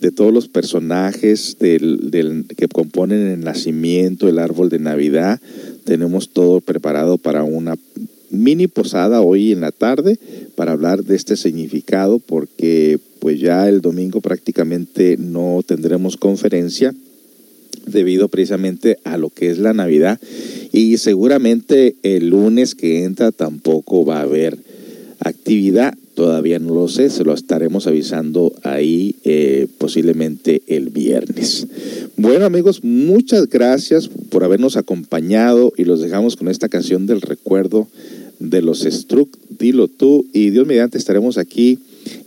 de 0.00 0.10
todos 0.10 0.34
los 0.34 0.48
personajes 0.48 1.56
del, 1.60 2.46
que 2.56 2.66
componen 2.66 3.28
el 3.28 3.40
nacimiento, 3.44 4.28
el 4.28 4.40
árbol 4.40 4.70
de 4.70 4.80
Navidad. 4.80 5.40
Tenemos 5.84 6.30
todo 6.30 6.60
preparado 6.60 7.16
para 7.16 7.44
una 7.44 7.76
mini 8.30 8.66
posada 8.66 9.20
hoy 9.20 9.52
en 9.52 9.60
la 9.60 9.70
tarde 9.70 10.18
para 10.56 10.72
hablar 10.72 11.04
de 11.04 11.14
este 11.14 11.36
significado 11.36 12.18
porque 12.18 12.98
pues 13.20 13.38
ya 13.38 13.68
el 13.68 13.82
domingo 13.82 14.20
prácticamente 14.20 15.16
no 15.16 15.62
tendremos 15.64 16.16
conferencia 16.16 16.92
debido 17.90 18.28
precisamente 18.28 18.98
a 19.04 19.16
lo 19.16 19.30
que 19.30 19.50
es 19.50 19.58
la 19.58 19.72
Navidad 19.72 20.20
y 20.72 20.98
seguramente 20.98 21.96
el 22.02 22.28
lunes 22.28 22.74
que 22.74 23.04
entra 23.04 23.32
tampoco 23.32 24.04
va 24.04 24.18
a 24.18 24.22
haber 24.22 24.58
actividad. 25.20 25.94
Todavía 26.14 26.58
no 26.58 26.74
lo 26.74 26.88
sé, 26.88 27.10
se 27.10 27.22
lo 27.22 27.32
estaremos 27.32 27.86
avisando 27.86 28.52
ahí 28.64 29.14
eh, 29.24 29.68
posiblemente 29.78 30.62
el 30.66 30.90
viernes. 30.90 31.66
Bueno 32.16 32.44
amigos, 32.44 32.82
muchas 32.82 33.48
gracias 33.48 34.08
por 34.08 34.42
habernos 34.42 34.76
acompañado 34.76 35.72
y 35.76 35.84
los 35.84 36.00
dejamos 36.00 36.36
con 36.36 36.48
esta 36.48 36.68
canción 36.68 37.06
del 37.06 37.20
recuerdo 37.20 37.86
de 38.40 38.62
los 38.62 38.80
Struck, 38.80 39.36
dilo 39.58 39.88
tú 39.88 40.26
y 40.32 40.50
Dios 40.50 40.66
mediante 40.66 40.98
estaremos 40.98 41.38
aquí 41.38 41.78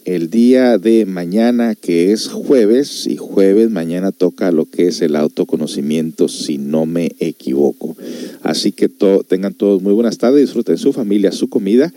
el 0.05 0.29
día 0.29 0.77
de 0.77 1.05
mañana 1.05 1.75
que 1.75 2.11
es 2.11 2.27
jueves 2.27 3.07
y 3.07 3.17
jueves 3.17 3.69
mañana 3.69 4.11
toca 4.11 4.51
lo 4.51 4.65
que 4.65 4.87
es 4.87 5.01
el 5.01 5.15
autoconocimiento 5.15 6.27
si 6.27 6.57
no 6.57 6.85
me 6.85 7.11
equivoco. 7.19 7.95
Así 8.41 8.71
que 8.71 8.89
tengan 9.27 9.53
todos 9.53 9.81
muy 9.81 9.93
buenas 9.93 10.17
tardes, 10.17 10.41
disfruten 10.41 10.77
su 10.77 10.93
familia, 10.93 11.31
su 11.31 11.49
comida 11.49 11.93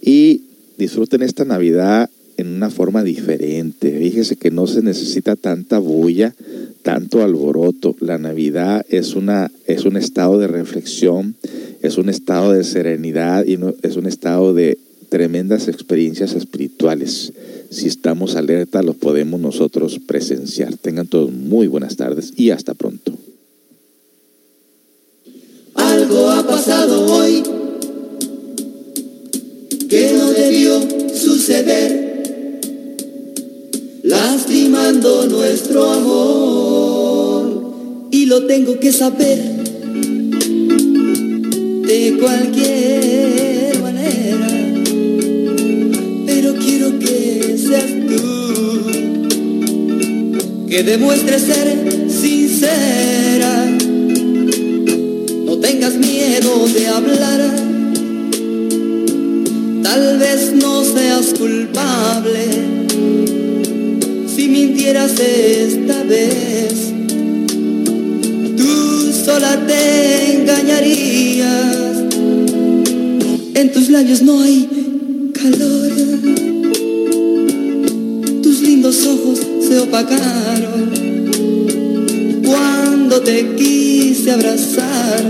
y 0.00 0.42
disfruten 0.76 1.22
esta 1.22 1.44
Navidad 1.44 2.08
en 2.38 2.46
una 2.46 2.70
forma 2.70 3.02
diferente. 3.02 3.98
Fíjese 3.98 4.36
que 4.36 4.50
no 4.50 4.66
se 4.66 4.82
necesita 4.82 5.34
tanta 5.34 5.78
bulla, 5.80 6.34
tanto 6.82 7.22
alboroto. 7.22 7.96
La 7.98 8.16
Navidad 8.16 8.86
es, 8.88 9.16
una, 9.16 9.50
es 9.66 9.84
un 9.84 9.96
estado 9.96 10.38
de 10.38 10.46
reflexión, 10.46 11.34
es 11.82 11.98
un 11.98 12.08
estado 12.08 12.52
de 12.52 12.62
serenidad 12.62 13.44
y 13.44 13.58
es 13.82 13.96
un 13.96 14.06
estado 14.06 14.54
de 14.54 14.78
tremendas 15.08 15.68
experiencias 15.68 16.34
espirituales. 16.34 17.32
Si 17.70 17.86
estamos 17.86 18.36
alerta, 18.36 18.82
lo 18.82 18.94
podemos 18.94 19.40
nosotros 19.40 19.98
presenciar. 20.06 20.76
Tengan 20.76 21.06
todos 21.06 21.32
muy 21.32 21.66
buenas 21.66 21.96
tardes 21.96 22.32
y 22.36 22.50
hasta 22.50 22.74
pronto. 22.74 23.12
Algo 25.74 26.30
ha 26.30 26.46
pasado 26.46 27.06
hoy 27.06 27.42
que 29.88 30.12
no 30.12 30.30
debió 30.30 30.80
suceder, 31.14 32.60
lastimando 34.02 35.26
nuestro 35.26 35.90
amor. 35.90 37.28
Y 38.10 38.26
lo 38.26 38.46
tengo 38.46 38.78
que 38.80 38.92
saber 38.92 39.38
de 41.86 42.18
cualquier 42.20 42.97
que 50.68 50.82
demuestres 50.82 51.42
ser 51.42 51.78
sincera, 52.08 53.66
no 55.44 55.56
tengas 55.58 55.94
miedo 55.94 56.68
de 56.68 56.86
hablar 56.88 57.68
Tal 59.90 60.18
vez 60.18 60.52
no 60.54 60.84
seas 60.84 61.34
culpable 61.38 62.46
si 64.28 64.48
mintieras 64.48 65.18
esta 65.18 66.04
vez. 66.04 66.92
Tú 68.56 69.12
sola 69.24 69.58
te 69.66 70.34
engañarías. 70.34 71.96
En 73.54 73.72
tus 73.72 73.88
labios 73.88 74.22
no 74.22 74.42
hay 74.42 74.68
calor. 75.32 75.90
Tus 78.42 78.60
lindos 78.60 79.06
ojos 79.06 79.40
se 79.66 79.78
opacaron 79.78 80.57
te 83.20 83.54
quise 83.56 84.30
abrazar 84.32 85.24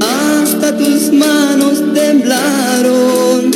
hasta 0.00 0.76
tus 0.76 1.12
manos 1.12 1.82
temblaron. 1.94 3.55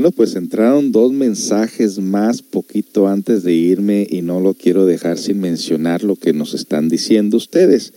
Bueno, 0.00 0.16
pues 0.16 0.34
entraron 0.34 0.92
dos 0.92 1.12
mensajes 1.12 1.98
más 1.98 2.40
poquito 2.40 3.06
antes 3.06 3.42
de 3.42 3.52
irme 3.52 4.06
y 4.08 4.22
no 4.22 4.40
lo 4.40 4.54
quiero 4.54 4.86
dejar 4.86 5.18
sin 5.18 5.42
mencionar 5.42 6.04
lo 6.04 6.16
que 6.16 6.32
nos 6.32 6.54
están 6.54 6.88
diciendo 6.88 7.36
ustedes. 7.36 7.92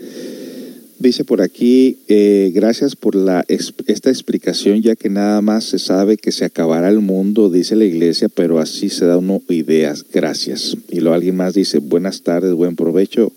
Dice 1.00 1.24
por 1.24 1.42
aquí, 1.42 2.00
eh, 2.10 2.52
gracias 2.54 2.98
por 2.98 3.16
la, 3.16 3.46
esta 3.48 4.10
explicación, 4.10 4.82
ya 4.82 4.98
que 4.98 5.10
nada 5.10 5.40
más 5.40 5.64
se 5.64 5.80
sabe 5.80 6.18
que 6.18 6.34
se 6.34 6.44
acabará 6.44 6.90
el 6.90 7.00
mundo, 7.00 7.50
dice 7.50 7.78
la 7.78 7.86
iglesia, 7.86 8.28
pero 8.28 8.60
así 8.60 8.90
se 8.90 9.06
da 9.06 9.18
uno 9.18 9.42
ideas. 9.48 10.06
Gracias. 10.12 10.76
Y 10.90 11.00
luego 11.00 11.16
alguien 11.16 11.38
más 11.38 11.54
dice, 11.54 11.78
buenas 11.78 12.22
tardes, 12.22 12.52
buen 12.52 12.76
provecho. 12.76 13.32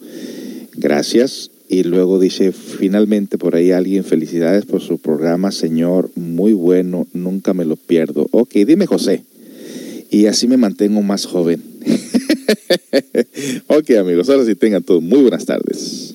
Gracias. 0.75 1.53
Y 1.69 1.83
luego 1.83 2.21
dice, 2.21 2.53
finalmente 2.53 3.39
por 3.39 3.57
ahí 3.57 3.73
alguien, 3.73 4.05
felicidades 4.05 4.65
por 4.65 4.81
su 4.81 4.99
programa, 4.99 5.51
señor, 5.51 6.11
muy 6.15 6.53
bueno, 6.53 7.07
nunca 7.13 7.55
me 7.55 7.65
lo 7.65 7.77
pierdo. 7.77 8.29
Ok, 8.31 8.55
dime 8.67 8.87
José. 8.87 9.25
Y 10.11 10.27
así 10.27 10.47
me 10.47 10.57
mantengo 10.57 11.03
más 11.03 11.27
joven. 11.27 11.63
ok 13.67 13.91
amigos, 13.99 14.29
ahora 14.29 14.45
sí 14.45 14.55
tengan 14.55 14.83
todos 14.83 15.03
muy 15.03 15.21
buenas 15.23 15.45
tardes. 15.45 16.15